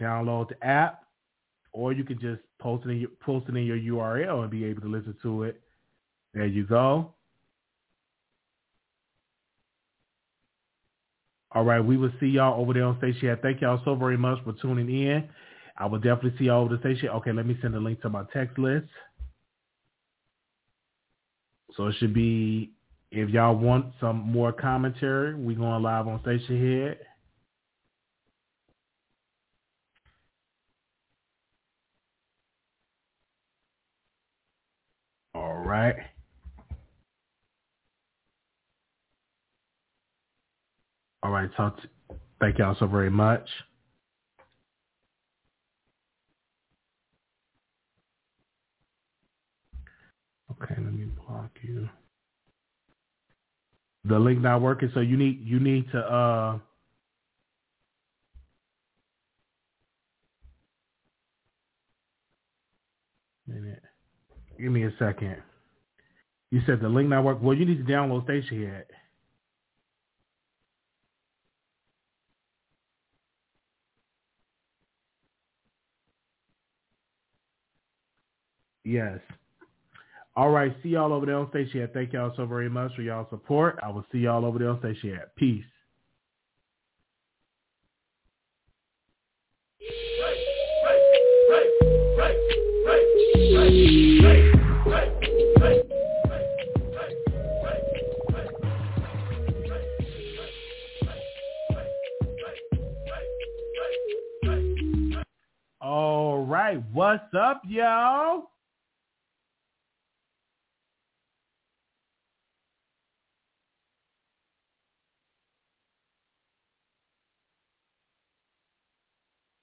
[0.00, 1.01] Download the app,
[1.72, 4.64] or you can just post it, in your, post it in your URL and be
[4.64, 5.60] able to listen to it.
[6.34, 7.14] There you go.
[11.54, 13.42] All right, we will see y'all over there on Stationhead.
[13.42, 15.28] Thank y'all so very much for tuning in.
[15.76, 17.08] I will definitely see y'all over the station.
[17.10, 18.88] Okay, let me send a link to my text list.
[21.76, 22.72] So it should be,
[23.10, 26.96] if y'all want some more commentary, we going live on Stationhead.
[35.34, 35.96] All right.
[41.22, 41.72] All right, to,
[42.40, 43.48] thank y'all so very much.
[50.50, 51.88] Okay, let me block you.
[54.04, 56.58] The link not working, so you need you need to uh
[63.46, 63.82] minute.
[64.60, 65.36] Give me a second.
[66.52, 67.38] You said the link not work.
[67.40, 68.82] Well, you need to download Stationhead.
[78.84, 79.18] Yes.
[80.36, 80.76] All right.
[80.82, 81.94] See y'all over there on Stationhead.
[81.94, 83.78] Thank y'all so very much for y'all support.
[83.82, 85.28] I will see y'all over there on Stationhead.
[85.36, 85.64] Peace.
[105.92, 106.82] All right.
[106.94, 108.44] What's up, y'all?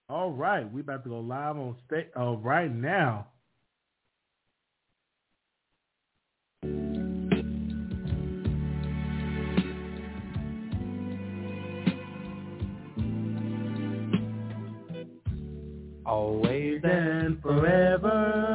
[0.07, 3.27] All right, we about to go live on stage uh, right now.
[16.09, 18.49] Always and forever.